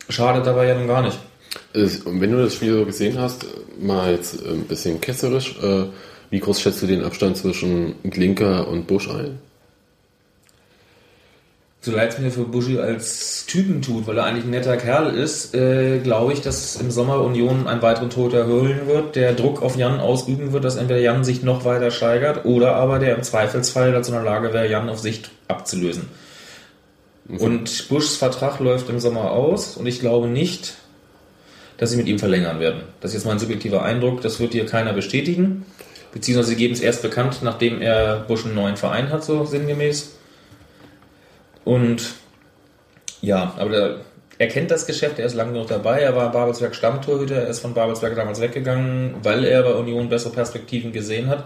schadet 0.07 0.45
dabei 0.45 0.67
ja 0.67 0.75
nun 0.75 0.87
gar 0.87 1.01
nicht. 1.01 1.19
Wenn 1.73 2.31
du 2.31 2.37
das 2.37 2.55
Spiel 2.55 2.73
so 2.73 2.85
gesehen 2.85 3.19
hast, 3.19 3.45
mal 3.79 4.11
jetzt 4.11 4.45
ein 4.45 4.63
bisschen 4.63 5.01
ketzerisch, 5.01 5.55
äh, 5.61 5.85
wie 6.31 6.39
groß 6.39 6.59
schätzt 6.59 6.81
du 6.81 6.87
den 6.87 7.03
Abstand 7.03 7.37
zwischen 7.37 7.95
Glinker 8.03 8.67
und 8.67 8.87
Busch 8.87 9.09
ein? 9.09 9.37
So 11.83 11.91
leid 11.91 12.13
es 12.13 12.19
mir 12.19 12.29
für 12.29 12.43
Buschi 12.43 12.77
als 12.77 13.47
Typen 13.47 13.81
tut, 13.81 14.05
weil 14.05 14.17
er 14.19 14.25
eigentlich 14.25 14.45
ein 14.45 14.51
netter 14.51 14.77
Kerl 14.77 15.15
ist, 15.15 15.55
äh, 15.55 15.97
glaube 15.97 16.31
ich, 16.31 16.41
dass 16.41 16.75
im 16.75 16.91
Sommer 16.91 17.21
Union 17.21 17.67
einen 17.67 17.81
weiteren 17.81 18.11
Toter 18.11 18.37
erhöhen 18.41 18.85
wird, 18.85 19.15
der 19.15 19.33
Druck 19.33 19.63
auf 19.63 19.75
Jan 19.75 19.99
ausüben 19.99 20.53
wird, 20.53 20.63
dass 20.63 20.75
entweder 20.75 20.99
Jan 20.99 21.23
sich 21.23 21.41
noch 21.41 21.65
weiter 21.65 21.89
steigert 21.89 22.45
oder 22.45 22.75
aber 22.75 22.99
der 22.99 23.15
im 23.15 23.23
Zweifelsfall 23.23 23.91
dazu 23.91 24.11
in 24.11 24.17
der 24.17 24.25
Lage 24.25 24.53
wäre, 24.53 24.69
Jan 24.69 24.89
auf 24.89 24.99
Sicht 24.99 25.31
abzulösen. 25.47 26.09
Okay. 27.27 27.43
Und 27.43 27.89
Buschs 27.89 28.15
Vertrag 28.15 28.59
läuft 28.59 28.87
im 28.89 28.99
Sommer 28.99 29.31
aus 29.31 29.75
und 29.75 29.87
ich 29.87 29.99
glaube 29.99 30.27
nicht, 30.27 30.75
dass 31.77 31.89
sie 31.89 31.97
mit 31.97 32.07
ihm 32.07 32.19
verlängern 32.19 32.59
werden. 32.59 32.83
Das 32.99 33.09
ist 33.09 33.15
jetzt 33.15 33.25
mein 33.25 33.39
subjektiver 33.39 33.81
Eindruck, 33.81 34.21
das 34.21 34.39
wird 34.39 34.53
dir 34.53 34.67
keiner 34.67 34.93
bestätigen. 34.93 35.65
Beziehungsweise 36.13 36.55
geben 36.55 36.73
es 36.73 36.81
erst 36.81 37.01
bekannt, 37.01 37.39
nachdem 37.41 37.81
er 37.81 38.17
Busch 38.27 38.45
einen 38.45 38.55
neuen 38.55 38.77
Verein 38.77 39.11
hat, 39.11 39.23
so 39.23 39.45
sinngemäß. 39.45 40.15
Und 41.63 42.15
ja, 43.21 43.53
aber 43.57 43.69
der, 43.69 43.95
er 44.37 44.47
kennt 44.47 44.71
das 44.71 44.87
Geschäft, 44.87 45.19
er 45.19 45.25
ist 45.25 45.35
lange 45.35 45.53
genug 45.53 45.67
dabei, 45.67 46.01
er 46.01 46.15
war 46.15 46.31
Babelsberg 46.31 46.75
Stammtorhüter, 46.75 47.35
er 47.35 47.47
ist 47.47 47.59
von 47.59 47.73
Babelsberg 47.73 48.15
damals 48.15 48.41
weggegangen, 48.41 49.15
weil 49.23 49.45
er 49.45 49.63
bei 49.63 49.73
Union 49.73 50.09
bessere 50.09 50.33
Perspektiven 50.33 50.91
gesehen 50.91 51.29
hat. 51.29 51.45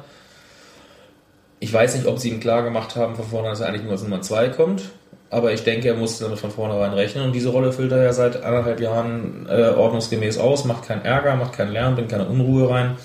Ich 1.59 1.71
weiß 1.71 1.95
nicht, 1.95 2.07
ob 2.07 2.19
sie 2.19 2.29
ihm 2.29 2.39
klar 2.39 2.63
gemacht 2.63 2.95
haben 2.95 3.15
von 3.15 3.25
vornherein, 3.25 3.51
dass 3.51 3.61
er 3.61 3.67
eigentlich 3.67 3.83
nur 3.83 3.91
als 3.91 4.03
Nummer 4.03 4.21
2 4.21 4.49
kommt, 4.49 4.83
aber 5.29 5.51
ich 5.51 5.63
denke, 5.63 5.89
er 5.89 5.95
musste 5.95 6.23
damit 6.23 6.39
von 6.39 6.51
vornherein 6.51 6.93
rechnen 6.93 7.25
und 7.25 7.33
diese 7.33 7.49
Rolle 7.49 7.73
füllt 7.73 7.91
er 7.91 8.03
ja 8.03 8.13
seit 8.13 8.43
anderthalb 8.43 8.79
Jahren 8.79 9.45
äh, 9.49 9.69
ordnungsgemäß 9.69 10.37
aus, 10.37 10.63
macht 10.63 10.87
keinen 10.87 11.03
Ärger, 11.03 11.35
macht 11.35 11.53
keinen 11.53 11.73
Lärm, 11.73 11.95
bringt 11.95 12.09
keine 12.09 12.27
Unruhe 12.27 12.69
rein, 12.69 12.97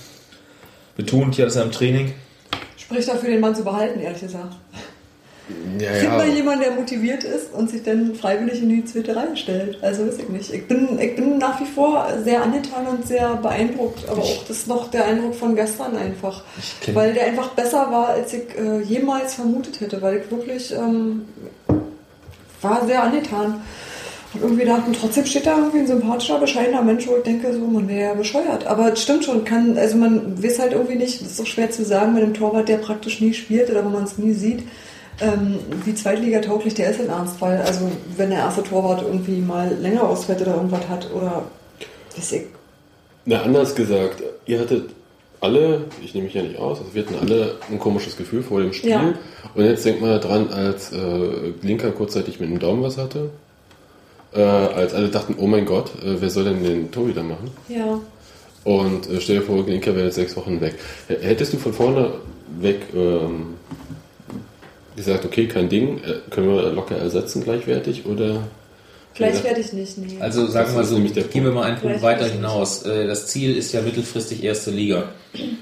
betont 1.00 1.34
hier, 1.34 1.46
dass 1.46 1.56
er 1.56 1.64
im 1.64 1.72
Training. 1.72 2.12
Spricht 2.76 3.08
dafür, 3.08 3.30
den 3.30 3.40
Mann 3.40 3.54
zu 3.54 3.64
behalten, 3.64 4.00
ehrlich 4.00 4.20
gesagt. 4.20 4.56
Ja, 5.80 5.92
Find 5.92 6.12
ja. 6.12 6.16
mal 6.16 6.28
jemanden, 6.28 6.60
der 6.60 6.72
motiviert 6.72 7.24
ist 7.24 7.52
und 7.52 7.70
sich 7.70 7.82
dann 7.82 8.14
freiwillig 8.14 8.62
in 8.62 8.68
die 8.68 8.84
zweite 8.84 9.16
Reihe 9.16 9.36
stellt. 9.36 9.82
Also 9.82 10.06
weiß 10.06 10.18
ich 10.18 10.28
nicht. 10.28 10.52
Ich 10.52 10.68
bin, 10.68 10.98
ich 11.00 11.16
bin 11.16 11.38
nach 11.38 11.60
wie 11.60 11.64
vor 11.64 12.06
sehr 12.22 12.42
angetan 12.42 12.86
und 12.86 13.06
sehr 13.06 13.34
beeindruckt, 13.36 14.08
aber 14.08 14.22
auch 14.22 14.44
das 14.46 14.58
ist 14.58 14.68
noch 14.68 14.90
der 14.90 15.06
Eindruck 15.06 15.34
von 15.34 15.56
gestern 15.56 15.96
einfach. 15.96 16.44
Weil 16.92 17.14
der 17.14 17.24
einfach 17.24 17.48
besser 17.48 17.90
war, 17.90 18.10
als 18.10 18.32
ich 18.32 18.56
äh, 18.56 18.80
jemals 18.82 19.34
vermutet 19.34 19.80
hätte, 19.80 20.00
weil 20.02 20.18
ich 20.18 20.30
wirklich 20.30 20.72
ähm, 20.72 21.22
war 22.60 22.86
sehr 22.86 23.02
angetan. 23.02 23.62
Und 24.32 24.42
irgendwie 24.42 24.64
dachte, 24.64 24.86
und 24.86 24.96
trotzdem 24.96 25.26
steht 25.26 25.46
da 25.46 25.58
irgendwie 25.58 25.80
ein 25.80 25.86
sympathischer, 25.88 26.38
bescheidener 26.38 26.82
Mensch, 26.82 27.06
wo 27.08 27.16
ich 27.16 27.24
denke, 27.24 27.52
so, 27.52 27.58
man 27.60 27.88
wäre 27.88 28.10
ja 28.10 28.14
bescheuert. 28.14 28.64
Aber 28.66 28.92
es 28.92 29.02
stimmt 29.02 29.24
schon, 29.24 29.44
kann, 29.44 29.76
also 29.76 29.96
man 29.96 30.40
weiß 30.40 30.60
halt 30.60 30.72
irgendwie 30.72 30.94
nicht, 30.94 31.20
das 31.20 31.32
ist 31.32 31.40
doch 31.40 31.46
schwer 31.46 31.70
zu 31.70 31.84
sagen, 31.84 32.14
bei 32.14 32.22
einem 32.22 32.34
Torwart, 32.34 32.68
der 32.68 32.76
praktisch 32.76 33.20
nie 33.20 33.34
spielt 33.34 33.70
oder 33.70 33.84
wo 33.84 33.88
man 33.88 34.04
es 34.04 34.18
nie 34.18 34.32
sieht, 34.32 34.62
ähm, 35.20 35.58
wie 35.84 35.94
zweitligatauglich 35.94 36.74
der 36.74 36.90
ist 36.90 37.00
im 37.00 37.08
Ernstfall. 37.08 37.60
Also 37.66 37.90
wenn 38.16 38.30
der 38.30 38.38
erste 38.38 38.62
Torwart 38.62 39.02
irgendwie 39.02 39.40
mal 39.40 39.74
länger 39.80 40.08
ausfällt 40.08 40.40
oder 40.42 40.54
irgendwas 40.54 40.88
hat 40.88 41.10
oder 41.12 41.42
weiß 42.16 42.32
ich. 42.32 42.42
Na, 43.24 43.42
anders 43.42 43.74
gesagt, 43.74 44.22
ihr 44.46 44.60
hattet 44.60 44.90
alle, 45.40 45.86
ich 46.04 46.14
nehme 46.14 46.26
mich 46.26 46.34
ja 46.34 46.42
nicht 46.42 46.58
aus, 46.58 46.78
also 46.78 46.94
wir 46.94 47.02
hatten 47.02 47.16
alle 47.20 47.56
ein 47.70 47.78
komisches 47.78 48.16
Gefühl 48.16 48.42
vor 48.42 48.60
dem 48.60 48.72
Spiel. 48.72 48.90
Ja. 48.90 49.14
Und 49.54 49.64
jetzt 49.64 49.84
denkt 49.84 50.00
mal 50.00 50.20
dran, 50.20 50.48
als 50.50 50.92
äh, 50.92 51.52
Glinker 51.60 51.90
kurzzeitig 51.90 52.40
mit 52.40 52.50
dem 52.50 52.58
Daumen 52.58 52.82
was 52.82 52.96
hatte. 52.96 53.30
Äh, 54.32 54.40
als 54.42 54.94
alle 54.94 55.08
dachten, 55.08 55.34
oh 55.38 55.46
mein 55.46 55.66
Gott, 55.66 55.90
äh, 56.04 56.20
wer 56.20 56.30
soll 56.30 56.44
denn 56.44 56.62
den 56.62 56.90
Torhüter 56.92 57.22
machen? 57.24 57.50
Ja. 57.68 57.98
Und 58.64 59.08
äh, 59.10 59.20
stell 59.20 59.36
dir 59.40 59.42
vor, 59.42 59.64
Glinker 59.64 59.94
wäre 59.96 60.06
jetzt 60.06 60.14
sechs 60.16 60.36
Wochen 60.36 60.60
weg. 60.60 60.74
H- 61.08 61.14
Hättest 61.20 61.52
du 61.52 61.56
von 61.58 61.72
vorne 61.72 62.12
weg 62.60 62.80
ähm, 62.94 63.54
gesagt, 64.96 65.24
okay, 65.24 65.46
kein 65.48 65.68
Ding, 65.68 65.98
äh, 65.98 66.30
können 66.30 66.48
wir 66.54 66.70
locker 66.72 66.96
ersetzen 66.96 67.42
gleichwertig 67.42 68.06
oder? 68.06 68.42
Gleichwertig 69.14 69.72
nicht, 69.72 69.98
nee. 69.98 70.16
Also 70.20 70.46
sagen 70.46 70.74
wir 70.76 70.84
so, 70.84 70.96
gehen 70.96 71.44
wir 71.44 71.50
mal 71.50 71.64
einen 71.64 71.78
Punkt 71.80 72.00
weiter 72.00 72.26
hinaus. 72.26 72.84
Äh, 72.84 73.06
Das 73.08 73.26
Ziel 73.26 73.56
ist 73.56 73.72
ja 73.72 73.82
mittelfristig 73.82 74.44
erste 74.44 74.70
Liga. 74.70 75.08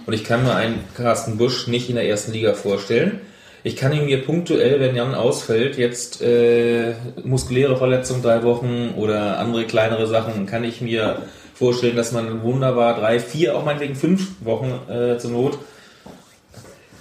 Und 0.06 0.12
ich 0.12 0.24
kann 0.24 0.42
mir 0.44 0.54
einen 0.54 0.80
Carsten 0.94 1.38
Busch 1.38 1.66
nicht 1.68 1.88
in 1.88 1.94
der 1.94 2.06
ersten 2.06 2.32
Liga 2.32 2.52
vorstellen. 2.52 3.20
Ich 3.64 3.76
kann 3.76 3.92
ihn 3.92 4.06
mir 4.06 4.24
punktuell, 4.24 4.80
wenn 4.80 4.94
Jan 4.94 5.14
ausfällt, 5.14 5.76
jetzt 5.76 6.22
äh, 6.22 6.94
muskuläre 7.24 7.76
Verletzung 7.76 8.22
drei 8.22 8.42
Wochen 8.42 8.94
oder 8.96 9.38
andere 9.38 9.64
kleinere 9.64 10.06
Sachen, 10.06 10.46
kann 10.46 10.64
ich 10.64 10.80
mir 10.80 11.22
vorstellen, 11.54 11.96
dass 11.96 12.12
man 12.12 12.42
wunderbar 12.42 12.98
drei, 12.98 13.18
vier, 13.18 13.56
auch 13.56 13.64
meinetwegen 13.64 13.96
fünf 13.96 14.28
Wochen 14.40 14.72
äh, 14.88 15.18
zur 15.18 15.32
Not 15.32 15.58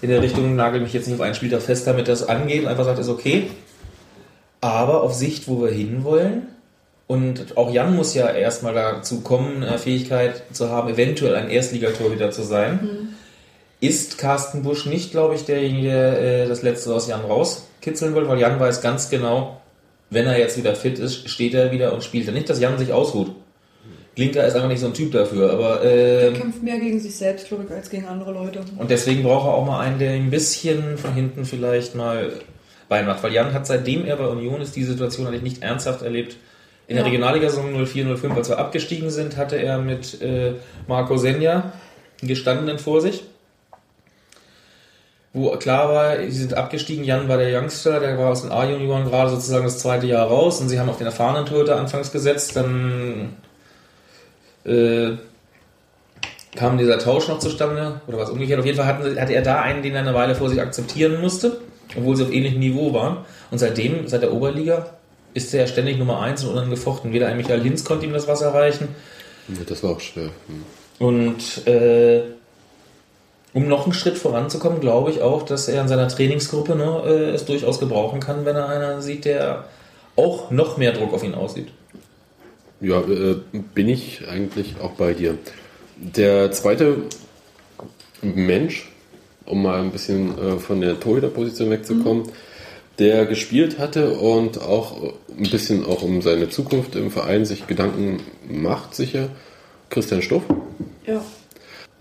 in 0.01 0.09
der 0.09 0.21
Richtung, 0.21 0.55
nagel 0.55 0.81
mich 0.81 0.93
jetzt 0.93 1.07
nicht 1.07 1.15
auf 1.15 1.21
einen 1.21 1.35
Spieltag 1.35 1.61
fest, 1.61 1.87
damit 1.87 2.07
das 2.07 2.27
angeht 2.27 2.63
und 2.63 2.67
einfach 2.67 2.85
sagt, 2.85 2.99
ist 2.99 3.09
okay. 3.09 3.47
Aber 4.61 5.03
auf 5.03 5.13
Sicht, 5.13 5.47
wo 5.47 5.61
wir 5.61 5.71
hinwollen, 5.71 6.47
und 7.07 7.55
auch 7.55 7.71
Jan 7.71 7.95
muss 7.95 8.13
ja 8.13 8.29
erstmal 8.29 8.73
dazu 8.73 9.21
kommen, 9.21 9.63
eine 9.63 9.77
Fähigkeit 9.77 10.43
zu 10.51 10.69
haben, 10.69 10.89
eventuell 10.89 11.35
ein 11.35 11.49
Erstligator 11.49 12.11
wieder 12.11 12.31
zu 12.31 12.43
sein. 12.43 13.15
Ist 13.79 14.17
Carsten 14.17 14.63
Busch 14.63 14.85
nicht, 14.87 15.11
glaube 15.11 15.35
ich, 15.35 15.45
derjenige, 15.45 15.91
äh, 15.91 16.47
das 16.47 16.63
Letzte 16.63 16.93
aus 16.93 17.07
Jan 17.07 17.21
rauskitzeln 17.21 18.15
will, 18.15 18.27
weil 18.27 18.39
Jan 18.39 18.59
weiß 18.59 18.81
ganz 18.81 19.09
genau, 19.09 19.61
wenn 20.09 20.25
er 20.25 20.39
jetzt 20.39 20.57
wieder 20.57 20.73
fit 20.75 20.97
ist, 20.99 21.29
steht 21.29 21.53
er 21.53 21.71
wieder 21.71 21.93
und 21.93 22.03
spielt. 22.03 22.31
Nicht, 22.33 22.49
dass 22.49 22.59
Jan 22.59 22.77
sich 22.79 22.91
ausruht. 22.91 23.35
Glinker 24.15 24.47
ist 24.47 24.55
einfach 24.55 24.67
nicht 24.67 24.79
so 24.79 24.87
ein 24.87 24.95
Typ 24.95 25.11
dafür, 25.11 25.51
aber 25.51 25.83
Er 25.83 26.29
ähm, 26.29 26.33
kämpft 26.33 26.63
mehr 26.63 26.79
gegen 26.79 26.99
sich 26.99 27.15
selbst, 27.15 27.49
glaube 27.49 27.65
ich, 27.65 27.71
als 27.71 27.87
gegen 27.91 28.07
andere 28.07 28.31
Leute. 28.31 28.61
und 28.77 28.89
deswegen 28.89 29.21
braucht 29.21 29.45
er 29.45 29.53
auch 29.53 29.65
mal 29.65 29.79
einen, 29.79 29.99
der 29.99 30.11
ein 30.13 30.31
bisschen 30.31 30.97
von 30.97 31.13
hinten 31.13 31.45
vielleicht 31.45 31.93
mal 31.93 32.31
beimacht. 32.89 33.21
Weil 33.21 33.33
Jan 33.33 33.53
hat 33.53 33.67
seitdem 33.67 34.05
er 34.05 34.15
bei 34.15 34.25
Union 34.25 34.59
ist, 34.59 34.75
die 34.75 34.83
Situation 34.85 35.27
eigentlich 35.27 35.43
nicht 35.43 35.61
ernsthaft 35.61 36.01
erlebt. 36.01 36.37
In 36.87 36.95
der 36.95 37.03
Ja. 37.05 37.11
Regionalliga-Saison 37.11 37.75
04-05, 37.85 38.33
als 38.35 38.49
wir 38.49 38.57
abgestiegen 38.57 39.11
sind, 39.11 39.37
hatte 39.37 39.57
er 39.57 39.77
mit 39.77 40.19
äh, 40.21 40.53
Marco 40.87 41.17
Senja 41.17 41.73
einen 42.21 42.27
gestandenen 42.27 42.79
vor 42.79 43.01
sich. 43.01 43.23
Wo 45.33 45.51
klar 45.57 45.89
war, 45.89 46.17
sie 46.17 46.31
sind 46.31 46.53
abgestiegen, 46.53 47.03
Jan 47.03 47.27
war 47.27 47.37
der 47.37 47.61
Youngster, 47.61 47.99
der 47.99 48.17
war 48.17 48.31
aus 48.31 48.41
den 48.41 48.51
A-Junioren 48.51 49.05
gerade 49.05 49.29
sozusagen 49.29 49.65
das 49.65 49.79
zweite 49.79 50.07
Jahr 50.07 50.27
raus 50.27 50.61
und 50.61 50.69
sie 50.69 50.79
haben 50.79 50.89
auf 50.89 50.97
den 50.97 51.05
erfahrenen 51.05 51.45
Torhüter 51.45 51.77
anfangs 51.77 52.11
gesetzt, 52.11 52.55
dann 52.55 53.33
äh, 54.65 55.11
kam 56.55 56.77
dieser 56.77 56.97
Tausch 56.99 57.27
noch 57.27 57.39
zustande 57.39 58.01
oder 58.07 58.17
was 58.17 58.29
umgekehrt. 58.29 58.59
Auf 58.59 58.65
jeden 58.65 58.77
Fall 58.77 58.87
hatten, 58.87 59.19
hatte 59.19 59.33
er 59.33 59.41
da 59.41 59.61
einen, 59.61 59.83
den 59.83 59.93
er 59.93 60.01
eine 60.01 60.13
Weile 60.13 60.35
vor 60.35 60.49
sich 60.49 60.59
akzeptieren 60.59 61.21
musste, 61.21 61.57
obwohl 61.95 62.15
sie 62.15 62.23
auf 62.23 62.33
ähnlichem 62.33 62.59
Niveau 62.59 62.93
waren. 62.93 63.19
Und 63.51 63.59
seitdem, 63.59 64.07
seit 64.07 64.23
der 64.23 64.33
Oberliga, 64.33 64.87
ist 65.33 65.53
er 65.53 65.67
ständig 65.67 65.97
Nummer 65.97 66.21
1 66.21 66.43
und 66.45 66.51
unangefochten. 66.51 67.13
Weder 67.13 67.27
ein 67.27 67.37
Michael 67.37 67.61
Hinz 67.61 67.83
konnte 67.83 68.05
ihm 68.05 68.13
das 68.13 68.27
Wasser 68.27 68.53
reichen, 68.53 68.89
Ja, 69.47 69.63
Das 69.67 69.83
war 69.83 69.91
auch 69.91 69.99
schwer. 69.99 70.31
Hm. 70.47 70.63
Und 70.99 71.67
äh, 71.67 72.21
um 73.53 73.67
noch 73.67 73.85
einen 73.85 73.93
Schritt 73.93 74.17
voranzukommen, 74.17 74.79
glaube 74.79 75.11
ich 75.11 75.21
auch, 75.21 75.43
dass 75.43 75.67
er 75.67 75.81
in 75.81 75.87
seiner 75.87 76.07
Trainingsgruppe 76.07 76.75
ne, 76.75 77.03
äh, 77.05 77.29
es 77.31 77.45
durchaus 77.45 77.79
gebrauchen 77.79 78.19
kann, 78.19 78.45
wenn 78.45 78.55
er 78.55 78.69
einen 78.69 79.01
sieht, 79.01 79.25
der 79.25 79.65
auch 80.15 80.51
noch 80.51 80.77
mehr 80.77 80.91
Druck 80.91 81.13
auf 81.13 81.23
ihn 81.23 81.35
ausübt. 81.35 81.71
Ja, 82.81 83.01
äh, 83.01 83.37
bin 83.73 83.89
ich 83.89 84.27
eigentlich 84.27 84.75
auch 84.81 84.91
bei 84.91 85.13
dir. 85.13 85.37
Der 85.95 86.51
zweite 86.51 87.03
Mensch, 88.21 88.91
um 89.45 89.63
mal 89.63 89.81
ein 89.81 89.91
bisschen 89.91 90.37
äh, 90.37 90.59
von 90.59 90.81
der 90.81 90.99
Torhüterposition 90.99 91.71
wegzukommen, 91.71 92.23
der 92.99 93.25
gespielt 93.25 93.79
hatte 93.79 94.13
und 94.13 94.61
auch 94.61 95.13
ein 95.29 95.49
bisschen 95.49 95.85
auch 95.85 96.01
um 96.01 96.21
seine 96.21 96.49
Zukunft 96.49 96.95
im 96.95 97.11
Verein 97.11 97.45
sich 97.45 97.67
Gedanken 97.67 98.21
macht, 98.47 98.95
sicher. 98.95 99.29
Christian 99.89 100.21
Stuff. 100.21 100.43
Ja. 101.05 101.23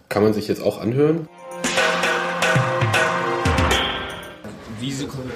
Kann 0.09 0.23
man 0.23 0.35
sich 0.35 0.49
jetzt 0.49 0.63
auch 0.63 0.81
anhören. 0.81 1.29
Wie, 4.81 4.95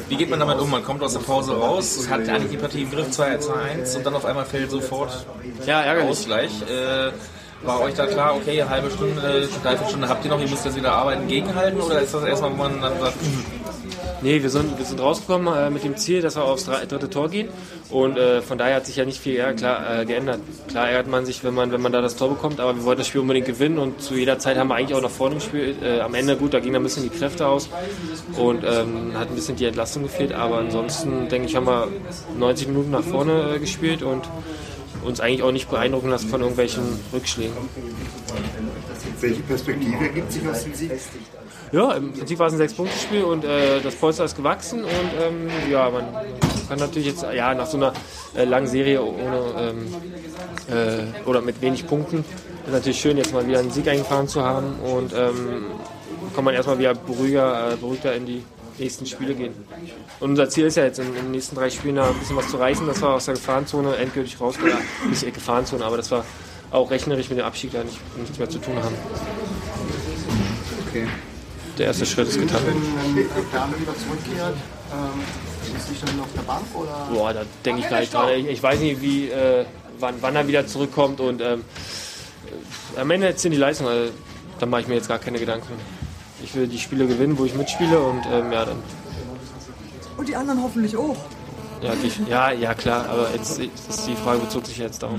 wie 0.09 0.17
geht 0.17 0.31
man 0.31 0.39
damit 0.41 0.59
um? 0.59 0.71
Man 0.71 0.85
kommt 0.85 1.03
aus 1.03 1.15
der 1.15 1.21
Pause 1.21 1.57
raus, 1.59 2.07
hat 2.11 2.29
eigentlich 2.29 2.51
die 2.51 2.57
Partie 2.57 2.83
im 2.83 2.91
Griff 2.91 3.11
2 3.11 3.37
zu 3.39 3.53
1 3.55 3.97
und 3.97 4.07
dann 4.07 4.15
auf 4.15 4.25
einmal 4.25 4.45
fällt 4.45 4.71
sofort 4.71 5.27
Ja, 5.67 5.83
ärgerlich. 5.83 6.11
Ausgleich. 6.11 6.51
Äh, 6.63 7.13
war 7.63 7.81
euch 7.81 7.95
da 7.95 8.07
klar, 8.07 8.37
okay, 8.37 8.63
eine 8.63 8.71
halbe 8.71 8.91
Stunde, 8.91 9.49
dreiviertel 9.63 9.89
Stunde 9.89 10.09
habt 10.09 10.25
ihr 10.25 10.31
noch, 10.31 10.41
ihr 10.41 10.49
müsst 10.49 10.65
jetzt 10.65 10.77
wieder 10.77 10.93
arbeiten, 10.93 11.29
gegenhalten? 11.29 11.81
Oder 11.81 12.01
ist 12.01 12.15
das 12.15 12.25
erstmal, 12.25 12.53
wo 12.53 12.57
man 12.57 12.81
dann 12.81 12.99
sagt, 12.99 13.21
hm, 13.21 13.45
Nee, 14.23 14.43
wir 14.43 14.51
sind, 14.51 14.77
wir 14.77 14.85
sind 14.85 15.01
rausgekommen 15.01 15.55
äh, 15.55 15.71
mit 15.71 15.83
dem 15.83 15.97
Ziel, 15.97 16.21
dass 16.21 16.37
wir 16.37 16.45
aufs 16.45 16.65
dritte 16.65 17.09
Tor 17.09 17.31
gehen. 17.31 17.49
Und 17.89 18.19
äh, 18.19 18.43
von 18.43 18.59
daher 18.59 18.77
hat 18.77 18.87
sich 18.87 18.97
ja 18.97 19.07
nicht 19.07 19.19
viel 19.19 19.35
ja, 19.35 19.55
klar, 19.55 20.01
äh, 20.01 20.05
geändert. 20.05 20.41
Klar 20.69 20.91
ärgert 20.91 21.09
man 21.09 21.25
sich, 21.25 21.43
wenn 21.43 21.55
man, 21.55 21.73
wenn 21.73 21.81
man 21.81 21.91
da 21.91 22.03
das 22.03 22.17
Tor 22.17 22.29
bekommt, 22.29 22.61
aber 22.61 22.77
wir 22.77 22.85
wollten 22.85 23.01
das 23.01 23.09
Spiel 23.09 23.23
unbedingt 23.23 23.47
gewinnen 23.47 23.79
und 23.79 24.03
zu 24.03 24.15
jeder 24.15 24.39
Zeit 24.39 24.59
haben 24.59 24.69
wir 24.69 24.75
eigentlich 24.75 24.95
auch 24.95 25.03
nach 25.03 25.11
vorne 25.11 25.37
gespielt. 25.37 25.83
Äh, 25.83 26.01
am 26.01 26.15
Ende, 26.15 26.37
gut, 26.37 26.53
da 26.53 26.61
ging 26.61 26.77
ein 26.77 26.83
bisschen 26.83 27.03
die 27.03 27.09
Kräfte 27.09 27.47
aus 27.47 27.71
und 28.37 28.63
ähm, 28.63 29.13
hat 29.15 29.29
ein 29.29 29.35
bisschen 29.35 29.57
die 29.57 29.65
Entlastung 29.65 30.03
gefehlt. 30.03 30.33
Aber 30.33 30.59
ansonsten, 30.59 31.29
denke 31.29 31.49
ich, 31.49 31.57
haben 31.57 31.67
wir 31.67 31.89
90 32.39 32.69
Minuten 32.69 32.91
nach 32.91 33.03
vorne 33.03 33.55
äh, 33.55 33.59
gespielt 33.59 34.03
und 34.03 34.29
uns 35.03 35.21
eigentlich 35.21 35.43
auch 35.43 35.53
nicht 35.53 35.71
beeindrucken 35.71 36.11
lassen 36.11 36.29
von 36.29 36.43
irgendwelchen 36.43 36.83
Rückschlägen. 37.13 37.55
Welche 39.21 39.41
Perspektive 39.43 40.05
ergibt 40.05 40.31
sich 40.31 40.47
aus 40.47 40.65
dem 40.65 40.75
Sieg? 40.75 40.91
Ja, 41.73 41.93
im 41.93 42.13
Prinzip 42.13 42.39
war 42.39 42.49
es 42.49 42.55
ein 42.55 42.59
Sechs-Punkte-Spiel 42.59 43.23
und 43.23 43.45
äh, 43.45 43.81
das 43.81 43.95
Polster 43.95 44.25
ist 44.25 44.37
gewachsen 44.37 44.83
und 44.83 44.91
ähm, 45.21 45.49
ja, 45.71 45.89
man 45.89 46.05
kann 46.69 46.79
natürlich 46.79 47.09
jetzt 47.09 47.23
ja 47.23 47.55
nach 47.55 47.67
so 47.67 47.77
einer 47.77 47.93
äh, 48.37 48.45
langen 48.45 48.67
Serie 48.67 49.03
ohne 49.03 49.43
ähm, 49.57 49.95
äh, 50.69 51.29
oder 51.29 51.41
mit 51.41 51.61
wenig 51.61 51.87
Punkten 51.87 52.25
ist 52.67 52.73
natürlich 52.73 53.01
schön, 53.01 53.17
jetzt 53.17 53.33
mal 53.33 53.47
wieder 53.47 53.59
einen 53.59 53.71
Sieg 53.71 53.89
eingefahren 53.89 54.29
zu 54.29 54.43
haben 54.45 54.75
und 54.81 55.13
ähm, 55.13 55.67
kann 56.35 56.45
man 56.45 56.55
erstmal 56.55 56.79
wieder 56.79 56.95
beruhiger, 56.95 57.73
äh, 57.73 57.77
beruhigter 57.77 58.15
in 58.15 58.27
die 58.27 58.45
nächsten 58.79 59.07
Spiele 59.07 59.35
gehen. 59.35 59.55
Und 60.21 60.31
unser 60.31 60.49
Ziel 60.49 60.67
ist 60.67 60.77
ja 60.77 60.85
jetzt 60.85 60.99
in, 60.99 61.09
in 61.09 61.15
den 61.15 61.31
nächsten 61.33 61.57
drei 61.57 61.71
Spielen 61.71 61.99
ein 61.99 62.15
bisschen 62.15 62.37
was 62.37 62.49
zu 62.49 62.57
reißen, 62.57 62.87
dass 62.87 63.03
wir 63.03 63.11
aus 63.11 63.27
der 63.27 63.35
Gefahrenzone 63.35 63.97
endgültig 63.97 64.41
rauskommen. 64.41 64.73
Ja, 64.73 64.79
nicht 65.09 65.35
Gefahrenzone, 65.35 65.85
aber 65.85 65.97
dass 65.97 66.11
wir 66.11 66.25
auch 66.71 66.91
rechnerisch 66.91 67.29
mit 67.29 67.39
dem 67.39 67.45
Abstieg 67.45 67.73
da 67.73 67.83
nicht, 67.83 67.99
nichts 68.17 68.39
mehr 68.39 68.49
zu 68.49 68.59
tun 68.59 68.77
haben. 68.77 68.95
Okay. 70.89 71.07
Der 71.81 71.87
erste 71.87 72.05
Schritt 72.05 72.29
ist 72.29 72.39
getan. 72.39 72.61
Wenn, 72.67 73.27
Perle 73.51 73.81
wieder 73.81 73.97
zurückkehrt, 73.97 74.55
ähm, 74.93 75.75
ist 75.75 75.89
sich 75.89 75.99
dann 76.01 76.21
auf 76.21 76.29
der 76.37 76.43
Bank 76.43 76.61
oder? 76.75 77.09
Boah, 77.11 77.33
da 77.33 77.41
denke 77.65 77.81
ich 77.81 77.89
gar 77.89 78.01
nicht 78.01 78.13
dran. 78.13 78.29
Ich, 78.37 78.49
ich 78.49 78.63
weiß 78.63 78.81
nicht, 78.81 79.01
wie, 79.01 79.31
äh, 79.31 79.65
wann, 79.99 80.17
wann 80.21 80.37
er 80.37 80.47
wieder 80.47 80.67
zurückkommt 80.67 81.21
und 81.21 81.41
ähm, 81.41 81.65
äh, 82.97 83.01
am 83.01 83.11
Ende 83.11 83.33
sind 83.35 83.53
die 83.53 83.57
Leistungen. 83.57 83.89
Also, 83.89 84.13
da 84.59 84.67
mache 84.67 84.83
ich 84.83 84.89
mir 84.89 84.97
jetzt 84.97 85.09
gar 85.09 85.19
keine 85.19 85.39
Gedanken. 85.39 85.73
Ich 86.45 86.55
will 86.55 86.67
die 86.67 86.79
Spiele 86.79 87.07
gewinnen, 87.07 87.39
wo 87.39 87.47
ich 87.47 87.55
mitspiele 87.55 87.99
und 87.99 88.27
ähm, 88.31 88.53
ja, 88.53 88.67
dann. 88.67 88.83
Und 90.19 90.29
die 90.29 90.37
anderen 90.37 90.63
hoffentlich 90.63 90.95
auch. 90.95 91.17
Ja, 91.81 91.95
die, 91.95 92.31
ja, 92.31 92.51
ja, 92.51 92.75
klar, 92.75 93.09
aber 93.09 93.31
jetzt 93.33 93.59
ist 93.59 94.07
die 94.07 94.17
Frage 94.17 94.41
bezog 94.41 94.67
sich 94.67 94.77
jetzt 94.77 95.03
darauf. 95.03 95.19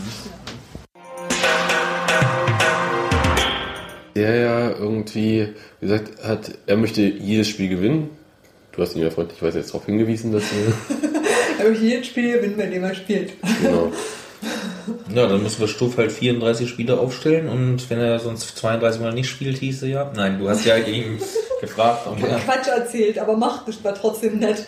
Der 4.22 4.36
ja 4.36 4.70
irgendwie 4.70 5.48
gesagt 5.80 6.24
hat, 6.24 6.52
er 6.68 6.78
möchte 6.78 7.02
jedes 7.02 7.48
Spiel 7.48 7.70
gewinnen. 7.70 8.12
Du 8.72 8.84
hast 8.84 8.96
ihn 8.96 9.02
ja 9.02 9.10
freundlicherweise 9.10 9.58
jetzt 9.58 9.70
darauf 9.70 9.88
hingewiesen, 9.88 10.32
dass 10.32 10.44
er. 10.44 11.66
Aber 11.66 11.76
jedes 11.76 12.06
Spiel 12.06 12.34
gewinnt, 12.34 12.56
bei 12.56 12.68
dem 12.68 12.84
er 12.84 12.94
spielt. 12.94 13.34
genau. 13.64 13.92
Ja, 15.14 15.28
dann 15.28 15.44
müssen 15.44 15.60
wir 15.60 15.68
Stuff 15.68 15.98
halt 15.98 16.12
34 16.12 16.68
Spiele 16.68 17.00
aufstellen 17.00 17.48
und 17.48 17.88
wenn 17.90 18.00
er 18.00 18.20
sonst 18.20 18.58
32 18.58 19.00
Mal 19.00 19.14
nicht 19.14 19.30
spielt, 19.30 19.58
hieße 19.60 19.88
ja. 19.88 20.12
Nein, 20.16 20.40
du 20.40 20.50
hast 20.50 20.66
ja 20.66 20.76
ihn 20.78 21.20
gefragt. 21.60 22.08
Und 22.08 22.20
ja, 22.20 22.40
Quatsch 22.40 22.68
erzählt, 22.68 23.20
aber 23.20 23.38
macht 23.38 23.68
es 23.68 23.84
war 23.84 23.94
trotzdem 23.94 24.40
nett. 24.40 24.66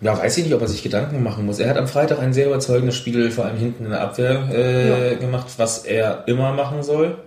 ja, 0.00 0.18
weiß 0.18 0.38
ich 0.38 0.44
nicht, 0.44 0.54
ob 0.54 0.62
er 0.62 0.68
sich 0.68 0.82
Gedanken 0.82 1.22
machen 1.22 1.44
muss. 1.46 1.58
Er 1.58 1.68
hat 1.68 1.76
am 1.76 1.86
Freitag 1.88 2.18
ein 2.18 2.32
sehr 2.32 2.46
überzeugendes 2.46 2.96
Spiel, 2.96 3.30
vor 3.30 3.44
allem 3.44 3.58
hinten 3.58 3.84
in 3.84 3.90
der 3.90 4.00
Abwehr, 4.00 4.48
äh, 4.52 5.16
gemacht, 5.16 5.48
was 5.58 5.84
er 5.84 6.24
immer 6.26 6.52
machen 6.52 6.82
soll. 6.82 7.18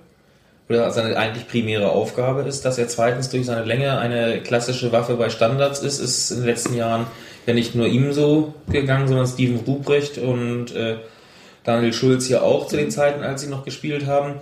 Oder 0.70 0.92
seine 0.92 1.16
eigentlich 1.16 1.48
primäre 1.48 1.90
Aufgabe 1.92 2.42
ist, 2.42 2.66
dass 2.66 2.78
er 2.78 2.90
zweitens 2.90 3.30
durch 3.30 3.46
seine 3.46 3.64
Länge 3.64 3.98
eine 4.00 4.42
klassische 4.42 4.92
Waffe 4.92 5.16
bei 5.16 5.30
Standards 5.30 5.80
ist, 5.80 6.00
ist 6.00 6.32
in 6.32 6.38
den 6.38 6.46
letzten 6.46 6.76
Jahren 6.76 7.08
ja 7.46 7.54
nicht 7.54 7.74
nur 7.74 7.88
ihm 7.88 8.12
so 8.12 8.54
gegangen, 8.70 9.08
sondern 9.08 9.28
Steven 9.28 9.62
Ruprecht 9.66 10.18
und 10.18 10.76
äh, 10.76 10.98
Daniel 11.64 11.94
Schulz 11.94 12.28
ja 12.28 12.42
auch 12.42 12.68
zu 12.68 12.76
den 12.76 12.92
Zeiten, 12.92 13.24
als 13.24 13.42
sie 13.42 13.48
noch 13.48 13.64
gespielt 13.64 14.08
haben. 14.08 14.36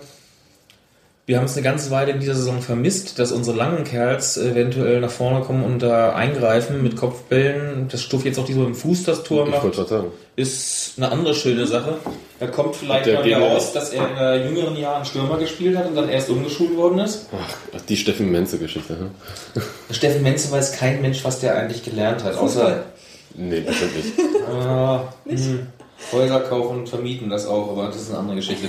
Wir 1.28 1.38
haben 1.38 1.46
es 1.46 1.54
eine 1.54 1.64
ganze 1.64 1.90
Weile 1.90 2.12
in 2.12 2.20
dieser 2.20 2.36
Saison 2.36 2.62
vermisst, 2.62 3.18
dass 3.18 3.32
unsere 3.32 3.56
langen 3.56 3.82
Kerls 3.82 4.36
eventuell 4.36 5.00
nach 5.00 5.10
vorne 5.10 5.40
kommen 5.44 5.64
und 5.64 5.80
da 5.82 6.14
eingreifen 6.14 6.84
mit 6.84 6.94
Kopfbällen. 6.96 7.88
Das 7.90 8.00
Stuff 8.00 8.24
jetzt 8.24 8.38
auch 8.38 8.44
diesmal 8.44 8.66
mit 8.68 8.76
dem 8.76 8.78
Fuß 8.78 9.02
das 9.02 9.24
Tor 9.24 9.44
Ich 9.44 9.50
macht, 9.52 9.74
sagen. 9.88 10.12
ist 10.36 10.92
eine 10.96 11.10
andere 11.10 11.34
schöne 11.34 11.66
Sache. 11.66 11.96
Da 12.38 12.46
kommt 12.46 12.76
vielleicht 12.76 13.06
Der 13.06 13.14
mal 13.14 13.22
Gegner- 13.24 13.40
heraus, 13.48 13.72
dass 13.72 13.90
er 13.90 14.08
in 14.08 14.16
äh, 14.16 14.46
jüngeren 14.48 14.76
Jahren 14.76 15.04
Stürmer 15.04 15.36
gespielt 15.38 15.76
hat 15.76 15.88
und 15.88 15.96
dann 15.96 16.08
erst 16.08 16.30
umgeschult 16.30 16.76
worden 16.76 17.00
ist. 17.00 17.26
Ach, 17.32 17.80
die 17.88 17.96
Steffen 17.96 18.30
Menze-Geschichte. 18.30 18.96
Hm? 18.96 19.62
Steffen 19.90 20.22
Menze 20.22 20.52
weiß 20.52 20.76
kein 20.78 21.02
Mensch, 21.02 21.24
was 21.24 21.40
der 21.40 21.56
eigentlich 21.56 21.82
gelernt 21.82 22.22
hat, 22.22 22.34
Fußball. 22.36 22.64
außer 22.66 22.84
Nee, 23.34 23.60
bestimmt 23.60 23.96
nicht. 23.96 24.12
Ah, 24.48 25.12
hm. 25.26 25.66
Häuser 26.12 26.40
kaufen 26.40 26.78
und 26.78 26.88
vermieten 26.88 27.28
das 27.30 27.46
auch, 27.46 27.70
aber 27.72 27.86
das 27.88 27.96
ist 27.96 28.10
eine 28.10 28.18
andere 28.20 28.36
Geschichte. 28.36 28.68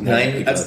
Nein, 0.00 0.46
also, 0.46 0.64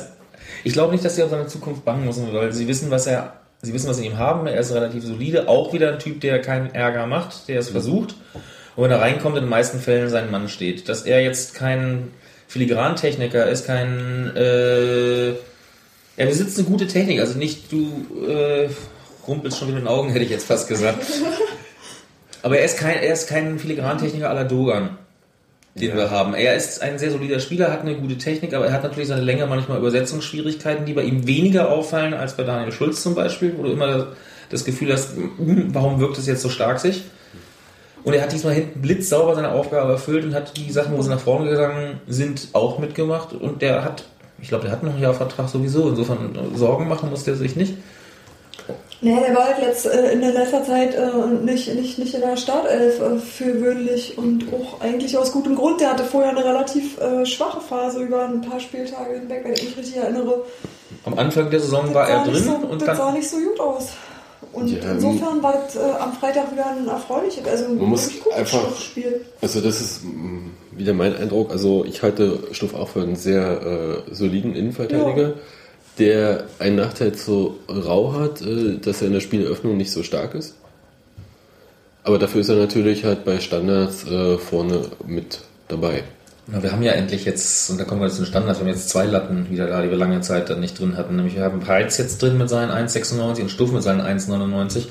ich 0.64 0.74
glaube 0.74 0.92
nicht, 0.92 1.06
dass 1.06 1.16
sie 1.16 1.24
auf 1.24 1.30
seine 1.30 1.48
Zukunft 1.48 1.86
bangen 1.86 2.06
müssen, 2.06 2.34
weil 2.34 2.52
sie 2.54 2.68
wissen, 2.68 2.92
was 2.92 3.08
er, 3.08 3.34
sie 3.62 3.74
wissen, 3.74 3.90
was 3.90 3.98
sie 3.98 4.06
ihm 4.06 4.18
haben. 4.18 4.48
Er 4.48 4.60
ist 4.60 4.74
relativ 4.74 5.04
solide, 5.04 5.48
auch 5.48 5.74
wieder 5.74 5.94
ein 5.94 6.00
Typ, 6.00 6.22
der 6.22 6.42
keinen 6.42 6.74
Ärger 6.74 7.06
macht, 7.08 7.48
der 7.48 7.60
es 7.60 7.70
versucht. 7.70 8.16
Und 8.76 8.84
wenn 8.84 8.92
er 8.92 9.02
reinkommt, 9.02 9.36
in 9.38 9.44
den 9.44 9.50
meisten 9.50 9.80
Fällen 9.80 10.10
sein 10.10 10.32
Mann 10.32 10.50
steht. 10.50 10.90
Dass 10.90 11.04
er 11.04 11.22
jetzt 11.22 11.54
kein 11.54 12.12
Filigrantechniker 12.48 13.48
ist, 13.48 13.66
kein, 13.66 14.36
äh, 14.36 15.30
er 15.30 16.26
besitzt 16.26 16.58
eine 16.58 16.68
gute 16.68 16.88
Technik, 16.88 17.20
also 17.20 17.38
nicht 17.38 17.72
du 17.72 18.06
äh, 18.28 18.70
rumpelst 19.28 19.58
schon 19.58 19.70
mit 19.70 19.78
den 19.78 19.88
Augen, 19.88 20.10
hätte 20.10 20.26
ich 20.26 20.32
jetzt 20.32 20.48
fast 20.48 20.68
gesagt. 20.68 21.06
Aber 22.42 22.58
er 22.58 22.66
ist 22.66 22.78
kein, 22.78 22.98
er 22.98 23.14
ist 23.14 23.28
kein 23.28 23.60
Filigrantechniker 23.60 24.34
la 24.34 24.44
Dogan, 24.46 24.98
den 25.76 25.90
Ja. 25.90 25.96
wir 25.96 26.12
haben. 26.12 26.34
Er 26.34 26.56
ist 26.56 26.82
ein 26.82 26.98
sehr 26.98 27.12
solider 27.12 27.40
Spieler, 27.40 27.72
hat 27.72 27.82
eine 27.82 27.96
gute 27.96 28.18
Technik, 28.18 28.54
aber 28.54 28.68
er 28.68 28.74
hat 28.74 28.84
natürlich 28.84 29.08
seine 29.08 29.22
Länge 29.22 29.46
manchmal 29.46 29.78
Übersetzungsschwierigkeiten, 29.80 30.86
die 30.86 30.94
bei 30.94 31.04
ihm 31.04 31.28
weniger 31.28 31.70
auffallen 31.70 32.14
als 32.14 32.36
bei 32.36 32.44
Daniel 32.44 32.72
Schulz 32.72 33.02
zum 33.04 33.16
Beispiel, 33.16 33.54
wo 33.58 33.64
du 33.64 33.72
immer 33.72 34.08
das 34.50 34.66
Gefühl 34.66 34.92
hast, 34.92 35.16
hm, 35.16 35.70
warum 35.74 36.00
wirkt 36.00 36.18
es 36.18 36.26
jetzt 36.26 36.42
so 36.42 36.50
stark 36.50 36.80
sich? 36.80 37.04
Und 38.04 38.14
er 38.14 38.22
hat 38.22 38.32
diesmal 38.32 38.54
hinten 38.54 38.82
blitzsauber 38.82 39.36
seine 39.36 39.52
Aufgabe 39.52 39.92
erfüllt 39.92 40.24
und 40.24 40.34
hat 40.34 40.56
die 40.58 40.72
Sachen, 40.72 40.98
wo 40.98 41.02
sie 41.02 41.10
nach 41.10 41.20
vorne 41.20 41.50
gegangen 41.50 42.00
sind, 42.08 42.48
auch 42.54 42.80
mitgemacht. 42.80 43.34
Und 43.34 43.62
der 43.62 43.84
hat, 43.84 44.06
ich 44.42 44.48
glaube, 44.48 44.64
der 44.64 44.72
hat 44.72 44.84
noch 44.84 44.96
ein 44.96 45.02
Jahr 45.02 45.14
Vertrag 45.14 45.50
sowieso. 45.50 45.90
Insofern 45.90 46.38
Sorgen 46.56 46.88
machen 46.88 47.10
muss 47.10 47.26
der 47.26 47.36
sich 47.36 47.56
nicht. 47.56 47.74
Nee, 49.02 49.16
der 49.26 49.34
war 49.36 49.46
halt 49.46 49.62
letzt, 49.62 49.86
äh, 49.86 50.12
in 50.12 50.20
der 50.20 50.34
letzter 50.34 50.64
Zeit 50.66 50.94
äh, 50.94 51.28
nicht, 51.46 51.74
nicht, 51.74 51.98
nicht 52.00 52.14
in 52.14 52.20
der 52.22 52.36
Startelf 52.36 53.00
äh, 53.00 53.18
für 53.18 53.46
gewöhnlich 53.54 54.18
und 54.18 54.46
auch 54.54 54.82
eigentlich 54.82 55.18
aus 55.18 55.32
gutem 55.32 55.56
Grund. 55.56 55.80
Der 55.80 55.92
hatte 55.92 56.04
vorher 56.04 56.32
eine 56.32 56.44
relativ 56.44 57.00
äh, 57.00 57.26
schwache 57.26 57.62
Phase 57.62 58.02
über 58.04 58.26
ein 58.26 58.42
paar 58.42 58.60
Spieltage 58.60 59.14
hinweg, 59.20 59.42
wenn 59.46 59.54
ich 59.54 59.64
mich 59.64 59.78
richtig 59.78 59.98
erinnere. 59.98 60.44
Am 61.06 61.18
Anfang 61.18 61.50
der 61.50 61.62
Saison 61.62 61.86
Das 61.86 61.94
war 61.94 62.10
er 62.10 62.24
drin 62.26 62.44
so, 62.44 62.52
und 62.68 62.82
das 62.82 62.98
sah 62.98 63.12
nicht 63.14 63.30
so 63.30 63.38
gut 63.38 63.60
aus. 63.62 63.88
Und 64.52 64.68
Ja, 64.70 64.92
insofern 64.92 65.42
war 65.44 65.54
das 65.54 65.76
äh, 65.76 65.80
am 66.00 66.12
Freitag 66.14 66.52
wieder 66.52 66.66
ein 66.70 66.88
erfreuliches, 66.88 67.46
also 67.48 67.66
ein 67.66 67.78
Man 67.78 67.86
muss 67.90 68.08
wirklich 68.08 68.24
gutes 68.24 68.38
einfach- 68.40 68.80
Spiel. 68.82 69.26
Also 69.42 69.62
das 69.62 69.80
ist 69.80 70.04
mh, 70.04 70.42
wieder 70.72 70.94
mein 70.94 71.16
Eindruck. 71.16 71.52
Also 71.52 71.86
ich 71.86 72.02
halte 72.04 72.40
Stuff 72.52 72.74
auch 72.74 72.90
für 72.90 73.02
einen 73.04 73.16
sehr 73.16 74.04
äh, 74.10 74.14
soliden 74.14 74.56
Innenverteidiger, 74.56 75.36
der 75.98 76.46
einen 76.60 76.76
Nachteil 76.76 77.16
so 77.16 77.60
rau 77.68 78.14
hat, 78.14 78.42
äh, 78.42 78.78
dass 78.78 79.02
er 79.02 79.08
in 79.08 79.14
der 79.14 79.20
Spieleröffnung 79.20 79.78
nicht 79.78 79.92
so 79.92 80.04
stark 80.04 80.36
ist. 80.36 80.56
Aber 82.04 82.18
dafür 82.18 82.42
ist 82.42 82.50
er 82.50 82.56
natürlich 82.56 83.04
halt 83.04 83.26
bei 83.26 83.40
Standards 83.40 84.06
äh, 84.06 84.38
vorne 84.38 84.86
mit 85.06 85.42
dabei. 85.68 86.04
Na, 86.48 86.64
wir 86.64 86.72
haben 86.72 86.82
ja 86.82 86.94
endlich 86.94 87.26
jetzt, 87.26 87.70
und 87.70 87.80
da 87.80 87.84
kommen 87.84 88.02
wir 88.02 88.10
zum 88.10 88.26
Standard, 88.26 88.58
wir 88.58 88.62
haben 88.62 88.74
jetzt 88.74 88.90
zwei 88.90 89.06
Latten 89.06 89.50
wieder 89.52 89.68
da, 89.68 89.82
die 89.82 89.90
wir 89.90 89.98
lange 89.98 90.22
Zeit 90.22 90.50
dann 90.50 90.60
nicht 90.60 90.80
drin 90.80 90.98
hatten. 90.98 91.16
Nämlich 91.16 91.36
wir 91.36 91.44
haben 91.44 91.60
Peitz 91.60 91.98
jetzt 91.98 92.22
drin 92.22 92.38
mit 92.38 92.50
seinen 92.50 92.72
1,96 92.72 93.42
und 93.42 93.50
Stuff 93.52 93.72
mit 93.72 93.84
seinen 93.84 94.02
1,99. 94.02 94.86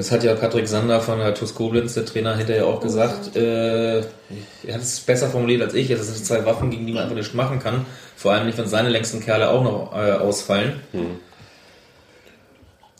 Das 0.00 0.10
hat 0.10 0.24
ja 0.24 0.34
Patrick 0.34 0.66
Sander 0.66 0.98
von 1.02 1.18
der 1.18 1.34
TuS 1.34 1.54
Koblenz, 1.54 1.92
der 1.92 2.06
Trainer, 2.06 2.34
hinterher 2.34 2.66
auch 2.66 2.80
gesagt. 2.80 3.36
Äh, 3.36 3.98
er 3.98 4.04
hat 4.72 4.80
es 4.80 4.98
besser 5.00 5.28
formuliert 5.28 5.60
als 5.60 5.74
ich. 5.74 5.88
Das 5.88 6.06
sind 6.06 6.24
zwei 6.24 6.46
Waffen, 6.46 6.70
gegen 6.70 6.86
die 6.86 6.94
man 6.94 7.02
einfach 7.02 7.16
nicht 7.16 7.34
machen 7.34 7.58
kann. 7.58 7.84
Vor 8.16 8.32
allem 8.32 8.46
nicht, 8.46 8.56
wenn 8.56 8.66
seine 8.66 8.88
längsten 8.88 9.20
Kerle 9.20 9.50
auch 9.50 9.62
noch 9.62 9.92
äh, 9.94 10.12
ausfallen. 10.12 10.80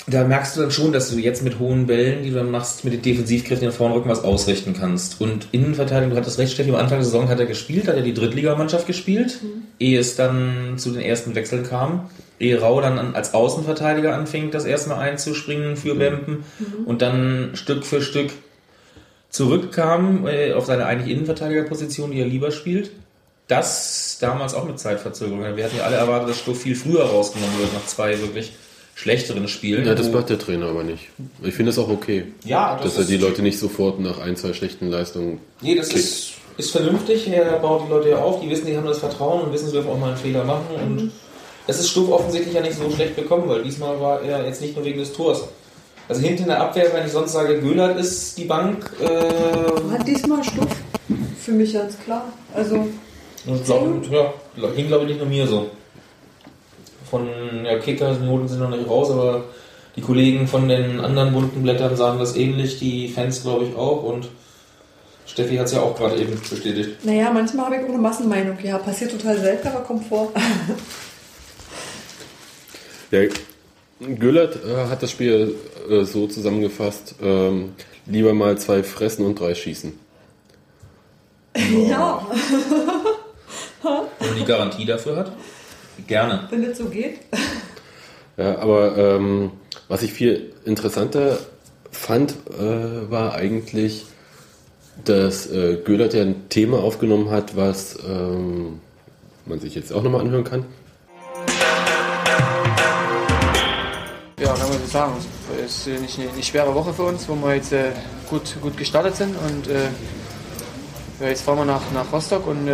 Da 0.07 0.25
merkst 0.25 0.57
du 0.57 0.63
dann 0.63 0.71
schon, 0.71 0.93
dass 0.93 1.11
du 1.11 1.19
jetzt 1.19 1.43
mit 1.43 1.59
hohen 1.59 1.87
Bällen, 1.87 2.23
die 2.23 2.31
du 2.31 2.37
dann 2.37 2.51
machst, 2.51 2.85
mit 2.85 2.93
den 2.95 3.03
Defensivkräften 3.03 3.69
in 3.69 3.73
vorne 3.73 3.95
Rücken 3.95 4.09
was 4.09 4.25
ausrichten 4.25 4.75
kannst. 4.79 5.21
Und 5.21 5.49
Innenverteidigung, 5.53 6.11
du 6.11 6.17
hattest 6.17 6.39
recht, 6.39 6.53
Steffi, 6.53 6.71
am 6.71 6.77
Anfang 6.77 6.99
der 6.99 7.05
Saison 7.05 7.29
hat 7.29 7.39
er 7.39 7.47
gespielt, 7.47 7.87
hat 7.87 7.97
er 7.97 8.03
die 8.03 8.15
Drittligamannschaft 8.15 8.87
gespielt, 8.87 9.39
ehe 9.79 9.99
es 10.01 10.17
dann 10.17 10.75
zu 10.79 10.91
den 10.91 11.03
ersten 11.03 11.35
Wechseln 11.35 11.65
kam. 11.65 12.09
Ehe 12.41 12.59
Rau 12.61 12.81
dann 12.81 12.99
an- 12.99 13.15
als 13.15 13.35
Außenverteidiger 13.35 14.15
anfing, 14.15 14.51
das 14.51 14.65
erste 14.65 14.89
Mal 14.89 14.99
einzuspringen 14.99 15.77
für 15.77 15.95
Bempen 15.95 16.45
und 16.87 17.03
dann 17.03 17.51
Stück 17.53 17.85
für 17.85 18.01
Stück 18.01 18.33
zurückkam 19.29 20.27
äh, 20.27 20.53
auf 20.55 20.65
seine 20.67 20.87
eigentlich 20.87 21.13
Innenverteidigerposition, 21.13 22.11
die 22.11 22.21
er 22.21 22.27
lieber 22.27 22.51
spielt. 22.51 22.91
Das 23.49 24.19
damals 24.21 24.55
auch 24.55 24.65
mit 24.65 24.79
Zeitverzögerung. 24.79 25.41
Wir 25.57 25.65
hatten 25.65 25.77
ja 25.77 25.83
alle 25.85 25.97
erwartet, 25.97 26.31
dass 26.31 26.39
Stoff 26.39 26.61
viel 26.63 26.75
früher 26.77 27.03
rausgenommen 27.05 27.59
wird, 27.59 27.73
nach 27.75 27.85
zwei 27.87 28.19
wirklich 28.21 28.53
schlechteren 29.01 29.49
Spielen. 29.49 29.87
Ja, 29.87 29.95
das 29.95 30.11
macht 30.13 30.29
der 30.29 30.39
Trainer 30.39 30.67
aber 30.67 30.83
nicht. 30.83 31.09
Ich 31.43 31.55
finde 31.55 31.71
es 31.71 31.79
auch 31.79 31.89
okay, 31.89 32.25
ja, 32.45 32.77
das 32.77 32.95
dass 32.97 32.99
er 32.99 33.05
die 33.05 33.17
Leute 33.17 33.41
nicht 33.41 33.59
sofort 33.59 33.99
nach 33.99 34.19
ein, 34.21 34.37
zwei 34.37 34.53
schlechten 34.53 34.91
Leistungen 34.91 35.39
Nee, 35.63 35.75
das 35.75 35.89
kickt. 35.89 36.01
ist, 36.01 36.33
ist 36.59 36.71
vernünftig. 36.71 37.27
Er 37.29 37.59
baut 37.61 37.85
die 37.87 37.91
Leute 37.91 38.11
ja 38.11 38.19
auf, 38.19 38.41
die 38.41 38.51
wissen, 38.51 38.67
die 38.67 38.77
haben 38.77 38.87
das 38.87 38.99
Vertrauen 38.99 39.43
und 39.43 39.53
wissen, 39.55 39.67
sie 39.69 39.73
dürfen 39.73 39.91
auch 39.91 39.99
mal 39.99 40.09
einen 40.09 40.19
Fehler 40.19 40.45
machen. 40.45 40.67
Und 40.85 41.13
es 41.67 41.81
ist 41.81 41.89
Stuff 41.89 42.13
offensichtlich 42.13 42.55
ja 42.55 42.61
nicht 42.61 42.77
so 42.77 42.91
schlecht 42.91 43.17
bekommen, 43.17 43.49
weil 43.49 43.63
diesmal 43.63 43.99
war 44.01 44.21
er 44.21 44.45
jetzt 44.45 44.61
nicht 44.61 44.77
nur 44.77 44.85
wegen 44.85 44.99
des 44.99 45.13
Tors. 45.15 45.45
Also 46.07 46.21
hinten 46.21 46.43
in 46.43 46.49
der 46.49 46.61
Abwehr, 46.61 46.91
wenn 46.93 47.07
ich 47.07 47.13
sonst 47.13 47.33
sage, 47.33 47.59
Göhlert 47.59 47.99
ist 47.99 48.37
die 48.37 48.45
Bank. 48.45 48.91
Äh, 49.01 49.97
Hat 49.97 50.07
diesmal 50.07 50.45
Stuff 50.45 50.69
für 51.41 51.53
mich 51.53 51.73
ganz 51.73 51.99
klar. 52.05 52.31
Also, 52.53 52.87
glaub, 53.65 54.13
ja, 54.13 54.33
ging 54.77 54.89
glaube 54.89 55.05
ich 55.05 55.11
nicht 55.13 55.21
nur 55.21 55.29
mir 55.29 55.47
so. 55.47 55.71
Von 57.11 57.29
ja, 57.65 57.79
Kicker, 57.79 58.15
die 58.15 58.25
Noten 58.25 58.49
sind 58.49 58.61
noch 58.61 58.71
nicht 58.71 58.89
raus, 58.89 59.11
aber 59.11 59.45
die 59.97 60.01
Kollegen 60.01 60.47
von 60.47 60.69
den 60.69 61.01
anderen 61.01 61.33
bunten 61.33 61.63
Blättern 61.63 61.97
sagen 61.97 62.19
das 62.19 62.37
ähnlich, 62.37 62.79
die 62.79 63.09
Fans 63.09 63.43
glaube 63.43 63.65
ich 63.65 63.77
auch 63.77 64.05
und 64.05 64.29
Steffi 65.27 65.57
hat 65.57 65.67
es 65.67 65.73
ja 65.73 65.81
auch 65.81 65.97
gerade 65.97 66.17
eben 66.21 66.41
bestätigt. 66.41 67.05
naja, 67.05 67.31
manchmal 67.33 67.67
habe 67.67 67.77
ich 67.77 67.83
auch 67.83 67.89
eine 67.89 67.99
Massenmeinung. 67.99 68.59
Ja, 68.63 68.79
passiert 68.79 69.13
total 69.13 69.39
selten, 69.39 69.69
aber 69.69 69.81
kommt 69.81 70.07
vor. 70.07 70.33
Ja, 73.13 73.23
Göllert 74.19 74.65
äh, 74.65 74.89
hat 74.89 75.03
das 75.03 75.11
Spiel 75.11 75.57
äh, 75.91 76.05
so 76.05 76.29
zusammengefasst, 76.29 77.17
ähm, 77.21 77.75
lieber 78.07 78.33
mal 78.35 78.57
zwei 78.57 78.85
fressen 78.85 79.27
und 79.27 79.41
drei 79.41 79.55
schießen. 79.55 79.99
ja, 81.89 82.25
Wenn 83.83 84.29
man 84.29 84.39
die 84.39 84.45
Garantie 84.45 84.85
dafür 84.85 85.17
hat, 85.17 85.33
gerne. 86.07 86.47
wenn 86.51 86.65
das 86.67 86.79
so 86.79 86.87
geht. 86.87 87.21
Ja, 88.37 88.59
aber 88.59 88.97
ähm, 88.97 89.53
was 89.89 90.03
ich 90.03 90.13
viel 90.13 90.53
interessanter 90.65 91.39
fand, 91.91 92.35
äh, 92.59 93.11
war 93.11 93.35
eigentlich, 93.35 94.07
dass 95.05 95.51
äh, 95.51 95.77
Göllert 95.85 96.15
ja 96.15 96.23
ein 96.23 96.49
Thema 96.49 96.79
aufgenommen 96.79 97.31
hat, 97.31 97.57
was 97.57 97.99
ähm, 98.07 98.81
man 99.47 99.61
sich 99.61 99.75
jetzt 99.75 99.93
auch 99.93 100.03
nochmal 100.03 100.23
anhören 100.23 100.45
kann. 100.45 100.65
Ja, 104.39 104.55
kann 104.55 104.69
man 104.69 104.79
so 104.79 104.87
sagen. 104.87 105.13
Es 105.63 105.87
ist 105.87 105.87
äh, 105.89 105.99
nicht 106.01 106.19
eine, 106.19 106.31
eine 106.31 106.43
schwere 106.43 106.75
Woche 106.75 106.95
für 106.95 107.03
uns, 107.03 107.29
wo 107.29 107.35
wir 107.35 107.57
jetzt 107.57 107.73
äh, 107.73 107.91
gut, 108.31 108.57
gut 108.63 108.77
gestartet 108.77 109.17
sind. 109.17 109.35
Und 109.37 109.69
äh, 109.69 109.89
ja, 111.21 111.29
jetzt 111.29 111.43
fahren 111.43 111.59
wir 111.59 111.65
nach, 111.67 111.83
nach 111.93 112.11
Rostock 112.11 112.47
und 112.47 112.67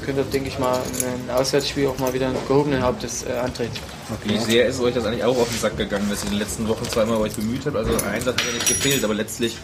äh, 0.00 0.04
können 0.04 0.18
dort, 0.18 0.32
denke 0.32 0.48
ich 0.48 0.58
mal, 0.58 0.78
ein 0.78 1.34
Auswärtsspiel 1.34 1.86
auch 1.86 1.98
mal 1.98 2.12
wieder 2.12 2.28
ein 2.28 2.36
gehobenen 2.46 2.82
Hauptes 2.82 3.24
äh, 3.24 3.32
antreten. 3.32 3.76
Wie 4.24 4.38
sehr 4.38 4.66
ist 4.66 4.80
euch 4.80 4.94
das 4.94 5.04
eigentlich 5.04 5.24
auch 5.24 5.38
auf 5.38 5.48
den 5.48 5.58
Sack 5.58 5.76
gegangen, 5.76 6.08
dass 6.10 6.22
ihr 6.22 6.26
in 6.26 6.32
den 6.32 6.40
letzten 6.40 6.68
Wochen 6.68 6.84
zweimal 6.84 7.18
euch 7.18 7.34
bemüht 7.34 7.64
habt? 7.66 7.76
Also 7.76 7.92
ein 7.92 8.14
Einsatz 8.14 8.36
hat 8.36 8.46
ja 8.46 8.52
nicht 8.52 8.68
gefehlt, 8.68 9.04
aber 9.04 9.14
letztlich 9.14 9.56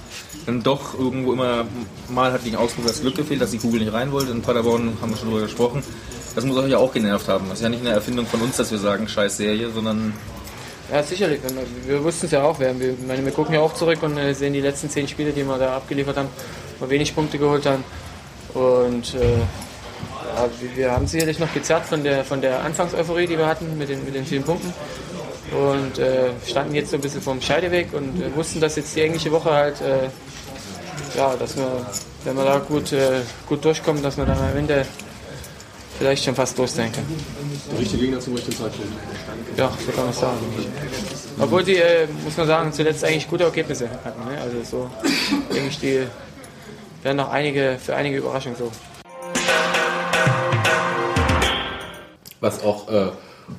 dann 0.47 0.63
doch 0.63 0.99
irgendwo 0.99 1.33
immer, 1.33 1.67
mal 2.09 2.33
hat 2.33 2.45
gegen 2.45 2.57
Augsburg 2.57 2.87
das 2.87 3.01
Glück 3.01 3.17
gefehlt, 3.17 3.41
dass 3.41 3.51
die 3.51 3.59
Kugel 3.59 3.81
nicht 3.81 3.93
rein 3.93 4.13
wollte. 4.13 4.31
In 4.31 4.43
Paderborn 4.43 4.97
haben 5.01 5.11
wir 5.11 5.17
schon 5.17 5.31
drüber 5.31 5.43
gesprochen. 5.43 5.83
Das 6.35 6.45
muss 6.45 6.57
euch 6.59 6.71
ja 6.71 6.79
auch 6.79 6.93
genervt 6.93 7.29
haben. 7.29 7.49
Das 7.49 7.59
ist 7.59 7.63
ja 7.65 7.69
nicht 7.69 7.81
eine 7.81 7.91
Erfindung 7.91 8.27
von 8.27 8.41
uns, 8.43 8.57
dass 8.57 8.71
wir 8.71 8.79
sagen, 8.79 9.09
scheiß 9.09 9.37
Serie, 9.37 9.71
sondern 9.71 10.13
Ja, 10.93 11.03
sicherlich. 11.03 11.41
Und 11.43 11.89
Wir 11.89 12.05
wussten 12.05 12.27
es 12.27 12.33
ja 12.33 12.45
auch. 12.45 12.61
Wir, 12.61 12.75
meine, 13.07 13.25
wir 13.25 13.33
gucken 13.33 13.55
ja 13.55 13.61
auch 13.61 13.75
zurück 13.75 14.03
und 14.03 14.17
äh, 14.19 14.35
sehen 14.35 14.53
die 14.53 14.61
letzten 14.61 14.91
zehn 14.91 15.09
Spiele, 15.09 15.33
die 15.33 15.45
wir 15.45 15.59
da 15.59 15.77
abgeliefert 15.77 16.19
haben, 16.19 16.29
wo 16.79 16.89
wenig 16.89 17.15
Punkte 17.15 17.39
geholt 17.39 17.67
haben. 17.67 17.83
Und 18.55 19.15
äh, 19.15 19.39
wir, 20.75 20.93
haben 20.93 21.07
sicherlich 21.07 21.39
noch 21.39 21.53
gezerrt 21.53 21.87
von 21.87 22.03
der, 22.03 22.25
von 22.25 22.41
der 22.41 22.63
Anfangseuphorie, 22.63 23.27
die 23.27 23.39
wir 23.39 23.47
hatten 23.47 23.77
mit 23.79 23.89
den, 23.89 24.05
mit 24.05 24.15
den 24.15 24.25
vielen 24.25 24.43
Punkten. 24.43 24.73
Und 25.53 25.99
äh, 25.99 26.31
standen 26.47 26.75
jetzt 26.75 26.91
so 26.91 26.97
ein 26.97 27.01
bisschen 27.01 27.23
vom 27.23 27.41
Scheideweg 27.41 27.93
und 27.93 28.21
äh, 28.21 28.35
wussten, 28.35 28.61
dass 28.61 28.77
jetzt 28.77 28.97
die 28.97 29.03
englische 29.03 29.31
Woche 29.31 29.53
halt, 29.53 29.81
äh, 29.81 30.09
ja, 31.17 31.37
dass 31.37 31.57
wir, 31.57 31.87
wenn 32.25 32.37
wir 32.37 32.45
da 32.45 32.59
gut, 32.59 32.93
äh, 32.93 33.21
gut 33.49 33.65
durchkommen, 33.65 34.03
dass 34.03 34.17
wir 34.17 34.27
dann 34.27 34.39
am 34.39 34.57
Ende 34.57 34.85
vielleicht 35.99 36.25
schon 36.25 36.35
fast 36.35 36.59
durch 36.59 36.73
sein 36.73 36.93
können. 36.93 37.25
Richtige 37.79 38.03
Gegner 38.03 38.21
zum 38.21 38.35
richtigen 38.35 38.57
Zeitpunkt. 38.57 38.93
Ja, 39.57 39.71
so 39.85 39.93
kann 39.93 40.05
man 40.05 40.11
es 40.11 40.21
sagen. 40.21 40.39
Obwohl 41.39 41.63
die, 41.63 41.77
äh, 41.77 42.07
muss 42.25 42.37
man 42.37 42.47
sagen, 42.47 42.73
zuletzt 42.73 43.05
eigentlich 43.05 43.29
gute 43.29 43.45
Ergebnisse 43.45 43.89
hatten. 44.05 44.29
Ne? 44.29 44.41
Also 44.41 44.57
so, 44.65 44.91
denke 45.55 45.69
ich, 45.69 45.79
die 45.79 46.07
werden 47.03 47.17
noch 47.17 47.31
einige, 47.31 47.79
für 47.83 47.95
einige 47.95 48.19
Überraschungen 48.19 48.59
so. 48.59 48.71
Was 52.41 52.63
auch 52.63 52.91
äh, 52.91 53.11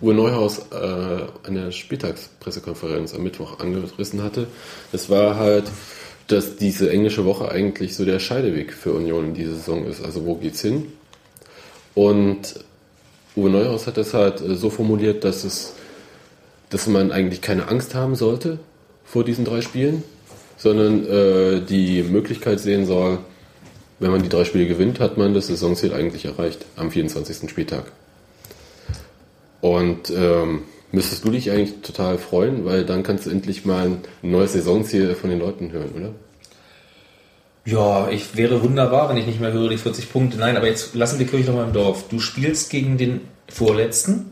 Uwe 0.01 0.13
Neuhaus 0.13 0.59
äh, 0.71 0.75
an 0.75 1.55
der 1.55 1.71
Spieltagspressekonferenz 1.71 3.13
am 3.13 3.23
Mittwoch 3.23 3.59
angerissen 3.59 4.21
hatte, 4.21 4.47
das 4.91 5.09
war 5.09 5.37
halt, 5.37 5.65
dass 6.27 6.57
diese 6.57 6.91
englische 6.91 7.25
Woche 7.25 7.49
eigentlich 7.49 7.95
so 7.95 8.03
der 8.03 8.19
Scheideweg 8.19 8.73
für 8.73 8.93
Union 8.93 9.27
in 9.27 9.33
dieser 9.33 9.55
Saison 9.55 9.85
ist. 9.85 10.03
Also 10.03 10.25
wo 10.25 10.35
geht's 10.35 10.61
hin? 10.61 10.91
Und 11.95 12.59
Uwe 13.35 13.49
Neuhaus 13.49 13.87
hat 13.87 13.97
das 13.97 14.13
halt 14.13 14.41
äh, 14.41 14.55
so 14.55 14.69
formuliert, 14.69 15.23
dass 15.23 15.43
es, 15.43 15.73
dass 16.69 16.87
man 16.87 17.11
eigentlich 17.11 17.41
keine 17.41 17.67
Angst 17.69 17.95
haben 17.95 18.15
sollte 18.15 18.59
vor 19.05 19.23
diesen 19.23 19.45
drei 19.45 19.61
Spielen, 19.61 20.03
sondern 20.57 21.05
äh, 21.07 21.61
die 21.61 22.03
Möglichkeit 22.03 22.59
sehen 22.59 22.85
soll, 22.85 23.19
wenn 23.99 24.11
man 24.11 24.21
die 24.21 24.29
drei 24.29 24.43
Spiele 24.43 24.67
gewinnt, 24.67 24.99
hat 24.99 25.17
man 25.17 25.33
das 25.33 25.47
Saisonziel 25.47 25.93
eigentlich 25.93 26.25
erreicht 26.25 26.65
am 26.75 26.91
24. 26.91 27.49
Spieltag. 27.49 27.91
Und 29.67 30.09
ähm, 30.11 30.61
müsstest 30.93 31.25
du 31.25 31.31
dich 31.31 31.51
eigentlich 31.51 31.81
total 31.81 32.17
freuen, 32.17 32.63
weil 32.63 32.85
dann 32.85 33.03
kannst 33.03 33.25
du 33.25 33.29
endlich 33.29 33.65
mal 33.65 33.85
ein 33.85 34.01
neues 34.21 34.53
Saisonziel 34.53 35.13
von 35.13 35.29
den 35.29 35.39
Leuten 35.39 35.71
hören, 35.73 35.91
oder? 35.93 36.13
Ja, 37.65 38.07
ich 38.09 38.37
wäre 38.37 38.63
wunderbar, 38.63 39.09
wenn 39.09 39.17
ich 39.17 39.27
nicht 39.27 39.41
mehr 39.41 39.51
höre, 39.51 39.69
die 39.69 39.77
40 39.77 40.09
Punkte. 40.09 40.37
Nein, 40.37 40.55
aber 40.55 40.67
jetzt 40.67 40.95
lassen 40.95 41.19
wir 41.19 41.27
Kirche 41.27 41.47
doch 41.47 41.55
mal 41.55 41.67
im 41.67 41.73
Dorf. 41.73 42.05
Du 42.07 42.21
spielst 42.21 42.69
gegen 42.69 42.97
den 42.97 43.21
Vorletzten, 43.49 44.31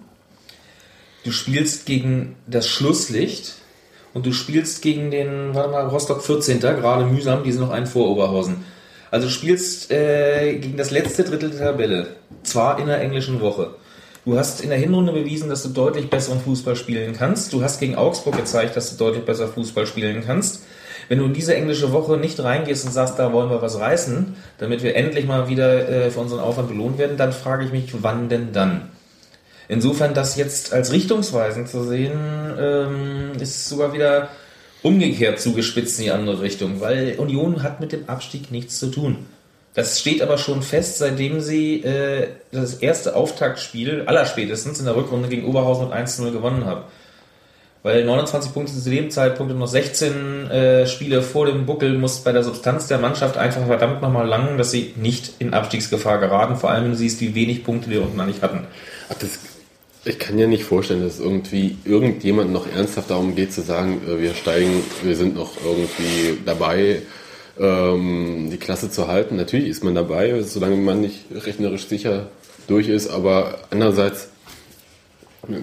du 1.25 1.31
spielst 1.31 1.85
gegen 1.85 2.37
das 2.47 2.69
Schlusslicht 2.69 3.55
und 4.13 4.25
du 4.25 4.31
spielst 4.31 4.81
gegen 4.81 5.11
den, 5.11 5.53
warte 5.53 5.71
mal, 5.71 5.85
Rostock 5.87 6.23
14. 6.23 6.61
gerade 6.61 7.05
mühsam, 7.05 7.43
die 7.43 7.51
sind 7.51 7.61
noch 7.61 7.71
ein 7.71 7.87
vor 7.87 8.09
Oberhausen. 8.09 8.63
Also 9.11 9.27
spielst 9.27 9.91
äh, 9.91 10.57
gegen 10.57 10.77
das 10.77 10.91
letzte 10.91 11.25
Drittel 11.25 11.49
der 11.49 11.59
Tabelle, 11.59 12.07
zwar 12.43 12.79
in 12.79 12.87
der 12.87 13.01
englischen 13.01 13.41
Woche. 13.41 13.75
Du 14.25 14.39
hast 14.39 14.61
in 14.61 14.71
der 14.71 14.79
Hinrunde 14.79 15.11
bewiesen, 15.11 15.49
dass 15.49 15.61
du 15.61 15.69
deutlich 15.69 16.09
besseren 16.09 16.41
Fußball 16.41 16.75
spielen 16.75 17.13
kannst. 17.13 17.53
Du 17.53 17.61
hast 17.61 17.79
gegen 17.79 17.93
Augsburg 17.95 18.35
gezeigt, 18.35 18.75
dass 18.75 18.89
du 18.89 18.97
deutlich 18.97 19.23
besser 19.23 19.47
Fußball 19.47 19.85
spielen 19.85 20.23
kannst. 20.25 20.63
Wenn 21.07 21.19
du 21.19 21.25
in 21.25 21.33
diese 21.33 21.55
englische 21.55 21.91
Woche 21.91 22.17
nicht 22.17 22.39
reingehst 22.43 22.85
und 22.85 22.91
sagst, 22.91 23.19
da 23.19 23.31
wollen 23.31 23.51
wir 23.51 23.61
was 23.61 23.79
reißen, 23.79 24.35
damit 24.57 24.81
wir 24.81 24.95
endlich 24.95 25.27
mal 25.27 25.47
wieder 25.47 25.87
äh, 25.87 26.09
für 26.09 26.21
unseren 26.21 26.39
Aufwand 26.39 26.69
belohnt 26.69 26.97
werden, 26.97 27.17
dann 27.17 27.33
frage 27.33 27.65
ich 27.65 27.71
mich, 27.71 27.93
wann 28.01 28.27
denn 28.27 28.51
dann? 28.51 28.89
Insofern 29.67 30.15
das 30.15 30.35
jetzt 30.37 30.73
als 30.73 30.91
richtungsweisend 30.91 31.69
zu 31.69 31.83
sehen, 31.83 32.19
ähm, 32.59 33.31
ist 33.39 33.69
sogar 33.69 33.93
wieder 33.93 34.29
umgekehrt 34.81 35.39
zugespitzt 35.39 35.99
in 35.99 36.05
die 36.05 36.11
andere 36.11 36.41
Richtung, 36.41 36.81
weil 36.81 37.15
Union 37.19 37.61
hat 37.61 37.79
mit 37.79 37.91
dem 37.91 38.09
Abstieg 38.09 38.49
nichts 38.49 38.79
zu 38.79 38.87
tun. 38.87 39.27
Das 39.75 39.99
steht 39.99 40.21
aber 40.21 40.37
schon 40.37 40.63
fest, 40.63 40.99
seitdem 40.99 41.41
sie 41.41 41.83
äh, 41.83 42.29
das 42.51 42.75
erste 42.75 43.15
Auftaktspiel 43.15 44.03
allerspätestens 44.05 44.79
in 44.79 44.85
der 44.85 44.95
Rückrunde 44.95 45.27
gegen 45.27 45.45
Oberhausen 45.45 45.89
mit 45.89 45.97
1-0 45.97 46.31
gewonnen 46.31 46.65
haben. 46.65 46.83
Weil 47.83 48.05
29 48.05 48.53
Punkte 48.53 48.73
zu 48.73 48.89
dem 48.89 49.11
Zeitpunkt 49.11 49.51
und 49.51 49.59
noch 49.59 49.67
16 49.67 50.49
äh, 50.49 50.87
Spiele 50.87 51.21
vor 51.21 51.45
dem 51.45 51.65
Buckel 51.65 51.97
muss 51.97 52.21
bei 52.21 52.31
der 52.31 52.41
Substanz 52.41 52.87
der 52.87 52.99
Mannschaft 52.99 53.37
einfach 53.37 53.67
verdammt 53.67 54.01
nochmal 54.01 54.25
langen, 54.25 54.57
dass 54.57 54.71
sie 54.71 54.93
nicht 54.95 55.33
in 55.39 55.53
Abstiegsgefahr 55.53 56.19
geraten. 56.19 56.55
Vor 56.55 56.71
allem, 56.71 56.85
wenn 56.85 56.91
du 56.91 56.97
siehst, 56.97 57.19
wie 57.19 57.35
wenig 57.35 57.63
Punkte 57.65 57.89
wir 57.89 58.01
unten 58.01 58.19
eigentlich 58.19 58.41
hatten. 58.41 58.65
Ach, 59.09 59.15
das, 59.19 59.39
ich 60.05 60.17
kann 60.17 60.39
ja 60.39 60.47
nicht 60.47 60.63
vorstellen, 60.63 61.03
dass 61.03 61.19
irgendwie 61.19 61.77
irgendjemand 61.83 62.51
noch 62.51 62.65
ernsthaft 62.65 63.09
darum 63.11 63.35
geht 63.35 63.51
zu 63.51 63.61
sagen, 63.61 64.01
äh, 64.07 64.21
wir 64.21 64.33
steigen, 64.35 64.81
wir 65.03 65.17
sind 65.17 65.35
noch 65.35 65.51
irgendwie 65.63 66.39
dabei, 66.45 67.01
ähm, 67.59 68.49
die 68.51 68.57
Klasse 68.57 68.89
zu 68.89 69.07
halten. 69.07 69.35
Natürlich 69.35 69.69
ist 69.69 69.83
man 69.83 69.95
dabei, 69.95 70.41
solange 70.41 70.75
man 70.77 71.01
nicht 71.01 71.25
rechnerisch 71.31 71.87
sicher 71.87 72.27
durch 72.67 72.89
ist, 72.89 73.09
aber 73.09 73.59
andererseits, 73.69 74.29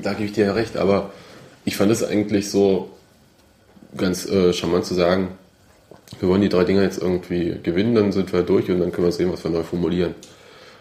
da 0.02 0.12
gebe 0.12 0.26
ich 0.26 0.32
dir 0.32 0.46
ja 0.46 0.52
recht, 0.52 0.76
aber 0.76 1.10
ich 1.64 1.76
fand 1.76 1.90
es 1.90 2.02
eigentlich 2.02 2.50
so 2.50 2.90
ganz 3.96 4.26
äh, 4.26 4.52
charmant 4.52 4.84
zu 4.84 4.94
sagen, 4.94 5.28
wir 6.20 6.28
wollen 6.28 6.42
die 6.42 6.48
drei 6.48 6.64
Dinger 6.64 6.82
jetzt 6.82 7.00
irgendwie 7.00 7.56
gewinnen, 7.62 7.94
dann 7.94 8.12
sind 8.12 8.32
wir 8.32 8.42
durch 8.42 8.70
und 8.70 8.80
dann 8.80 8.92
können 8.92 9.06
wir 9.06 9.12
sehen, 9.12 9.32
was 9.32 9.42
wir 9.44 9.50
neu 9.50 9.62
formulieren. 9.62 10.14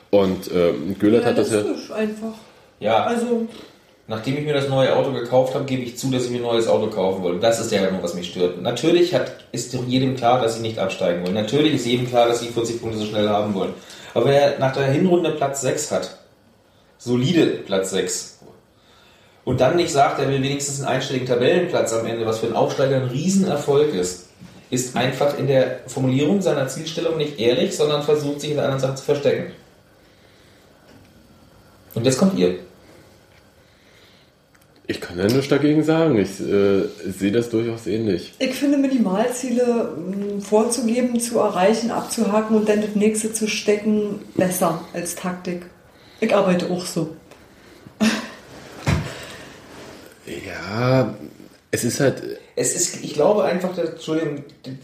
Und 0.09 0.51
ähm, 0.53 0.97
Göhlert 0.99 1.25
hat 1.25 1.37
das 1.37 1.51
ja. 1.51 1.59
Realistisch 1.59 1.91
einfach. 1.91 2.33
Ja, 2.79 3.05
Also, 3.05 3.47
Nachdem 4.07 4.37
ich 4.37 4.45
mir 4.45 4.53
das 4.53 4.67
neue 4.67 4.95
Auto 4.95 5.13
gekauft 5.13 5.55
habe, 5.55 5.65
gebe 5.65 5.83
ich 5.83 5.97
zu, 5.97 6.11
dass 6.11 6.25
ich 6.25 6.31
mir 6.31 6.37
ein 6.37 6.43
neues 6.43 6.67
Auto 6.67 6.87
kaufen 6.87 7.23
wollte. 7.23 7.39
Das 7.39 7.59
ist 7.59 7.71
ja 7.71 7.89
nur, 7.89 8.03
was 8.03 8.13
mich 8.13 8.29
stört. 8.29 8.61
Natürlich 8.61 9.13
hat, 9.13 9.45
ist 9.51 9.73
jedem 9.87 10.15
klar, 10.15 10.41
dass 10.41 10.55
sie 10.55 10.61
nicht 10.61 10.79
absteigen 10.79 11.23
wollen. 11.23 11.35
Natürlich 11.35 11.75
ist 11.75 11.85
jedem 11.85 12.07
klar, 12.07 12.27
dass 12.27 12.39
sie 12.39 12.47
40 12.47 12.81
Punkte 12.81 12.99
so 12.99 13.05
schnell 13.05 13.29
haben 13.29 13.53
wollen. 13.53 13.73
Aber 14.13 14.25
wenn 14.25 14.33
er 14.33 14.59
nach 14.59 14.73
der 14.73 14.91
Hinrunde 14.91 15.31
Platz 15.31 15.61
6 15.61 15.91
hat, 15.91 16.17
solide 16.97 17.45
Platz 17.45 17.91
6, 17.91 18.39
und 19.43 19.59
dann 19.59 19.75
nicht 19.75 19.91
sagt, 19.91 20.19
er 20.19 20.29
will 20.29 20.43
wenigstens 20.43 20.79
einen 20.79 20.95
einstelligen 20.95 21.27
Tabellenplatz 21.27 21.93
am 21.93 22.05
Ende, 22.05 22.25
was 22.25 22.39
für 22.39 22.47
einen 22.47 22.55
Aufsteiger 22.55 22.97
ein 22.97 23.07
Riesenerfolg 23.07 23.93
ist, 23.93 24.27
ist 24.69 24.95
einfach 24.95 25.37
in 25.37 25.47
der 25.47 25.79
Formulierung 25.87 26.41
seiner 26.41 26.67
Zielstellung 26.67 27.17
nicht 27.17 27.39
ehrlich, 27.39 27.75
sondern 27.75 28.03
versucht 28.03 28.41
sich 28.41 28.51
in 28.51 28.57
der 28.57 28.65
anderen 28.65 28.81
Sache 28.81 28.95
zu 28.95 29.03
verstecken. 29.03 29.51
Und 31.93 32.05
jetzt 32.05 32.17
kommt 32.17 32.37
ihr. 32.37 32.59
Ich 34.91 34.99
kann 34.99 35.17
ja 35.17 35.23
nichts 35.23 35.47
dagegen 35.47 35.83
sagen. 35.85 36.17
Ich 36.19 36.41
äh, 36.41 36.83
sehe 37.09 37.31
das 37.31 37.49
durchaus 37.49 37.87
ähnlich. 37.87 38.33
ich 38.39 38.53
finde 38.53 38.77
Minimalziele 38.77 39.93
mh, 39.95 40.41
vorzugeben, 40.41 41.17
zu 41.17 41.39
erreichen, 41.39 41.91
abzuhaken 41.91 42.57
und 42.57 42.67
dann 42.67 42.81
das 42.81 42.93
nächste 42.93 43.31
zu 43.31 43.47
stecken, 43.47 44.19
besser 44.35 44.83
als 44.93 45.15
Taktik. 45.15 45.61
Ich 46.19 46.35
arbeite 46.35 46.69
auch 46.69 46.85
so. 46.85 47.15
Ja, 50.45 51.15
es 51.71 51.83
ist 51.83 51.99
halt. 51.99 52.21
Es 52.55 52.75
ist, 52.75 53.03
ich 53.03 53.13
glaube 53.13 53.43
einfach, 53.43 53.73
dass, 53.75 53.91
Entschuldigung, 53.91 54.43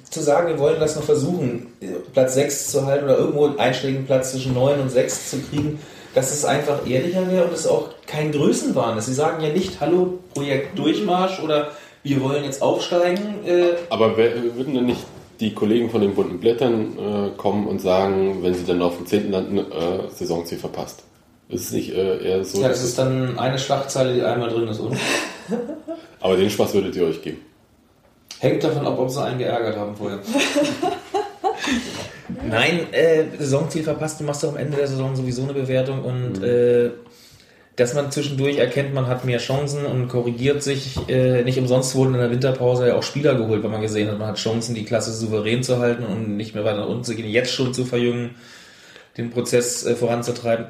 zu 0.09 0.21
sagen, 0.21 0.47
wir 0.47 0.57
wollen 0.57 0.79
das 0.79 0.95
noch 0.95 1.03
versuchen, 1.03 1.67
Platz 2.13 2.33
6 2.33 2.71
zu 2.71 2.85
halten 2.85 3.05
oder 3.05 3.17
irgendwo 3.17 3.45
einen 3.45 3.59
einstelligen 3.59 4.05
Platz 4.05 4.31
zwischen 4.31 4.53
9 4.53 4.79
und 4.79 4.89
6 4.89 5.29
zu 5.29 5.39
kriegen, 5.41 5.79
dass 6.17 6.31
es 6.31 6.45
einfach 6.45 6.87
ehrlicher 6.87 7.29
wäre 7.29 7.45
und 7.45 7.53
es 7.53 7.67
auch 7.67 7.89
kein 8.07 8.31
Größenwahn 8.31 8.97
ist. 8.97 9.05
Sie 9.05 9.13
sagen 9.13 9.43
ja 9.43 9.49
nicht, 9.49 9.79
hallo, 9.79 10.17
Projekt 10.33 10.75
Durchmarsch 10.79 11.39
oder 11.43 11.73
wir 12.01 12.23
wollen 12.23 12.43
jetzt 12.43 12.63
aufsteigen. 12.63 13.45
Äh, 13.45 13.75
Aber 13.91 14.17
wer, 14.17 14.55
würden 14.55 14.73
denn 14.73 14.87
nicht 14.87 15.05
die 15.39 15.53
Kollegen 15.53 15.91
von 15.91 16.01
den 16.01 16.15
bunten 16.15 16.39
Blättern 16.39 16.97
äh, 16.97 17.37
kommen 17.37 17.67
und 17.67 17.81
sagen, 17.81 18.39
wenn 18.41 18.55
sie 18.55 18.65
dann 18.65 18.81
auf 18.81 18.97
dem 18.97 19.05
10. 19.05 19.29
landen, 19.29 19.59
äh, 19.59 20.09
Saisonziel 20.09 20.57
verpasst? 20.57 21.03
Ist 21.49 21.65
es 21.65 21.71
nicht 21.71 21.93
äh, 21.93 22.27
eher 22.27 22.43
so? 22.43 22.63
ja, 22.63 22.69
das 22.69 22.83
ist 22.83 22.97
dann 22.97 23.37
eine 23.37 23.59
Schlagzeile, 23.59 24.15
die 24.15 24.23
einmal 24.23 24.49
drin 24.49 24.67
ist, 24.69 24.79
oder? 24.79 24.97
aber 26.19 26.35
den 26.35 26.49
Spaß 26.49 26.73
würdet 26.73 26.95
ihr 26.95 27.05
euch 27.05 27.21
geben. 27.21 27.41
Hängt 28.39 28.63
davon 28.63 28.87
ab, 28.87 28.97
ob 28.97 29.11
sie 29.11 29.23
einen 29.23 29.37
geärgert 29.37 29.77
haben 29.77 29.95
vorher. 29.95 30.17
Nein, 32.47 32.93
äh, 32.93 33.25
Saisonziel 33.37 33.83
verpasst, 33.83 34.19
du 34.19 34.23
machst 34.23 34.43
doch 34.43 34.49
am 34.49 34.57
Ende 34.57 34.77
der 34.77 34.87
Saison 34.87 35.15
sowieso 35.15 35.43
eine 35.43 35.53
Bewertung 35.53 36.03
und 36.03 36.43
äh, 36.43 36.91
dass 37.77 37.93
man 37.93 38.11
zwischendurch 38.11 38.57
erkennt, 38.57 38.93
man 38.93 39.05
hat 39.05 39.23
mehr 39.23 39.37
Chancen 39.37 39.85
und 39.85 40.07
korrigiert 40.07 40.63
sich. 40.63 40.97
Äh, 41.07 41.43
nicht 41.43 41.59
umsonst 41.59 41.93
wurden 41.93 42.15
in 42.15 42.19
der 42.19 42.31
Winterpause 42.31 42.87
ja 42.87 42.95
auch 42.95 43.03
Spieler 43.03 43.35
geholt, 43.35 43.61
weil 43.63 43.69
man 43.69 43.81
gesehen 43.81 44.09
hat, 44.09 44.17
man 44.17 44.29
hat 44.29 44.37
Chancen, 44.37 44.73
die 44.73 44.83
Klasse 44.83 45.13
souverän 45.13 45.61
zu 45.61 45.77
halten 45.77 46.03
und 46.03 46.37
nicht 46.37 46.55
mehr 46.55 46.65
weiter 46.65 46.79
nach 46.79 46.87
unten 46.87 47.03
zu 47.03 47.15
gehen, 47.15 47.29
jetzt 47.29 47.53
schon 47.53 47.75
zu 47.75 47.85
verjüngen, 47.85 48.31
den 49.17 49.29
Prozess 49.29 49.85
äh, 49.85 49.95
voranzutreiben. 49.95 50.67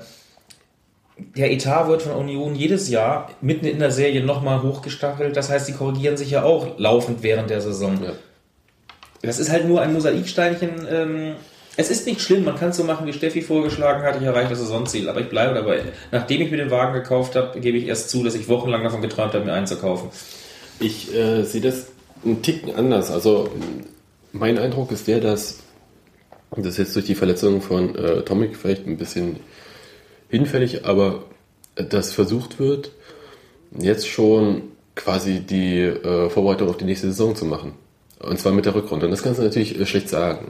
Der 1.36 1.52
Etat 1.52 1.88
wird 1.88 2.02
von 2.02 2.12
Union 2.12 2.56
jedes 2.56 2.90
Jahr 2.90 3.32
mitten 3.40 3.66
in 3.66 3.80
der 3.80 3.92
Serie 3.92 4.24
nochmal 4.24 4.62
hochgestachelt. 4.62 5.36
Das 5.36 5.50
heißt, 5.50 5.68
die 5.68 5.74
korrigieren 5.74 6.18
sich 6.18 6.32
ja 6.32 6.44
auch 6.44 6.78
laufend 6.78 7.24
während 7.24 7.50
der 7.50 7.62
Saison. 7.62 8.04
Ja. 8.04 8.12
Das 9.22 9.40
ist 9.40 9.50
halt 9.50 9.66
nur 9.66 9.82
ein 9.82 9.94
Mosaiksteinchen. 9.94 10.88
Ähm, 10.90 11.36
es 11.80 11.92
ist 11.92 12.08
nicht 12.08 12.22
schlimm, 12.22 12.44
man 12.44 12.56
kann 12.56 12.70
es 12.70 12.78
so 12.78 12.84
machen, 12.84 13.06
wie 13.06 13.14
Steffi 13.14 13.42
vorgeschlagen 13.42 14.04
hat. 14.04 14.18
Ich 14.20 14.24
erreiche 14.24 14.50
das 14.50 14.60
Saisonziel, 14.60 15.08
aber 15.10 15.22
ich 15.22 15.30
bleibe 15.30 15.54
dabei. 15.54 15.84
Nachdem 16.12 16.42
ich 16.42 16.50
mir 16.50 16.58
den 16.58 16.72
Wagen 16.72 16.94
gekauft 16.94 17.36
habe, 17.36 17.60
gebe 17.60 17.78
ich 17.78 17.88
erst 17.88 18.10
zu, 18.10 18.24
dass 18.24 18.34
ich 18.34 18.50
wochenlang 18.50 18.84
davon 18.84 19.02
geträumt 19.02 19.34
habe, 19.36 19.46
mir 19.46 19.54
einen 19.54 19.68
zu 19.68 19.78
kaufen. 19.78 20.10
Ich 20.80 21.14
äh, 21.14 21.44
sehe 21.44 21.62
das 21.62 21.88
einen 22.26 22.42
Ticken 22.42 22.76
anders. 22.76 23.12
Also 23.12 23.52
mein 24.32 24.58
Eindruck 24.58 24.92
ist 24.92 25.08
der, 25.08 25.20
dass 25.20 25.60
das 26.56 26.78
jetzt 26.78 26.96
durch 26.96 27.06
die 27.06 27.16
Verletzung 27.16 27.62
von 27.62 27.96
äh, 27.96 28.24
Tomic 28.24 28.58
vielleicht 28.58 28.88
ein 28.88 28.98
bisschen 28.98 29.38
hinfällig, 30.30 30.86
aber 30.86 31.26
äh, 31.76 31.84
dass 31.84 32.12
versucht 32.12 32.58
wird, 32.58 32.92
jetzt 33.78 34.08
schon 34.08 34.64
quasi 34.96 35.42
die 35.42 35.82
äh, 35.82 36.30
Vorbereitung 36.32 36.70
auf 36.70 36.78
die 36.78 36.86
nächste 36.86 37.08
Saison 37.08 37.36
zu 37.36 37.46
machen. 37.46 37.74
Und 38.20 38.40
zwar 38.40 38.52
mit 38.52 38.66
der 38.66 38.74
Rückrunde. 38.74 39.06
Und 39.06 39.12
das 39.12 39.22
kannst 39.22 39.40
du 39.40 39.44
natürlich 39.44 39.80
äh, 39.80 39.86
schlecht 39.86 40.10
sagen. 40.10 40.50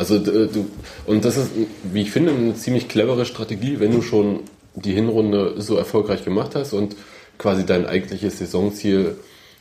Also 0.00 0.18
d- 0.18 0.48
du, 0.50 0.66
und 1.06 1.26
das 1.26 1.36
ist, 1.36 1.50
wie 1.82 2.00
ich 2.00 2.10
finde, 2.10 2.32
eine 2.32 2.54
ziemlich 2.54 2.88
clevere 2.88 3.26
Strategie, 3.26 3.80
wenn 3.80 3.92
du 3.92 4.00
schon 4.00 4.40
die 4.74 4.94
Hinrunde 4.94 5.60
so 5.60 5.76
erfolgreich 5.76 6.24
gemacht 6.24 6.54
hast 6.54 6.72
und 6.72 6.96
quasi 7.36 7.66
dein 7.66 7.84
eigentliches 7.86 8.38
Saisonziel 8.38 9.16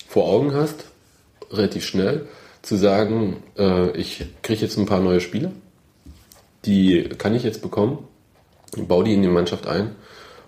vor 0.07 0.29
Augen 0.29 0.53
hast, 0.53 0.85
relativ 1.51 1.83
schnell, 1.83 2.25
zu 2.61 2.77
sagen, 2.77 3.43
äh, 3.57 3.91
ich 3.97 4.27
kriege 4.41 4.61
jetzt 4.61 4.77
ein 4.77 4.85
paar 4.85 5.01
neue 5.01 5.19
Spieler, 5.19 5.51
die 6.65 7.09
kann 7.17 7.35
ich 7.35 7.43
jetzt 7.43 7.61
bekommen, 7.61 8.07
baue 8.77 9.03
die 9.03 9.15
in 9.15 9.21
die 9.21 9.27
Mannschaft 9.27 9.67
ein 9.67 9.95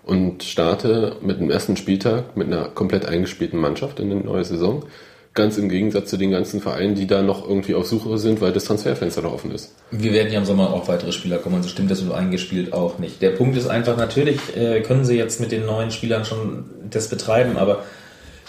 und 0.04 0.42
starte 0.42 1.16
mit 1.20 1.38
dem 1.38 1.50
ersten 1.50 1.76
Spieltag 1.76 2.34
mit 2.34 2.46
einer 2.46 2.68
komplett 2.70 3.04
eingespielten 3.04 3.60
Mannschaft 3.60 4.00
in 4.00 4.10
eine 4.10 4.20
neue 4.20 4.44
Saison. 4.44 4.84
Ganz 5.34 5.56
im 5.56 5.70
Gegensatz 5.70 6.10
zu 6.10 6.18
den 6.18 6.30
ganzen 6.30 6.60
Vereinen, 6.60 6.94
die 6.94 7.06
da 7.06 7.22
noch 7.22 7.48
irgendwie 7.48 7.74
auf 7.74 7.86
Suche 7.86 8.18
sind, 8.18 8.42
weil 8.42 8.52
das 8.52 8.64
Transferfenster 8.64 9.22
noch 9.22 9.32
offen 9.32 9.50
ist. 9.50 9.74
Wir 9.90 10.12
werden 10.12 10.30
ja 10.30 10.38
im 10.38 10.44
Sommer 10.44 10.74
auch 10.74 10.88
weitere 10.88 11.10
Spieler 11.10 11.38
kommen, 11.38 11.56
also 11.56 11.70
stimmt 11.70 11.90
das 11.90 12.00
so 12.00 12.12
eingespielt 12.12 12.74
auch 12.74 12.98
nicht. 12.98 13.22
Der 13.22 13.30
Punkt 13.30 13.56
ist 13.56 13.66
einfach, 13.66 13.96
natürlich 13.96 14.38
äh, 14.56 14.82
können 14.82 15.06
sie 15.06 15.16
jetzt 15.16 15.40
mit 15.40 15.50
den 15.50 15.64
neuen 15.64 15.90
Spielern 15.90 16.26
schon 16.26 16.64
das 16.90 17.08
betreiben, 17.08 17.56
aber 17.56 17.84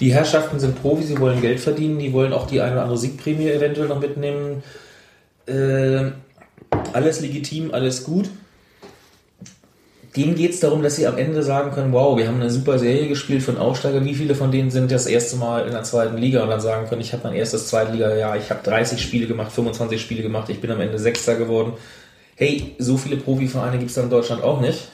die 0.01 0.13
Herrschaften 0.13 0.59
sind 0.59 0.81
Profis, 0.81 1.07
sie 1.07 1.19
wollen 1.19 1.41
Geld 1.41 1.61
verdienen, 1.61 1.99
die 1.99 2.11
wollen 2.11 2.33
auch 2.33 2.47
die 2.47 2.59
eine 2.59 2.73
oder 2.73 2.81
andere 2.81 2.97
Siegprämie 2.97 3.49
eventuell 3.49 3.87
noch 3.87 4.01
mitnehmen. 4.01 4.63
Äh, 5.45 6.11
alles 6.91 7.21
legitim, 7.21 7.73
alles 7.73 8.03
gut. 8.03 8.29
Denen 10.15 10.35
geht 10.35 10.51
es 10.51 10.59
darum, 10.59 10.83
dass 10.83 10.95
sie 10.95 11.07
am 11.07 11.17
Ende 11.17 11.41
sagen 11.41 11.71
können, 11.71 11.91
wow, 11.91 12.15
wir 12.17 12.27
haben 12.27 12.39
eine 12.39 12.51
super 12.51 12.77
Serie 12.77 13.07
gespielt 13.07 13.41
von 13.41 13.57
Aufsteiger. 13.57 14.05
Wie 14.05 14.13
viele 14.13 14.35
von 14.35 14.51
denen 14.51 14.69
sind 14.69 14.91
das 14.91 15.07
erste 15.07 15.37
Mal 15.37 15.65
in 15.65 15.71
der 15.71 15.83
zweiten 15.83 16.17
Liga 16.17 16.43
und 16.43 16.49
dann 16.49 16.61
sagen 16.61 16.87
können, 16.87 17.01
ich 17.01 17.13
habe 17.13 17.23
mein 17.23 17.33
erstes 17.33 17.67
Zweitliga-Jahr, 17.67 18.37
ich 18.37 18.51
habe 18.51 18.61
30 18.63 19.01
Spiele 19.01 19.25
gemacht, 19.25 19.51
25 19.51 19.99
Spiele 19.99 20.21
gemacht, 20.21 20.49
ich 20.49 20.61
bin 20.61 20.69
am 20.69 20.81
Ende 20.81 20.99
Sechster 20.99 21.35
geworden. 21.35 21.73
Hey, 22.35 22.75
so 22.77 22.97
viele 22.97 23.17
Profivereine 23.17 23.79
gibt 23.79 23.89
es 23.89 23.95
dann 23.95 24.05
in 24.05 24.09
Deutschland 24.11 24.43
auch 24.43 24.61
nicht. 24.61 24.87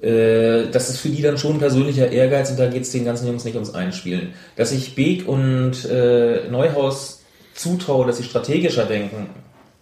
Äh, 0.00 0.70
das 0.70 0.90
ist 0.90 1.00
für 1.00 1.08
die 1.08 1.22
dann 1.22 1.38
schon 1.38 1.54
ein 1.54 1.58
persönlicher 1.58 2.10
Ehrgeiz 2.10 2.50
und 2.50 2.58
da 2.58 2.66
geht 2.66 2.82
es 2.82 2.92
den 2.92 3.04
ganzen 3.04 3.26
Jungs 3.26 3.44
nicht 3.44 3.54
ums 3.54 3.74
Einspielen. 3.74 4.32
Dass 4.54 4.70
ich 4.70 4.94
Beek 4.94 5.26
und 5.26 5.84
äh, 5.86 6.48
Neuhaus 6.50 7.22
zutraue, 7.54 8.06
dass 8.06 8.18
sie 8.18 8.24
strategischer 8.24 8.84
denken, 8.84 9.26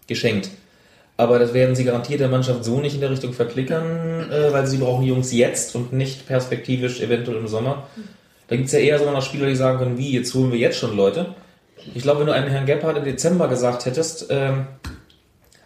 geschenkt. 0.07 0.49
Aber 1.19 1.39
das 1.39 1.55
werden 1.55 1.75
sie 1.75 1.85
garantiert 1.85 2.21
der 2.21 2.29
Mannschaft 2.29 2.64
so 2.64 2.79
nicht 2.81 2.95
in 2.95 3.01
der 3.01 3.11
Richtung 3.11 3.33
verklickern, 3.33 4.31
äh, 4.31 4.53
weil 4.53 4.67
sie 4.67 4.77
brauchen 4.77 5.05
Jungs 5.05 5.33
jetzt 5.33 5.75
und 5.75 5.93
nicht 5.93 6.27
perspektivisch 6.27 7.01
eventuell 7.01 7.39
im 7.39 7.49
Sommer. 7.49 7.87
Da 8.49 8.57
gibt 8.57 8.67
es 8.67 8.73
ja 8.73 8.79
eher 8.81 8.99
sogar 8.99 9.14
noch 9.14 9.23
Spieler, 9.23 9.47
die 9.47 9.57
sagen 9.57 9.79
können, 9.79 9.99
wie, 9.99 10.12
jetzt 10.12 10.35
holen 10.35 10.53
wir 10.53 10.59
jetzt 10.59 10.79
schon 10.79 10.95
Leute. 10.97 11.35
Ich 11.95 12.03
glaube, 12.03 12.21
wenn 12.21 12.27
du 12.27 12.33
einem 12.33 12.49
Herrn 12.49 12.67
Gebhardt 12.67 12.99
im 12.99 13.05
Dezember 13.05 13.49
gesagt 13.49 13.87
hättest, 13.87 14.27
ähm, 14.31 14.67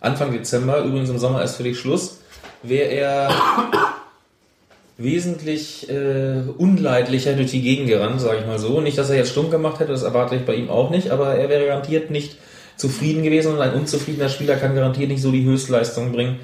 Anfang 0.01 0.33
Dezember, 0.33 0.83
übrigens 0.83 1.11
im 1.11 1.19
Sommer 1.19 1.43
ist 1.43 1.57
für 1.57 1.63
dich 1.63 1.79
Schluss, 1.79 2.21
wäre 2.63 2.89
er 2.89 3.31
wesentlich 4.99 5.91
äh, 5.91 6.43
unleidlicher 6.59 7.35
durch 7.35 7.51
die 7.51 7.63
Gegend 7.63 7.89
gerannt, 7.89 8.21
sage 8.21 8.39
ich 8.41 8.47
mal 8.47 8.59
so. 8.59 8.81
Nicht, 8.81 8.99
dass 8.99 9.11
er 9.11 9.17
jetzt 9.17 9.31
stumm 9.31 9.51
gemacht 9.51 9.81
hätte, 9.81 9.93
das 9.93 10.03
erwarte 10.03 10.37
ich 10.37 10.45
bei 10.45 10.55
ihm 10.55 10.71
auch 10.71 10.91
nicht, 10.91 11.11
aber 11.11 11.35
er 11.35 11.49
wäre 11.49 11.67
garantiert 11.67 12.11
nicht 12.11 12.37
zufrieden 12.81 13.23
gewesen 13.23 13.53
und 13.53 13.61
ein 13.61 13.75
unzufriedener 13.75 14.31
Spieler 14.31 14.57
kann 14.57 14.75
garantiert 14.75 15.11
nicht 15.11 15.23
so 15.23 15.31
die 15.31 15.45
Höchstleistung 15.45 16.13
bringen 16.13 16.41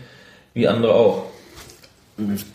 wie 0.55 0.69
andere 0.69 0.95
auch. 0.95 1.25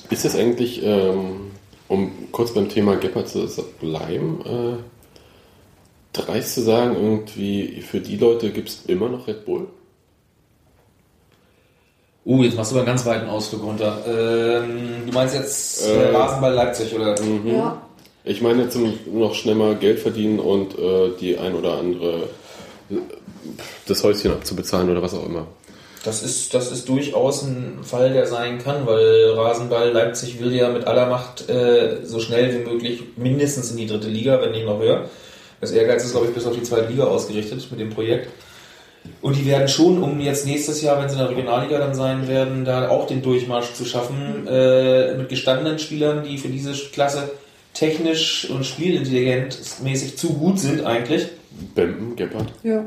Ist 0.10 0.26
es 0.26 0.36
eigentlich, 0.36 0.84
ähm, 0.84 1.52
um 1.88 2.12
kurz 2.32 2.54
beim 2.54 2.70
Thema 2.70 2.96
Gebhardt 2.96 3.30
zu 3.30 3.48
bleiben, 3.80 4.42
äh, 4.46 6.18
dreist 6.18 6.56
zu 6.56 6.62
sagen, 6.62 6.96
irgendwie 6.96 7.82
für 7.82 8.00
die 8.00 8.18
Leute 8.18 8.52
gibt 8.52 8.70
es 8.70 8.86
immer 8.88 9.10
noch 9.10 9.28
Red 9.28 9.46
Bull? 9.46 9.68
Uh, 12.24 12.44
jetzt 12.44 12.56
machst 12.56 12.72
du 12.72 12.76
aber 12.76 12.82
einen 12.82 12.96
ganz 12.96 13.06
weiten 13.06 13.28
Ausflug 13.28 13.64
runter. 13.64 13.98
Ähm, 14.08 15.08
du 15.08 15.12
meinst 15.12 15.34
jetzt 15.34 15.88
äh, 15.88 16.12
Äh, 16.12 16.16
Rasenball 16.16 16.54
Leipzig, 16.54 16.94
oder? 16.94 17.16
Ja. 17.46 17.82
Ich 18.24 18.42
meine 18.42 18.64
jetzt 18.64 18.78
noch 19.12 19.34
schnell 19.34 19.56
mal 19.56 19.76
Geld 19.76 20.00
verdienen 20.00 20.40
und 20.40 20.78
äh, 20.78 21.12
die 21.20 21.38
ein 21.38 21.56
oder 21.56 21.80
andere 21.80 22.12
äh, 22.12 22.28
das 23.88 24.04
Häuschen 24.04 24.32
abzubezahlen 24.32 24.90
oder 24.90 25.02
was 25.02 25.14
auch 25.14 25.26
immer. 25.26 25.48
Das 26.04 26.24
ist, 26.24 26.54
das 26.56 26.72
ist 26.72 26.90
durchaus 26.90 27.44
ein 27.44 27.80
Fall, 27.84 28.12
der 28.12 28.26
sein 28.26 28.58
kann, 28.58 28.88
weil 28.88 29.32
Rasenball 29.32 29.92
Leipzig 29.92 30.40
will 30.40 30.54
ja 30.54 30.70
mit 30.70 30.88
aller 30.88 31.08
Macht 31.08 31.48
äh, 31.48 32.00
so 32.04 32.20
schnell 32.20 32.54
wie 32.54 32.70
möglich 32.70 33.04
mindestens 33.18 33.70
in 33.70 33.78
die 33.78 33.86
dritte 33.86 34.08
Liga, 34.08 34.42
wenn 34.42 34.52
nicht 34.52 34.66
noch 34.66 34.80
höher. 34.80 35.10
Das 35.60 35.72
Ehrgeiz 35.72 36.04
ist, 36.04 36.12
glaube 36.12 36.28
ich, 36.28 36.34
bis 36.34 36.48
auf 36.48 36.56
die 36.56 36.64
zweite 36.64 36.88
Liga 36.88 37.04
ausgerichtet 37.04 37.70
mit 37.70 37.80
dem 37.80 37.92
Projekt. 37.92 38.30
Und 39.22 39.36
die 39.36 39.46
werden 39.46 39.68
schon, 39.68 40.02
um 40.02 40.20
jetzt 40.20 40.46
nächstes 40.46 40.82
Jahr, 40.82 41.00
wenn 41.00 41.10
sie 41.10 41.16
in 41.16 41.22
der 41.22 41.30
Regionalliga 41.30 41.78
dann 41.78 41.94
sein 41.94 42.28
werden, 42.28 42.66
da 42.66 42.90
auch 42.90 43.06
den 43.06 43.22
Durchmarsch 43.22 43.74
zu 43.74 43.86
schaffen, 43.86 44.48
äh, 44.48 45.16
mit 45.16 45.30
gestandenen 45.30 45.78
Spielern, 45.78 46.24
die 46.24 46.40
für 46.40 46.50
diese 46.50 46.74
Klasse 46.74 47.30
technisch 47.74 48.50
und 48.50 48.66
spielintelligentmäßig 48.66 50.18
zu 50.18 50.34
gut 50.34 50.60
sind 50.60 50.86
eigentlich. 50.86 51.28
Bempen, 51.76 52.16
Gebhardt. 52.16 52.52
Ja. 52.64 52.84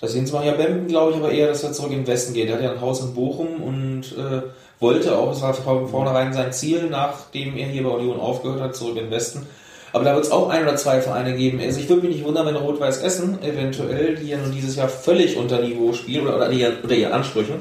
Das 0.00 0.12
sehen 0.12 0.26
zwar 0.26 0.44
ja 0.44 0.52
Bemben, 0.52 0.88
glaube 0.88 1.12
ich, 1.12 1.16
aber 1.16 1.30
eher, 1.30 1.46
dass 1.48 1.62
er 1.62 1.72
zurück 1.72 1.92
in 1.92 1.98
den 1.98 2.06
Westen 2.08 2.34
geht. 2.34 2.48
Er 2.48 2.56
hat 2.56 2.62
ja 2.62 2.72
ein 2.72 2.80
Haus 2.80 3.00
in 3.02 3.14
Bochum 3.14 3.62
und 3.62 4.02
äh, 4.18 4.42
wollte 4.80 5.16
auch, 5.16 5.30
es 5.32 5.42
war 5.42 5.54
von 5.54 5.88
vornherein 5.88 6.32
sein 6.32 6.52
Ziel, 6.52 6.88
nachdem 6.90 7.56
er 7.56 7.68
hier 7.68 7.84
bei 7.84 7.90
Union 7.90 8.18
aufgehört 8.18 8.60
hat, 8.60 8.74
zurück 8.74 8.96
in 8.96 9.04
den 9.04 9.10
Westen. 9.12 9.46
Aber 9.92 10.04
da 10.04 10.14
wird 10.14 10.24
es 10.24 10.32
auch 10.32 10.48
ein 10.48 10.62
oder 10.64 10.74
zwei 10.76 11.00
Vereine 11.00 11.34
geben. 11.36 11.60
Also 11.60 11.78
ich 11.78 11.88
würde 11.88 12.02
mich 12.06 12.16
nicht 12.16 12.24
wundern, 12.26 12.46
wenn 12.46 12.56
Rot-Weiß 12.56 13.02
Essen 13.02 13.40
eventuell, 13.42 14.16
die 14.16 14.28
ja 14.28 14.38
nun 14.38 14.50
dieses 14.50 14.74
Jahr 14.74 14.88
völlig 14.88 15.36
unter 15.36 15.60
Niveau 15.60 15.92
spielen 15.92 16.26
oder, 16.26 16.36
oder 16.36 16.50
ihren- 16.50 16.80
unter 16.82 16.94
ihren 16.96 17.12
Ansprüchen, 17.12 17.56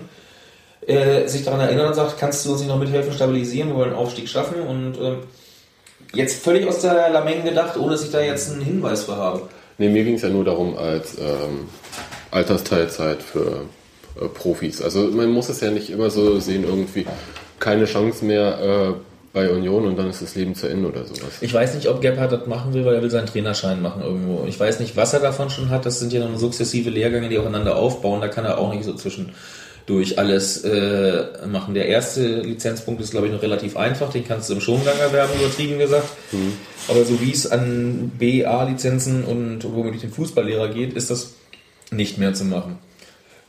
äh, 0.88 1.28
sich 1.28 1.44
daran 1.44 1.60
erinnern 1.60 1.90
und 1.90 1.94
sagt, 1.94 2.18
kannst 2.18 2.46
du 2.46 2.52
uns 2.54 2.62
nicht 2.62 2.70
noch 2.70 2.80
mithelfen, 2.80 3.14
stabilisieren, 3.14 3.70
wir 3.70 3.76
wollen 3.76 3.90
einen 3.90 4.00
Aufstieg 4.00 4.28
schaffen 4.30 4.62
und 4.62 4.94
ähm, 5.00 5.18
jetzt 6.14 6.42
völlig 6.44 6.68
aus 6.68 6.80
der 6.80 7.10
Lameng 7.12 7.44
gedacht, 7.44 7.78
ohne 7.78 7.92
dass 7.92 8.04
ich 8.04 8.12
da 8.12 8.22
jetzt 8.22 8.52
einen 8.52 8.62
Hinweis 8.62 9.04
für 9.04 9.18
habe. 9.18 9.42
Nee, 9.82 9.90
mir 9.90 10.04
ging 10.04 10.14
es 10.14 10.22
ja 10.22 10.30
nur 10.30 10.46
darum, 10.46 10.78
als 10.78 11.18
ähm, 11.18 11.68
Altersteilzeit 12.30 13.24
für 13.24 13.64
äh, 14.16 14.28
Profis. 14.28 14.80
Also 14.80 15.08
man 15.08 15.32
muss 15.32 15.50
es 15.50 15.60
ja 15.60 15.72
nicht 15.72 15.90
immer 15.90 16.12
so 16.12 16.40
sehen, 16.40 16.66
irgendwie 16.66 17.08
keine 17.60 17.86
Chance 17.86 18.24
mehr 18.24 18.60
äh, 18.60 18.94
bei 19.34 19.50
Union 19.50 19.88
und 19.88 19.98
dann 19.98 20.08
ist 20.08 20.22
das 20.22 20.36
Leben 20.36 20.54
zu 20.54 20.68
Ende 20.68 20.88
oder 20.88 21.04
sowas. 21.06 21.42
Ich 21.42 21.52
weiß 21.52 21.74
nicht, 21.74 21.90
ob 21.90 22.00
Gebhardt 22.00 22.32
das 22.32 22.46
machen 22.46 22.76
will, 22.76 22.86
weil 22.86 22.94
er 22.94 23.02
will 23.02 23.10
seinen 23.10 23.26
Trainerschein 23.26 23.82
machen 23.82 24.04
irgendwo. 24.04 24.46
Ich 24.46 24.60
weiß 24.60 24.80
nicht, 24.82 24.96
was 24.96 25.14
er 25.14 25.20
davon 25.20 25.50
schon 25.50 25.72
hat. 25.72 25.84
Das 25.88 26.00
sind 26.00 26.14
ja 26.14 26.20
dann 26.20 26.38
sukzessive 26.38 26.92
Lehrgänge, 26.92 27.30
die 27.30 27.40
aufeinander 27.40 27.76
aufbauen. 27.76 28.22
Da 28.22 28.28
kann 28.28 28.46
er 28.46 28.60
auch 28.60 28.72
nicht 28.72 28.84
so 28.84 28.94
zwischendurch 29.86 30.20
alles 30.20 30.64
äh, 30.64 31.24
machen. 31.48 31.74
Der 31.74 31.88
erste 31.88 32.42
Lizenzpunkt 32.42 33.02
ist, 33.02 33.12
glaube 33.12 33.28
ich, 33.28 33.34
noch 33.34 33.42
relativ 33.42 33.78
einfach. 33.78 34.12
Den 34.12 34.28
kannst 34.28 34.50
du 34.50 34.54
im 34.54 34.62
Schongang 34.62 34.98
erwerben, 35.00 35.34
übertrieben 35.40 35.80
gesagt. 35.80 36.08
Aber 36.88 37.04
so 37.04 37.20
wie 37.22 37.32
es 37.32 37.50
an 37.52 38.12
BA-Lizenzen 38.18 39.24
und 39.24 39.64
womöglich 39.64 40.02
den 40.02 40.12
Fußballlehrer 40.12 40.70
geht, 40.70 40.94
ist 40.94 41.10
das 41.10 41.34
nicht 41.92 42.18
mehr 42.18 42.34
zu 42.34 42.46
machen. 42.46 42.78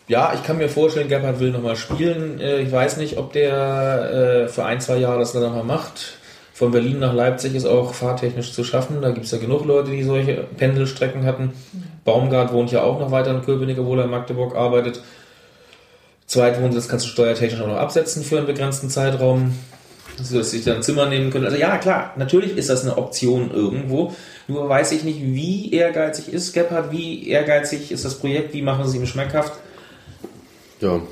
Ja, 0.09 0.33
ich 0.35 0.43
kann 0.43 0.59
mir 0.59 0.69
vorstellen, 0.69 1.09
Gebhardt 1.09 1.39
will 1.41 1.53
nochmal 1.53 1.77
spielen. 1.77 2.41
Äh, 2.41 2.63
Ich 2.63 2.73
weiß 2.73 2.97
nicht, 2.97 3.19
ob 3.19 3.33
der 3.33 4.45
äh, 4.47 4.49
für 4.49 4.65
ein, 4.65 4.81
zwei 4.81 4.97
Jahre 4.97 5.21
das 5.21 5.33
dann 5.33 5.43
nochmal 5.43 5.65
macht. 5.65 6.15
Von 6.55 6.71
Berlin 6.71 6.99
nach 6.99 7.15
Leipzig 7.15 7.55
ist 7.55 7.65
auch 7.65 7.95
fahrtechnisch 7.95 8.53
zu 8.53 8.63
schaffen. 8.63 9.01
Da 9.01 9.11
gibt 9.11 9.27
es 9.27 9.33
ja 9.33 9.39
genug 9.39 9.65
Leute, 9.65 9.91
die 9.91 10.03
solche 10.03 10.45
Pendelstrecken 10.57 11.25
hatten. 11.25 11.53
Baumgart 12.05 12.53
wohnt 12.53 12.71
ja 12.73 12.83
auch 12.83 12.99
noch 13.01 13.11
weiter 13.11 13.31
in 13.31 13.43
Köpenick, 13.43 13.79
obwohl 13.79 13.99
er 14.01 14.05
in 14.05 14.11
Magdeburg 14.11 14.55
arbeitet. 14.55 15.01
Zweitwohnsitz 16.33 16.89
kannst 16.89 17.05
du 17.05 17.11
steuertechnisch 17.11 17.61
auch 17.61 17.67
noch 17.67 17.77
absetzen 17.77 18.25
für 18.25 18.39
einen 18.39 18.47
begrenzten 18.47 18.89
Zeitraum. 18.89 19.55
Also, 20.19 20.39
dass 20.39 20.51
sich 20.51 20.65
dann 20.65 20.77
ein 20.77 20.83
Zimmer 20.83 21.05
nehmen 21.05 21.31
können. 21.31 21.45
Also 21.45 21.59
ja, 21.59 21.77
klar, 21.77 22.15
natürlich 22.17 22.57
ist 22.57 22.71
das 22.71 22.83
eine 22.83 22.97
Option 22.97 23.51
irgendwo. 23.51 24.15
Nur 24.49 24.67
weiß 24.67 24.93
ich 24.93 25.05
nicht, 25.05 25.21
wie 25.21 25.71
ehrgeizig 25.73 26.33
ist 26.33 26.55
Gebhardt, 26.55 26.91
wie 26.91 27.29
ehrgeizig 27.29 27.93
ist 27.93 28.07
das 28.07 28.15
Projekt, 28.15 28.55
wie 28.55 28.63
machen 28.63 28.89
sie 28.89 28.97
ihm 28.97 29.07
schmackhaft. 29.07 29.53
Ja, 30.81 31.03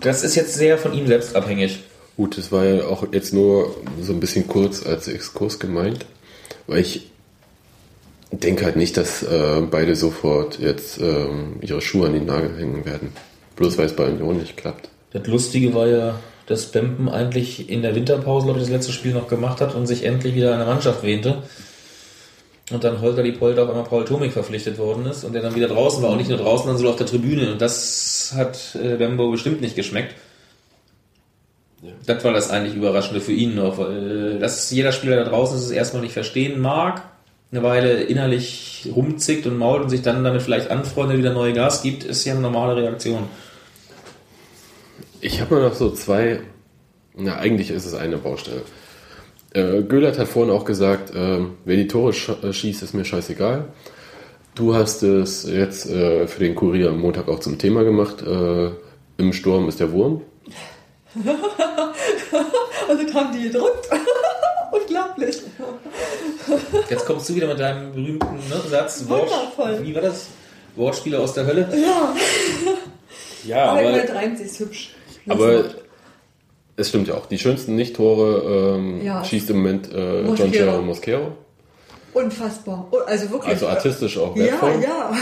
Das 0.00 0.22
ist 0.22 0.36
jetzt 0.36 0.54
sehr 0.54 0.78
von 0.78 0.92
ihm 0.92 1.08
selbst 1.08 1.34
abhängig. 1.34 1.80
gut, 2.16 2.38
das 2.38 2.52
war 2.52 2.64
ja 2.64 2.84
auch 2.84 3.04
jetzt 3.12 3.34
nur 3.34 3.74
so 4.00 4.12
ein 4.12 4.20
bisschen 4.20 4.46
kurz 4.46 4.86
als 4.86 5.08
Exkurs 5.08 5.58
gemeint, 5.58 6.06
weil 6.68 6.80
ich 6.80 7.10
denke 8.30 8.64
halt 8.64 8.76
nicht, 8.76 8.96
dass 8.96 9.24
äh, 9.24 9.62
beide 9.68 9.96
sofort 9.96 10.60
jetzt 10.60 11.00
ähm, 11.00 11.56
ihre 11.62 11.80
Schuhe 11.80 12.06
an 12.06 12.12
den 12.12 12.26
Nagel 12.26 12.56
hängen 12.56 12.84
werden. 12.84 13.12
Bloß 13.56 13.78
weil 13.78 13.86
es 13.86 13.96
bei 13.96 14.06
Union 14.06 14.38
nicht 14.38 14.56
klappt. 14.56 14.88
Das 15.12 15.26
Lustige 15.26 15.74
war 15.74 15.86
ja, 15.86 16.20
dass 16.46 16.66
Bempen 16.66 17.08
eigentlich 17.08 17.68
in 17.68 17.82
der 17.82 17.94
Winterpause, 17.94 18.46
glaube 18.46 18.60
ich, 18.60 18.66
das 18.66 18.72
letzte 18.72 18.92
Spiel 18.92 19.12
noch 19.12 19.28
gemacht 19.28 19.60
hat 19.60 19.74
und 19.74 19.86
sich 19.86 20.04
endlich 20.04 20.34
wieder 20.34 20.52
in 20.52 20.58
der 20.58 20.66
Mannschaft 20.66 21.02
wähnte. 21.02 21.42
Und 22.72 22.82
dann 22.82 23.00
Holter 23.00 23.22
die 23.22 23.32
Polter 23.32 23.62
auf 23.62 23.68
einmal 23.68 23.84
Paul 23.84 24.04
Tomik 24.04 24.32
verpflichtet 24.32 24.76
worden 24.76 25.06
ist 25.06 25.24
und 25.24 25.32
der 25.32 25.42
dann 25.42 25.54
wieder 25.54 25.68
draußen 25.68 26.02
war 26.02 26.10
und 26.10 26.18
nicht 26.18 26.30
nur 26.30 26.38
draußen, 26.38 26.64
sondern 26.64 26.78
sogar 26.78 26.92
auf 26.92 26.98
der 26.98 27.06
Tribüne. 27.06 27.52
Und 27.52 27.60
das 27.60 28.32
hat 28.36 28.76
äh, 28.76 28.96
Bembo 28.96 29.30
bestimmt 29.30 29.60
nicht 29.60 29.76
geschmeckt. 29.76 30.14
Das 32.06 32.24
war 32.24 32.32
das 32.32 32.50
eigentlich 32.50 32.74
Überraschende 32.74 33.20
für 33.20 33.32
ihn 33.32 33.54
noch, 33.54 33.78
weil 33.78 34.36
äh, 34.36 34.38
dass 34.40 34.70
jeder 34.70 34.90
Spieler 34.90 35.16
da 35.16 35.30
draußen 35.30 35.56
es 35.56 35.70
erstmal 35.70 36.02
nicht 36.02 36.12
verstehen 36.12 36.60
mag, 36.60 37.02
eine 37.52 37.62
Weile 37.62 38.02
innerlich 38.02 38.88
rumzickt 38.94 39.46
und 39.46 39.56
mault 39.56 39.82
und 39.82 39.90
sich 39.90 40.02
dann 40.02 40.24
damit 40.24 40.42
vielleicht 40.42 40.70
anfreundet, 40.70 41.18
wieder 41.18 41.32
neue 41.32 41.52
Gas 41.52 41.82
gibt, 41.82 42.02
ist 42.02 42.24
ja 42.24 42.32
eine 42.32 42.42
normale 42.42 42.76
Reaktion. 42.76 43.28
Ich 45.26 45.40
habe 45.40 45.56
nur 45.56 45.64
noch 45.64 45.74
so 45.74 45.90
zwei, 45.90 46.38
na 47.16 47.36
eigentlich 47.36 47.72
ist 47.72 47.84
es 47.84 47.94
eine 47.94 48.16
Baustelle. 48.16 48.62
Äh, 49.54 49.82
Göhlert 49.82 50.20
hat 50.20 50.28
vorhin 50.28 50.54
auch 50.54 50.64
gesagt, 50.64 51.10
ähm, 51.16 51.54
wer 51.64 51.74
die 51.74 51.88
Tore 51.88 52.12
sch 52.12 52.28
äh, 52.28 52.52
schießt, 52.52 52.84
ist 52.84 52.94
mir 52.94 53.04
scheißegal. 53.04 53.64
Du 54.54 54.76
hast 54.76 55.02
es 55.02 55.42
jetzt 55.42 55.90
äh, 55.90 56.28
für 56.28 56.38
den 56.38 56.54
Kurier 56.54 56.90
am 56.90 57.00
Montag 57.00 57.26
auch 57.26 57.40
zum 57.40 57.58
Thema 57.58 57.82
gemacht. 57.82 58.22
Äh, 58.22 58.70
Im 59.16 59.32
Sturm 59.32 59.68
ist 59.68 59.80
der 59.80 59.90
Wurm. 59.90 60.22
Und 61.16 61.26
dann 61.26 63.14
haben 63.14 63.36
die 63.36 63.50
gedrückt. 63.50 63.88
Unglaublich. 64.70 65.38
Jetzt 66.88 67.04
kommst 67.04 67.28
du 67.28 67.34
wieder 67.34 67.48
mit 67.48 67.58
deinem 67.58 67.90
berühmten 67.90 68.36
ne, 68.48 68.60
Satz. 68.70 69.08
Wort, 69.08 69.28
Wundervoll. 69.28 69.80
wie 69.82 69.92
war 69.92 70.02
das? 70.02 70.28
Wortspiele 70.76 71.18
aus 71.18 71.34
der 71.34 71.46
Hölle? 71.46 71.68
Ja, 71.72 72.14
Ja, 73.44 73.64
aber 73.64 73.80
aber 73.80 73.90
meine, 73.90 74.14
reimt 74.14 74.38
sich 74.38 74.60
hübsch. 74.60 74.95
Aber 75.28 75.64
es 76.76 76.88
stimmt 76.88 77.08
ja 77.08 77.14
auch. 77.14 77.26
Die 77.26 77.38
schönsten 77.38 77.74
Nicht-Tore 77.76 78.76
ähm, 78.78 79.02
Ja. 79.04 79.24
schießt 79.24 79.50
im 79.50 79.56
Moment 79.58 79.92
äh, 79.92 80.22
John 80.22 80.26
Mosquero. 80.26 80.50
Gerald 80.50 80.84
Mosquero. 80.84 81.32
Unfassbar. 82.12 82.86
Oh, 82.90 82.98
Also 83.06 83.30
wirklich. 83.30 83.50
Also 83.52 83.66
artistisch 83.68 84.16
auch 84.18 84.34
Ja, 84.36 84.44
wertvoll. 84.44 84.82
ja. 84.82 85.12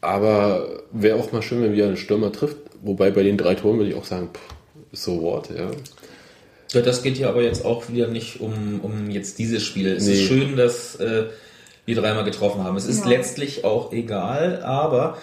Aber 0.00 0.82
wäre 0.92 1.18
auch 1.18 1.32
mal 1.32 1.42
schön, 1.42 1.62
wenn 1.62 1.72
wir 1.74 1.86
einen 1.86 1.96
Stürmer 1.96 2.30
trifft. 2.32 2.56
Wobei 2.82 3.10
bei 3.10 3.22
den 3.22 3.38
drei 3.38 3.54
Toren 3.54 3.78
würde 3.78 3.90
ich 3.90 3.96
auch 3.96 4.04
sagen, 4.04 4.28
pff, 4.34 4.40
so 4.92 5.22
what, 5.22 5.48
ja. 5.50 5.70
Ja, 6.72 6.80
das 6.82 7.02
geht 7.02 7.16
hier 7.16 7.28
aber 7.28 7.42
jetzt 7.42 7.64
auch 7.64 7.88
wieder 7.88 8.08
nicht 8.08 8.40
um, 8.40 8.80
um 8.82 9.10
jetzt 9.10 9.38
dieses 9.38 9.62
Spiel. 9.62 9.86
Es 9.96 10.06
Nee. 10.06 10.12
ist 10.14 10.22
schön, 10.22 10.56
dass 10.56 10.96
äh, 10.96 11.24
wir 11.86 11.94
dreimal 11.96 12.24
getroffen 12.24 12.64
haben. 12.64 12.76
Es 12.76 12.86
ist 12.86 13.04
Ja. 13.04 13.10
letztlich 13.10 13.64
auch 13.64 13.92
egal, 13.92 14.62
aber 14.62 15.16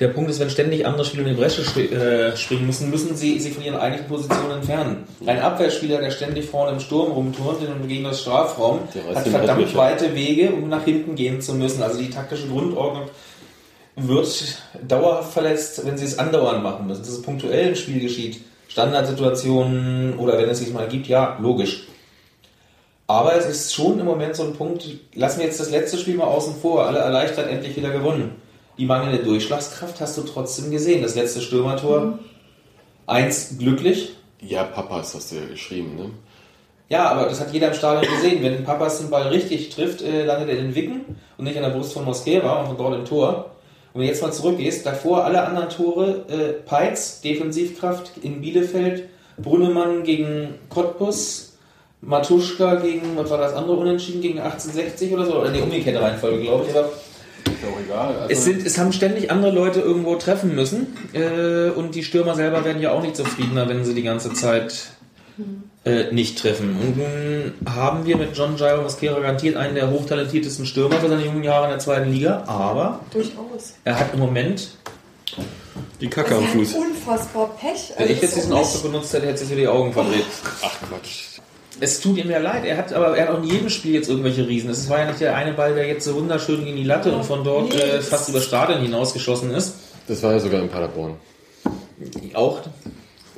der 0.00 0.08
Punkt 0.08 0.28
ist, 0.28 0.40
wenn 0.40 0.50
ständig 0.50 0.86
andere 0.86 1.04
Spieler 1.04 1.22
in 1.22 1.34
die 1.34 1.40
Bresche 1.40 1.62
äh, 1.80 2.36
springen 2.36 2.66
müssen, 2.66 2.90
müssen 2.90 3.14
sie 3.16 3.38
sich 3.38 3.54
von 3.54 3.62
ihren 3.62 3.76
eigentlichen 3.76 4.08
Positionen 4.08 4.50
entfernen. 4.50 5.04
Ein 5.24 5.40
Abwehrspieler, 5.40 6.00
der 6.00 6.10
ständig 6.10 6.46
vorne 6.46 6.72
im 6.72 6.80
Sturm 6.80 7.12
rumturnt, 7.12 7.62
in 7.62 7.72
einem 7.72 7.86
Gegner 7.86 8.12
Strafraum, 8.12 8.80
hat 9.14 9.28
verdammt 9.28 9.74
weite 9.76 10.14
Wege, 10.14 10.50
um 10.50 10.68
nach 10.68 10.84
hinten 10.84 11.14
gehen 11.14 11.40
zu 11.40 11.54
müssen. 11.54 11.82
Also 11.82 11.98
die 11.98 12.10
taktische 12.10 12.48
Grundordnung 12.48 13.04
wird 13.94 14.58
dauerhaft 14.86 15.32
verletzt, 15.32 15.86
wenn 15.86 15.96
sie 15.96 16.06
es 16.06 16.18
andauernd 16.18 16.64
machen 16.64 16.88
müssen. 16.88 17.02
Dass 17.02 17.10
es 17.10 17.22
punktuell 17.22 17.68
im 17.68 17.76
Spiel 17.76 18.00
geschieht, 18.00 18.40
Standardsituationen 18.66 20.18
oder 20.18 20.36
wenn 20.38 20.48
es 20.48 20.58
sich 20.58 20.72
mal 20.72 20.88
gibt, 20.88 21.06
ja, 21.06 21.38
logisch. 21.40 21.86
Aber 23.06 23.36
es 23.36 23.46
ist 23.46 23.72
schon 23.72 24.00
im 24.00 24.06
Moment 24.06 24.34
so 24.34 24.42
ein 24.42 24.54
Punkt, 24.54 24.88
lassen 25.14 25.38
wir 25.38 25.46
jetzt 25.46 25.60
das 25.60 25.70
letzte 25.70 25.98
Spiel 25.98 26.16
mal 26.16 26.24
außen 26.24 26.56
vor, 26.56 26.86
alle 26.86 26.98
erleichtert 26.98 27.48
endlich 27.48 27.76
wieder 27.76 27.90
gewonnen. 27.90 28.33
Die 28.78 28.86
mangelnde 28.86 29.22
Durchschlagskraft 29.22 30.00
hast 30.00 30.16
du 30.18 30.22
trotzdem 30.22 30.70
gesehen. 30.70 31.02
Das 31.02 31.14
letzte 31.14 31.40
Stürmertor, 31.40 32.18
eins 33.06 33.56
glücklich, 33.58 34.14
Ja, 34.40 34.64
Papas 34.64 35.14
hast 35.14 35.32
du 35.32 35.36
ja 35.36 35.46
geschrieben, 35.46 35.96
ne? 35.96 36.10
ja, 36.88 37.08
aber 37.08 37.28
das 37.28 37.40
hat 37.40 37.52
jeder 37.52 37.68
im 37.68 37.74
Stadion 37.74 38.12
gesehen. 38.14 38.42
Wenn 38.42 38.64
Papas 38.64 38.98
den 38.98 39.10
Ball 39.10 39.28
richtig 39.28 39.70
trifft, 39.70 40.02
äh, 40.02 40.24
landet 40.24 40.48
er 40.50 40.58
in 40.58 40.66
den 40.66 40.74
Wicken 40.74 41.00
und 41.38 41.44
nicht 41.44 41.56
an 41.56 41.62
der 41.62 41.70
Brust 41.70 41.92
von 41.92 42.04
Mosquera 42.04 42.60
und 42.60 42.66
von 42.66 42.76
dort 42.76 42.94
im 42.94 43.04
Tor. 43.04 43.52
Und 43.92 44.00
wenn 44.00 44.02
du 44.02 44.08
jetzt 44.08 44.22
mal 44.22 44.32
zurückgehst, 44.32 44.84
davor 44.84 45.24
alle 45.24 45.42
anderen 45.46 45.68
Tore, 45.70 46.24
äh, 46.28 46.52
Peitz, 46.66 47.20
Defensivkraft 47.20 48.18
in 48.22 48.40
Bielefeld, 48.40 49.08
Brunnemann 49.38 50.02
gegen 50.02 50.56
Cottbus, 50.68 51.56
Matuschka 52.00 52.74
gegen, 52.76 53.16
was 53.16 53.30
war 53.30 53.38
das 53.38 53.54
andere 53.54 53.76
Unentschieden, 53.76 54.20
gegen 54.20 54.38
1860 54.40 55.12
oder 55.14 55.24
so? 55.24 55.40
Oder 55.40 55.50
die 55.52 55.60
umgekehrte 55.60 56.02
Reihenfolge, 56.02 56.42
glaube 56.42 56.66
ich. 56.68 56.76
Aber 56.76 56.90
Ist 57.46 57.62
ja 57.62 57.68
auch 57.68 57.80
egal. 57.84 58.16
Also, 58.20 58.32
es, 58.32 58.44
sind, 58.44 58.66
es 58.66 58.78
haben 58.78 58.92
ständig 58.92 59.30
andere 59.30 59.52
Leute 59.52 59.80
irgendwo 59.80 60.16
treffen 60.16 60.54
müssen. 60.54 60.96
Äh, 61.12 61.70
und 61.70 61.94
die 61.94 62.02
Stürmer 62.02 62.34
selber 62.34 62.64
werden 62.64 62.80
ja 62.82 62.92
auch 62.92 63.02
nicht 63.02 63.16
zufriedener, 63.16 63.68
wenn 63.68 63.84
sie 63.84 63.94
die 63.94 64.02
ganze 64.02 64.32
Zeit 64.32 64.90
äh, 65.84 66.12
nicht 66.12 66.38
treffen. 66.38 66.76
Und 66.80 66.96
nun 66.96 67.52
haben 67.74 68.06
wir 68.06 68.16
mit 68.16 68.36
John 68.36 68.56
Jairo 68.56 68.82
Mosquera 68.82 69.18
garantiert 69.20 69.56
einen 69.56 69.74
der 69.74 69.90
hochtalentiertesten 69.90 70.64
Stürmer 70.66 70.96
für 71.00 71.08
seine 71.08 71.24
jungen 71.24 71.42
Jahre 71.44 71.64
in 71.64 71.70
der 71.70 71.78
zweiten 71.80 72.10
Liga. 72.12 72.44
Aber 72.46 73.00
Durchaus. 73.12 73.74
er 73.84 73.98
hat 73.98 74.14
im 74.14 74.20
Moment, 74.20 74.68
die 76.00 76.08
Kacke 76.08 76.36
am 76.36 76.44
Also 76.44 76.58
Fuß. 76.58 76.74
unfassbar 76.74 77.50
Pech. 77.60 77.92
wenn 77.96 78.06
ich 78.06 78.10
Also 78.12 78.22
jetzt 78.22 78.36
diesen 78.36 78.52
Ausdruck 78.52 78.82
benutzt 78.92 79.12
hätte, 79.12 79.26
hätte 79.26 79.38
sich 79.38 79.50
wieder 79.50 79.60
die 79.60 79.68
Augen 79.68 79.92
verdreht. 79.92 80.24
Ach 80.62 80.74
Quatsch. 80.88 81.33
Es 81.80 82.00
tut 82.00 82.18
ihm 82.18 82.30
ja 82.30 82.38
leid. 82.38 82.64
Er 82.64 82.76
hat 82.76 82.92
aber 82.92 83.16
er 83.16 83.28
hat 83.28 83.34
auch 83.34 83.42
in 83.42 83.50
jedem 83.50 83.68
Spiel 83.68 83.94
jetzt 83.94 84.08
irgendwelche 84.08 84.46
Riesen. 84.46 84.70
Es 84.70 84.88
war 84.88 85.00
ja 85.00 85.06
nicht 85.06 85.20
der 85.20 85.36
eine 85.36 85.52
Ball, 85.52 85.74
der 85.74 85.86
jetzt 85.86 86.04
so 86.04 86.14
wunderschön 86.14 86.66
in 86.66 86.76
die 86.76 86.84
Latte 86.84 87.12
und 87.12 87.24
von 87.24 87.42
dort 87.42 87.74
äh, 87.74 88.00
fast 88.00 88.28
über 88.28 88.40
Stadion 88.40 88.80
hinausgeschossen 88.80 89.50
ist. 89.52 89.74
Das 90.06 90.22
war 90.22 90.32
ja 90.32 90.38
sogar 90.38 90.62
in 90.62 90.68
Paderborn. 90.68 91.16
Auch 92.34 92.60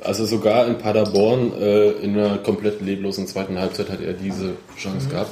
Also 0.03 0.25
sogar 0.25 0.67
in 0.67 0.77
Paderborn 0.77 1.53
äh, 1.59 1.91
in 1.91 2.17
einer 2.17 2.37
komplett 2.37 2.81
leblosen 2.81 3.27
zweiten 3.27 3.57
Halbzeit 3.57 3.89
hat 3.89 4.01
er 4.01 4.13
diese 4.13 4.53
Chance 4.77 5.09
gehabt. 5.09 5.31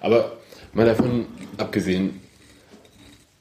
Aber 0.00 0.32
mal 0.72 0.86
davon 0.86 1.26
abgesehen, 1.56 2.20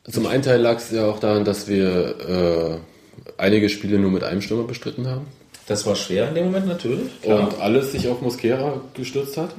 zum 0.10 0.28
einen 0.28 0.44
Teil 0.44 0.62
lag 0.62 0.78
es 0.78 0.92
ja 0.92 1.06
auch 1.06 1.20
daran, 1.20 1.44
dass 1.44 1.68
wir 1.68 2.80
äh, 2.80 3.32
einige 3.38 3.68
Spiele 3.68 4.00
nur 4.00 4.12
mit 4.12 4.24
einem 4.24 4.42
Stürmer 4.42 4.64
bestritten 4.64 5.08
haben 5.08 5.28
das 5.68 5.86
war 5.86 5.96
schwer 5.96 6.30
in 6.30 6.36
dem 6.36 6.46
Moment 6.46 6.68
natürlich. 6.68 7.22
Klar. 7.22 7.42
und 7.42 7.62
alles 7.62 7.92
sich 7.92 8.08
auf 8.08 8.22
Mosquera 8.22 8.82
gestürzt 8.94 9.38
hat. 9.38 9.52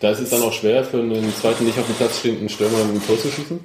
Da 0.00 0.10
ist 0.10 0.20
es 0.20 0.30
dann 0.30 0.42
auch 0.42 0.52
schwer 0.52 0.84
für 0.84 0.98
einen 0.98 1.34
zweiten 1.34 1.64
nicht 1.64 1.78
auf 1.78 1.86
dem 1.86 1.96
Platz 1.96 2.20
stehenden 2.20 2.48
Stürmer 2.48 2.78
ein 2.78 3.02
Tor 3.06 3.18
zu 3.18 3.28
schießen. 3.28 3.60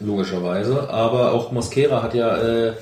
Logischerweise. 0.00 0.90
Aber 0.90 1.32
auch 1.32 1.52
Mosquera 1.52 2.02
hat 2.02 2.14
ja 2.14 2.36
äh, 2.36 2.72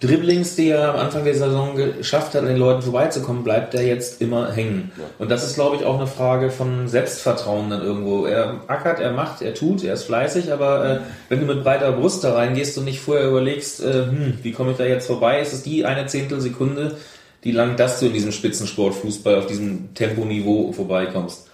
Dribblings, 0.00 0.56
die 0.56 0.68
er 0.68 0.92
am 0.92 0.96
Anfang 0.96 1.24
der 1.24 1.34
Saison 1.34 1.74
geschafft 1.74 2.34
hat, 2.34 2.42
an 2.42 2.48
den 2.48 2.58
Leuten 2.58 2.82
vorbeizukommen, 2.82 3.44
bleibt 3.44 3.72
er 3.74 3.82
jetzt 3.82 4.20
immer 4.20 4.52
hängen. 4.52 4.92
Und 5.18 5.30
das 5.30 5.42
ist, 5.42 5.54
glaube 5.54 5.76
ich, 5.76 5.84
auch 5.84 5.96
eine 5.96 6.06
Frage 6.06 6.50
von 6.50 6.86
Selbstvertrauen 6.86 7.70
dann 7.70 7.80
irgendwo. 7.80 8.26
Er 8.26 8.60
ackert, 8.66 9.00
er 9.00 9.12
macht, 9.12 9.40
er 9.40 9.54
tut, 9.54 9.82
er 9.84 9.94
ist 9.94 10.04
fleißig, 10.04 10.52
aber 10.52 10.84
äh, 10.84 11.00
wenn 11.30 11.40
du 11.40 11.46
mit 11.46 11.64
breiter 11.64 11.92
Brust 11.92 12.24
da 12.24 12.34
reingehst 12.34 12.76
und 12.76 12.84
nicht 12.84 13.00
vorher 13.00 13.26
überlegst, 13.26 13.82
äh, 13.82 14.04
hm, 14.04 14.38
wie 14.42 14.52
komme 14.52 14.72
ich 14.72 14.76
da 14.76 14.84
jetzt 14.84 15.06
vorbei, 15.06 15.40
ist 15.40 15.54
es 15.54 15.62
die 15.62 15.86
eine 15.86 16.06
Zehntelsekunde, 16.06 16.98
die 17.42 17.52
lang, 17.52 17.76
dass 17.76 17.98
du 17.98 18.06
in 18.06 18.12
diesem 18.12 18.32
Spitzensportfußball 18.32 19.36
auf 19.36 19.46
diesem 19.46 19.94
Temponiveau 19.94 20.72
vorbeikommst. 20.72 21.48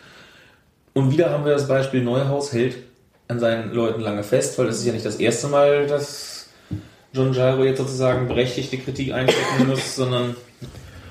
Und 0.95 1.13
wieder 1.13 1.31
haben 1.31 1.45
wir 1.45 1.53
das 1.53 1.69
Beispiel 1.69 2.03
Neuhaus 2.03 2.53
hält 2.53 2.75
an 3.29 3.39
seinen 3.39 3.73
Leuten 3.73 4.01
lange 4.01 4.25
fest, 4.25 4.59
weil 4.59 4.67
das 4.67 4.81
ist 4.81 4.87
ja 4.87 4.93
nicht 4.93 5.07
das 5.07 5.17
erste 5.17 5.47
Mal, 5.47 5.87
dass 5.87 6.32
John 7.13 7.33
Jairo 7.33 7.65
jetzt 7.65 7.79
sozusagen 7.79 8.29
berechtigte 8.29 8.79
Kritik 8.79 9.13
einstecken 9.13 9.69
muss, 9.69 9.97
sondern 9.97 10.37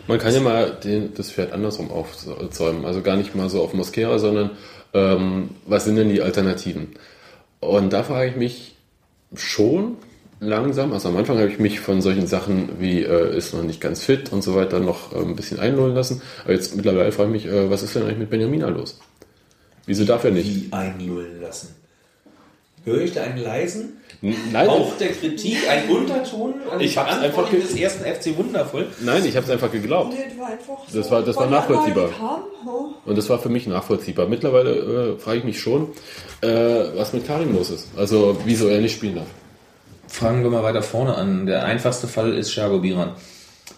Man 0.08 0.18
kann 0.18 0.34
ja 0.34 0.39
mal 0.39 0.72
den, 0.84 1.14
das 1.14 1.32
Pferd 1.32 1.54
andersrum 1.54 1.91
aufzäumen. 1.91 2.86
Also 2.86 3.02
gar 3.02 3.18
nicht 3.18 3.36
mal 3.36 3.49
so 3.49 3.62
auf 3.62 3.74
Mosquera, 3.74 4.18
sondern 4.20 4.52
ähm, 4.93 5.52
was 5.66 5.86
sind 5.86 5.95
denn 5.95 6.10
die 6.10 6.22
Alternativen? 6.22 6.95
Und 7.60 7.93
da 7.93 8.04
frage 8.04 8.32
ich 8.32 8.36
mich 8.36 8.76
schon 9.36 9.97
langsam, 10.39 10.91
also 10.91 11.10
am 11.10 11.18
Anfang 11.18 11.38
habe 11.38 11.49
ich 11.49 11.60
mich 11.60 11.80
von 11.80 12.02
solchen 12.02 12.26
Sachen 12.26 12.80
wie 12.80 13.04
äh, 13.04 13.38
ist 13.38 13.54
noch 13.54 13.64
nicht 13.64 13.80
ganz 13.80 14.04
fit 14.04 14.34
und 14.34 14.41
so 14.41 14.56
weiter 14.56 14.80
noch 14.80 15.14
äh, 15.14 15.20
ein 15.20 15.36
bisschen 15.36 15.60
einlullen 15.60 15.95
lassen. 15.95 16.22
Aber 16.43 16.54
jetzt 16.54 16.76
mittlerweile 16.76 17.12
frage 17.12 17.36
ich 17.36 17.45
mich, 17.45 17.54
äh, 17.54 17.70
was 17.70 17.84
ist 17.84 17.95
denn 17.95 18.04
eigentlich 18.04 18.18
mit 18.18 18.30
Benjamina 18.32 18.68
los? 18.68 18.99
Wieso 19.86 20.04
darf 20.04 20.24
er 20.24 20.32
nicht? 20.32 20.47
die 20.47 20.68
einlullen 20.72 21.39
lassen. 21.41 21.76
Höre 22.84 23.02
ich 23.02 23.14
da 23.14 23.22
einen 23.24 23.38
leisen 23.38 23.98
Nein, 24.22 24.68
Hauch 24.70 24.98
der 25.00 25.10
Kritik, 25.14 25.58
einen 25.70 25.90
Unterton 25.90 26.54
an 26.72 26.80
Ich 26.80 26.96
hab's 26.98 27.18
einfach 27.20 27.50
des 27.50 27.76
ersten 27.76 28.04
FC 28.06 28.38
Wundervoll? 28.38 28.88
nein, 29.02 29.26
ich 29.26 29.36
habe 29.36 29.46
es 29.46 29.52
einfach 29.52 29.72
geglaubt. 29.72 30.14
Nee, 30.14 30.26
das 30.30 30.38
war 30.40 30.48
einfach 30.48 30.78
so. 30.88 30.98
Das 31.00 31.12
war- 31.12 31.22
das 31.24 31.36
war 31.38 31.48
nachvollziehbar. 31.50 32.10
Oh. 32.68 32.94
Und 33.10 33.18
das 33.18 33.30
war 33.30 33.40
für 33.40 33.50
mich 33.50 33.66
nachvollziehbar. 33.68 34.28
Mittlerweile 34.28 35.16
äh, 35.16 35.20
frage 35.20 35.40
ich 35.40 35.44
mich 35.44 35.60
schon, 35.60 35.90
äh, 36.42 36.48
was 36.96 37.14
mit 37.14 37.26
Karim 37.26 37.56
los 37.56 37.72
ist. 37.72 37.88
Also 37.98 38.38
wieso 38.46 38.68
er 38.68 38.80
nicht 38.80 38.94
spielen 38.94 39.16
darf. 39.16 39.28
Fangen 40.08 40.44
wir 40.44 40.50
mal 40.52 40.64
weiter 40.64 40.84
vorne 40.84 41.16
an. 41.16 41.46
Der 41.48 41.66
einfachste 41.66 42.08
Fall 42.08 42.34
ist 42.34 42.52
Shago 42.52 42.80
Biran, 42.80 43.14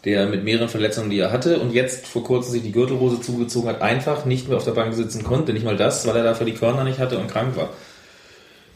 der 0.03 0.27
mit 0.27 0.43
mehreren 0.43 0.67
Verletzungen, 0.67 1.09
die 1.09 1.19
er 1.19 1.31
hatte 1.31 1.59
und 1.59 1.71
jetzt 1.73 2.05
vor 2.07 2.23
kurzem 2.23 2.51
sich 2.53 2.63
die 2.63 2.71
Gürtelrose 2.73 3.21
zugezogen 3.21 3.69
hat, 3.69 3.81
einfach 3.81 4.25
nicht 4.25 4.47
mehr 4.49 4.57
auf 4.57 4.65
der 4.65 4.71
Bank 4.71 4.93
sitzen 4.93 5.23
konnte. 5.23 5.53
Nicht 5.53 5.63
mal 5.65 5.77
das, 5.77 6.05
weil 6.07 6.15
er 6.17 6.23
dafür 6.23 6.45
die 6.45 6.53
Körner 6.53 6.83
nicht 6.83 6.99
hatte 6.99 7.17
und 7.17 7.27
krank 7.29 7.55
war. 7.55 7.69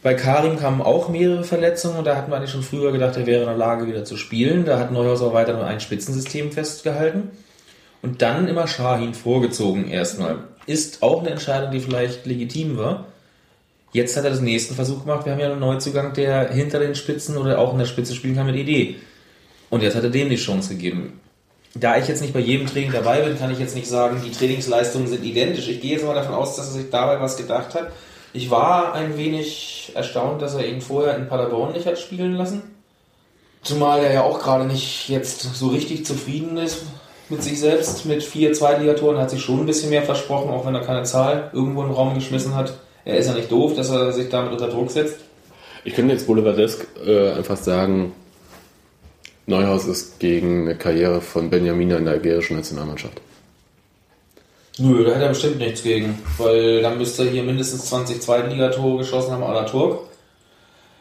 Bei 0.02 0.14
Karim 0.14 0.58
kamen 0.58 0.80
auch 0.80 1.08
mehrere 1.08 1.42
Verletzungen 1.42 1.98
und 1.98 2.06
da 2.06 2.16
hatten 2.16 2.30
wir 2.30 2.36
eigentlich 2.36 2.52
schon 2.52 2.62
früher 2.62 2.92
gedacht, 2.92 3.16
er 3.16 3.26
wäre 3.26 3.40
in 3.40 3.48
der 3.48 3.56
Lage 3.56 3.86
wieder 3.86 4.04
zu 4.04 4.16
spielen. 4.16 4.64
Da 4.64 4.78
hat 4.78 4.92
Neuhaus 4.92 5.22
auch 5.22 5.34
weiter 5.34 5.54
nur 5.54 5.66
ein 5.66 5.80
Spitzensystem 5.80 6.52
festgehalten. 6.52 7.30
Und 8.00 8.22
dann 8.22 8.46
immer 8.46 8.68
Shahin 8.68 9.12
vorgezogen 9.12 9.90
erstmal. 9.90 10.38
Ist 10.66 11.02
auch 11.02 11.20
eine 11.20 11.30
Entscheidung, 11.30 11.72
die 11.72 11.80
vielleicht 11.80 12.26
legitim 12.26 12.76
war. 12.76 13.06
Jetzt 13.92 14.16
hat 14.16 14.24
er 14.24 14.30
den 14.30 14.44
nächsten 14.44 14.74
Versuch 14.74 15.00
gemacht. 15.00 15.24
Wir 15.24 15.32
haben 15.32 15.40
ja 15.40 15.50
einen 15.50 15.58
Neuzugang, 15.58 16.12
der 16.12 16.50
hinter 16.50 16.78
den 16.78 16.94
Spitzen 16.94 17.36
oder 17.36 17.58
auch 17.58 17.72
in 17.72 17.78
der 17.78 17.86
Spitze 17.86 18.14
spielen 18.14 18.36
kann 18.36 18.46
mit 18.46 18.54
Idee. 18.54 18.96
Und 19.70 19.82
jetzt 19.82 19.96
hat 19.96 20.04
er 20.04 20.10
dem 20.10 20.28
die 20.28 20.36
Chance 20.36 20.74
gegeben. 20.74 21.20
Da 21.74 21.98
ich 21.98 22.06
jetzt 22.06 22.22
nicht 22.22 22.32
bei 22.32 22.40
jedem 22.40 22.66
Training 22.66 22.92
dabei 22.92 23.20
bin, 23.22 23.38
kann 23.38 23.50
ich 23.50 23.58
jetzt 23.58 23.74
nicht 23.74 23.88
sagen, 23.88 24.22
die 24.24 24.30
Trainingsleistungen 24.30 25.08
sind 25.08 25.24
identisch. 25.24 25.68
Ich 25.68 25.80
gehe 25.80 25.92
jetzt 25.92 26.04
mal 26.04 26.14
davon 26.14 26.34
aus, 26.34 26.56
dass 26.56 26.68
er 26.68 26.72
sich 26.74 26.90
dabei 26.90 27.20
was 27.20 27.36
gedacht 27.36 27.74
hat. 27.74 27.90
Ich 28.32 28.50
war 28.50 28.94
ein 28.94 29.16
wenig 29.16 29.92
erstaunt, 29.94 30.42
dass 30.42 30.54
er 30.54 30.66
ihn 30.66 30.80
vorher 30.80 31.16
in 31.16 31.28
Paderborn 31.28 31.72
nicht 31.72 31.86
hat 31.86 31.98
spielen 31.98 32.34
lassen. 32.34 32.62
Zumal 33.62 34.02
er 34.04 34.12
ja 34.12 34.22
auch 34.22 34.40
gerade 34.40 34.64
nicht 34.64 35.08
jetzt 35.08 35.40
so 35.54 35.68
richtig 35.68 36.06
zufrieden 36.06 36.56
ist 36.56 36.82
mit 37.28 37.42
sich 37.42 37.58
selbst. 37.58 38.06
Mit 38.06 38.22
vier 38.22 38.52
Zweitligatoren 38.52 39.18
hat 39.18 39.30
sich 39.30 39.42
schon 39.42 39.60
ein 39.60 39.66
bisschen 39.66 39.90
mehr 39.90 40.02
versprochen, 40.02 40.50
auch 40.50 40.66
wenn 40.66 40.74
er 40.74 40.82
keine 40.82 41.02
Zahl 41.02 41.50
irgendwo 41.52 41.82
in 41.82 41.88
den 41.88 41.96
Raum 41.96 42.14
geschmissen 42.14 42.54
hat. 42.54 42.74
Er 43.04 43.16
ist 43.16 43.26
ja 43.26 43.34
nicht 43.34 43.50
doof, 43.50 43.74
dass 43.74 43.90
er 43.90 44.12
sich 44.12 44.28
damit 44.28 44.52
unter 44.52 44.68
Druck 44.68 44.90
setzt. 44.90 45.16
Ich 45.84 45.94
könnte 45.94 46.12
jetzt 46.12 46.26
Boulevardesk 46.26 46.86
äh, 47.06 47.32
einfach 47.32 47.56
sagen, 47.56 48.12
Neuhaus 49.46 49.86
ist 49.86 50.18
gegen 50.18 50.62
eine 50.62 50.76
Karriere 50.76 51.22
von 51.22 51.48
Benjamina 51.48 51.96
in 51.96 52.04
der 52.04 52.14
algerischen 52.14 52.56
Nationalmannschaft. 52.56 53.20
Nö, 54.78 55.04
da 55.04 55.10
hätte 55.10 55.24
er 55.24 55.28
bestimmt 55.30 55.58
nichts 55.58 55.82
gegen, 55.82 56.22
weil 56.38 56.82
dann 56.82 56.98
müsste 56.98 57.24
er 57.24 57.30
hier 57.30 57.42
mindestens 57.42 57.86
20 57.86 58.22
Zweitligatore 58.22 58.98
geschossen 58.98 59.32
haben, 59.32 59.42
la 59.42 59.64
Turk. 59.64 60.08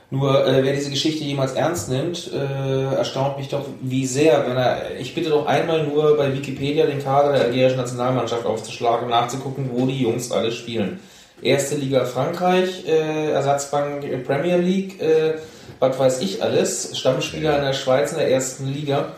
Nur, 0.09 0.47
äh, 0.47 0.63
wer 0.63 0.73
diese 0.73 0.89
Geschichte 0.89 1.25
jemals 1.25 1.51
ernst 1.51 1.89
nimmt, 1.89 2.31
äh, 2.33 2.95
erstaunt 2.95 3.37
mich 3.37 3.49
doch, 3.49 3.65
wie 3.81 4.05
sehr, 4.05 4.45
wenn 4.47 4.55
er, 4.55 4.97
ich 4.97 5.13
bitte 5.13 5.29
doch 5.29 5.45
einmal 5.45 5.83
nur 5.85 6.15
bei 6.15 6.33
Wikipedia 6.33 6.85
den 6.85 7.03
Kader 7.03 7.33
der 7.33 7.41
algerischen 7.45 7.77
Nationalmannschaft 7.77 8.45
aufzuschlagen 8.45 9.05
und 9.05 9.09
nachzugucken, 9.09 9.69
wo 9.73 9.85
die 9.85 10.01
Jungs 10.01 10.31
alle 10.31 10.51
spielen. 10.51 10.99
Erste 11.41 11.75
Liga 11.75 12.05
Frankreich, 12.05 12.87
äh, 12.87 13.31
Ersatzbank 13.31 14.05
äh, 14.05 14.17
Premier 14.19 14.57
League, 14.57 14.99
äh, 15.01 15.35
was 15.79 15.99
weiß 15.99 16.21
ich 16.21 16.41
alles, 16.41 16.97
Stammspieler 16.97 17.57
in 17.57 17.65
der 17.65 17.73
Schweiz 17.73 18.11
in 18.13 18.17
der 18.17 18.31
ersten 18.31 18.73
Liga. 18.73 19.13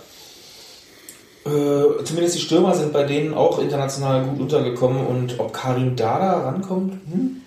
Äh, 1.45 2.03
zumindest 2.03 2.35
die 2.35 2.41
Stürmer 2.41 2.75
sind 2.75 2.91
bei 2.91 3.03
denen 3.03 3.33
auch 3.33 3.59
international 3.59 4.25
gut 4.25 4.39
untergekommen 4.39 5.05
und 5.05 5.39
ob 5.39 5.53
Karim 5.53 5.95
Dada 5.95 6.41
rankommt, 6.41 6.93
hm? 7.11 7.41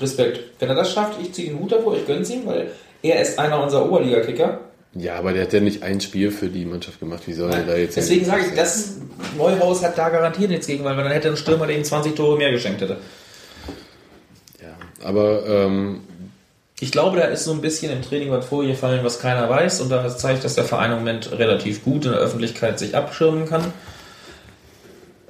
Respekt. 0.00 0.60
Wenn 0.60 0.68
er 0.68 0.74
das 0.74 0.92
schafft, 0.92 1.20
ich 1.20 1.32
ziehe 1.32 1.48
den 1.48 1.58
Hut 1.58 1.72
davor, 1.72 1.96
ich 1.96 2.06
gönn's 2.06 2.28
ihm, 2.28 2.44
weil 2.44 2.70
er 3.02 3.22
ist 3.22 3.38
einer 3.38 3.62
unserer 3.62 3.86
Oberliga-Kicker. 3.86 4.60
Ja, 4.94 5.16
aber 5.16 5.32
der 5.32 5.42
hat 5.42 5.52
ja 5.52 5.60
nicht 5.60 5.82
ein 5.82 6.00
Spiel 6.00 6.30
für 6.30 6.48
die 6.48 6.64
Mannschaft 6.64 7.00
gemacht. 7.00 7.22
Wie 7.26 7.32
soll 7.32 7.52
er 7.52 7.64
da 7.64 7.76
jetzt 7.76 7.96
Deswegen 7.96 8.24
sage 8.24 8.42
ich, 8.48 8.54
das 8.54 8.96
Neuhaus 9.36 9.82
hat 9.82 9.96
da 9.98 10.08
garantiert 10.08 10.50
nichts 10.50 10.66
gegen, 10.66 10.84
weil 10.84 10.96
dann 10.96 11.08
hätte 11.08 11.28
ein 11.28 11.36
Stürmer, 11.36 11.66
der 11.66 11.76
ihm 11.76 11.84
20 11.84 12.14
Tore 12.14 12.38
mehr 12.38 12.50
geschenkt 12.50 12.80
hätte. 12.80 12.98
Ja, 14.62 14.76
aber 15.06 15.46
ähm, 15.46 16.00
Ich 16.78 16.92
glaube, 16.92 17.18
da 17.18 17.24
ist 17.24 17.44
so 17.44 17.52
ein 17.52 17.62
bisschen 17.62 17.90
im 17.90 18.02
Training 18.02 18.30
was 18.30 18.46
vorgefallen, 18.46 19.02
was 19.02 19.18
keiner 19.18 19.48
weiß. 19.48 19.80
Und 19.80 19.88
das 19.88 20.18
zeigt, 20.18 20.44
dass 20.44 20.54
der 20.54 20.64
Verein 20.64 20.92
im 20.92 20.98
Moment 20.98 21.32
relativ 21.32 21.82
gut 21.82 22.04
in 22.04 22.12
der 22.12 22.20
Öffentlichkeit 22.20 22.78
sich 22.78 22.94
abschirmen 22.94 23.46
kann. 23.46 23.72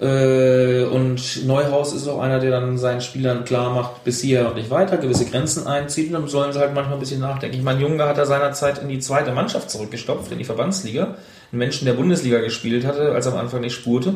Äh, 0.00 0.84
Und 0.86 1.46
Neuhaus 1.46 1.92
ist 1.92 2.08
auch 2.08 2.20
einer, 2.20 2.40
der 2.40 2.50
dann 2.50 2.78
seinen 2.78 3.00
Spielern 3.00 3.44
klar 3.44 3.72
macht, 3.72 4.02
bis 4.02 4.20
hier 4.20 4.48
und 4.48 4.56
nicht 4.56 4.70
weiter, 4.70 4.96
gewisse 4.96 5.24
Grenzen 5.24 5.68
einzieht. 5.68 6.08
Und 6.08 6.14
dann 6.14 6.28
sollen 6.28 6.52
sie 6.52 6.58
halt 6.58 6.74
manchmal 6.74 6.96
ein 6.96 7.00
bisschen 7.00 7.20
nachdenken. 7.20 7.56
Ich 7.56 7.62
meine, 7.62 7.80
Junge 7.80 8.04
hat 8.04 8.18
er 8.18 8.26
seinerzeit 8.26 8.82
in 8.82 8.88
die 8.88 8.98
zweite 8.98 9.30
Mannschaft 9.30 9.70
zurückgestopft, 9.70 10.32
in 10.32 10.38
die 10.38 10.44
Verbandsliga. 10.44 11.14
Ein 11.52 11.58
Menschen, 11.58 11.86
der 11.86 11.94
Bundesliga 11.94 12.40
gespielt 12.40 12.84
hatte, 12.84 13.12
als 13.12 13.26
er 13.26 13.32
am 13.34 13.38
Anfang 13.38 13.60
nicht 13.60 13.74
spurte. 13.74 14.14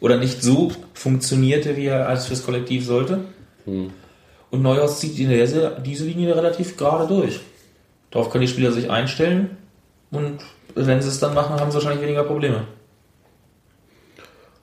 Oder 0.00 0.16
nicht 0.16 0.42
so 0.42 0.72
funktionierte, 0.94 1.76
wie 1.76 1.86
er 1.86 2.08
als 2.08 2.26
fürs 2.26 2.44
Kollektiv 2.46 2.86
sollte. 2.86 3.18
Und 4.52 4.60
Neuhaus 4.60 5.00
zieht 5.00 5.18
in 5.18 5.30
der, 5.30 5.80
diese 5.80 6.04
Linie 6.04 6.36
relativ 6.36 6.76
gerade 6.76 7.08
durch. 7.08 7.40
Darauf 8.10 8.28
können 8.28 8.42
die 8.42 8.48
Spieler 8.48 8.70
sich 8.70 8.90
einstellen 8.90 9.56
und 10.10 10.40
wenn 10.74 11.00
sie 11.00 11.08
es 11.08 11.18
dann 11.18 11.32
machen, 11.32 11.58
haben 11.58 11.70
sie 11.70 11.76
wahrscheinlich 11.76 12.02
weniger 12.02 12.22
Probleme. 12.22 12.66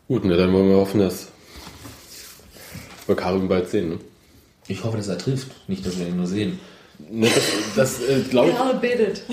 gut, 0.07 0.25
ne, 0.25 0.37
dann 0.37 0.53
wollen 0.53 0.69
wir 0.69 0.75
hoffen, 0.75 0.99
dass 0.99 1.29
bei 3.07 3.15
Karim 3.15 3.47
bald 3.47 3.67
sehen. 3.67 3.89
Ne? 3.89 3.97
Ich 4.67 4.83
hoffe, 4.83 4.97
dass 4.97 5.07
er 5.07 5.17
trifft, 5.17 5.67
nicht, 5.67 5.83
dass 5.83 5.97
wir 5.97 6.07
ihn 6.07 6.17
nur 6.17 6.27
sehen. 6.27 6.59
Ne, 7.09 7.27
das 7.27 7.45
das 7.75 8.07
äh, 8.07 8.21
glaube 8.29 8.51
ich. 8.51 8.79
Betet. 8.79 9.23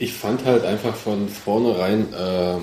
Ich 0.00 0.12
fand 0.12 0.44
halt 0.44 0.64
einfach 0.64 0.96
von 0.96 1.28
vornherein 1.28 2.12
äh, 2.12 2.56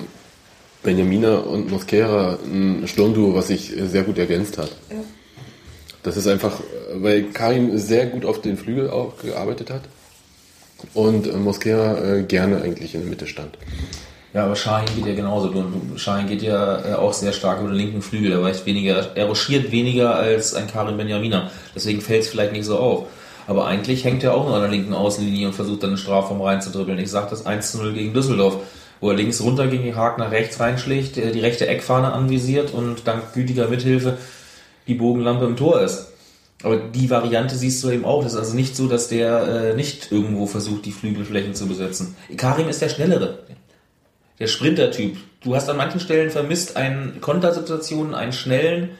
Benjamina 0.82 1.38
und 1.38 1.70
Mosquera 1.70 2.38
ein 2.44 2.86
Sturmduo, 2.86 3.34
was 3.34 3.46
sich 3.46 3.74
äh, 3.74 3.86
sehr 3.86 4.02
gut 4.02 4.18
ergänzt 4.18 4.58
hat. 4.58 4.70
Ja. 4.90 4.96
Das 6.02 6.16
ist 6.16 6.26
einfach, 6.26 6.60
weil 6.94 7.24
Karim 7.24 7.78
sehr 7.78 8.06
gut 8.06 8.24
auf 8.24 8.40
den 8.40 8.56
Flügel 8.56 8.90
auch 8.90 9.18
gearbeitet 9.18 9.70
hat 9.70 9.82
und 10.94 11.26
äh, 11.26 11.32
Mosquera 11.32 12.16
äh, 12.16 12.22
gerne 12.24 12.60
eigentlich 12.62 12.94
in 12.94 13.02
der 13.02 13.10
Mitte 13.10 13.26
stand. 13.26 13.56
Ja, 14.34 14.46
aber 14.46 14.56
Shahin 14.56 14.88
geht 14.96 15.06
ja 15.06 15.14
genauso. 15.14 15.52
Shahin 15.96 16.26
geht 16.26 16.42
ja 16.42 16.92
äh, 16.92 16.94
auch 16.94 17.12
sehr 17.12 17.32
stark 17.32 17.60
über 17.60 17.68
den 17.68 17.76
linken 17.76 18.02
Flügel. 18.02 18.32
Er 18.32 18.42
weicht 18.42 18.64
weniger, 18.66 19.14
er 19.14 19.26
ruschiert 19.26 19.70
weniger 19.70 20.16
als 20.16 20.54
ein 20.54 20.66
Karim 20.66 20.96
Benjamina. 20.96 21.50
Deswegen 21.74 22.00
fällt 22.00 22.22
es 22.22 22.28
vielleicht 22.28 22.52
nicht 22.52 22.64
so 22.64 22.78
auf. 22.78 23.06
Aber 23.46 23.66
eigentlich 23.66 24.04
hängt 24.04 24.24
er 24.24 24.34
auch 24.34 24.46
nur 24.46 24.54
an 24.54 24.62
der 24.62 24.70
linken 24.70 24.94
Außenlinie 24.94 25.48
und 25.48 25.54
versucht 25.54 25.82
dann 25.82 25.90
den 25.90 25.98
Strafraum 25.98 26.40
reinzudribbeln. 26.40 26.98
Ich 26.98 27.10
sag 27.10 27.28
das 27.28 27.44
1 27.44 27.72
zu 27.72 27.78
0 27.78 27.92
gegen 27.92 28.14
Düsseldorf, 28.14 28.58
wo 29.00 29.10
er 29.10 29.16
links 29.16 29.42
runter 29.42 29.66
gegen 29.66 29.84
die 29.84 29.94
Haag 29.94 30.16
nach 30.18 30.30
rechts 30.30 30.58
reinschlägt, 30.58 31.18
äh, 31.18 31.30
die 31.30 31.40
rechte 31.40 31.66
Eckfahne 31.66 32.12
anvisiert 32.12 32.72
und 32.72 33.06
dank 33.06 33.34
gütiger 33.34 33.68
Mithilfe 33.68 34.16
die 34.86 34.94
Bogenlampe 34.94 35.44
im 35.44 35.56
Tor 35.56 35.80
ist. 35.80 36.08
Aber 36.62 36.76
die 36.76 37.10
Variante 37.10 37.56
siehst 37.56 37.82
du 37.82 37.90
eben 37.90 38.04
auch. 38.04 38.22
Das 38.22 38.34
ist 38.34 38.38
also 38.38 38.54
nicht 38.54 38.76
so, 38.76 38.86
dass 38.86 39.08
der 39.08 39.72
äh, 39.72 39.74
nicht 39.74 40.12
irgendwo 40.12 40.46
versucht, 40.46 40.84
die 40.84 40.92
Flügelflächen 40.92 41.54
zu 41.54 41.66
besetzen. 41.66 42.16
Karim 42.36 42.68
ist 42.68 42.80
der 42.80 42.88
Schnellere. 42.88 43.40
Der 44.38 44.46
Sprintertyp. 44.46 45.16
Du 45.42 45.56
hast 45.56 45.68
an 45.68 45.76
manchen 45.76 46.00
Stellen 46.00 46.30
vermisst 46.30 46.76
einen 46.76 47.20
Kontersituationen, 47.20 48.14
einen 48.14 48.32
schnellen 48.32 48.90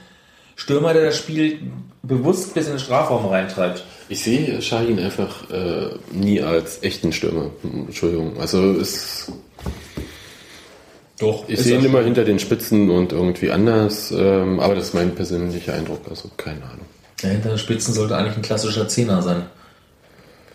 Stürmer, 0.56 0.92
der 0.92 1.06
das 1.06 1.16
Spiel 1.16 1.60
bewusst 2.02 2.54
bis 2.54 2.66
in 2.66 2.72
den 2.72 2.80
Strafraum 2.80 3.26
reintreibt. 3.26 3.84
Ich 4.08 4.22
sehe 4.22 4.60
Shahin 4.60 4.98
einfach 4.98 5.50
äh, 5.50 5.90
nie 6.12 6.42
als 6.42 6.82
echten 6.82 7.12
Stürmer. 7.12 7.50
Entschuldigung. 7.62 8.38
Also 8.40 8.72
ist, 8.72 9.32
Doch. 11.22 11.48
ich 11.48 11.60
sehe 11.60 11.78
ihn 11.78 11.84
immer 11.84 12.02
hinter 12.02 12.24
den 12.24 12.38
Spitzen 12.40 12.90
und 12.90 13.12
irgendwie 13.12 13.50
anders, 13.50 14.10
ähm, 14.10 14.58
aber 14.58 14.74
das 14.74 14.88
ist 14.88 14.94
mein 14.94 15.14
persönlicher 15.14 15.74
Eindruck, 15.74 16.00
also 16.10 16.30
keine 16.36 16.64
Ahnung. 16.64 16.86
Ja, 17.22 17.28
hinter 17.28 17.50
den 17.50 17.58
Spitzen 17.58 17.94
sollte 17.94 18.16
eigentlich 18.16 18.36
ein 18.36 18.42
klassischer 18.42 18.88
Zehner 18.88 19.22
sein. 19.22 19.46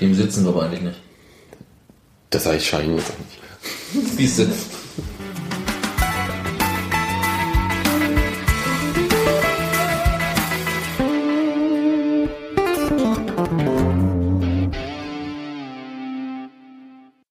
Dem 0.02 0.14
sitzen 0.14 0.44
wir 0.44 0.50
aber 0.50 0.64
eigentlich 0.64 0.82
nicht. 0.82 1.02
Das 2.30 2.44
sage 2.44 2.58
ich 2.58 2.74
auch 2.74 2.84
nicht. 2.84 3.06
Siehst 4.18 4.40
du? 4.40 4.48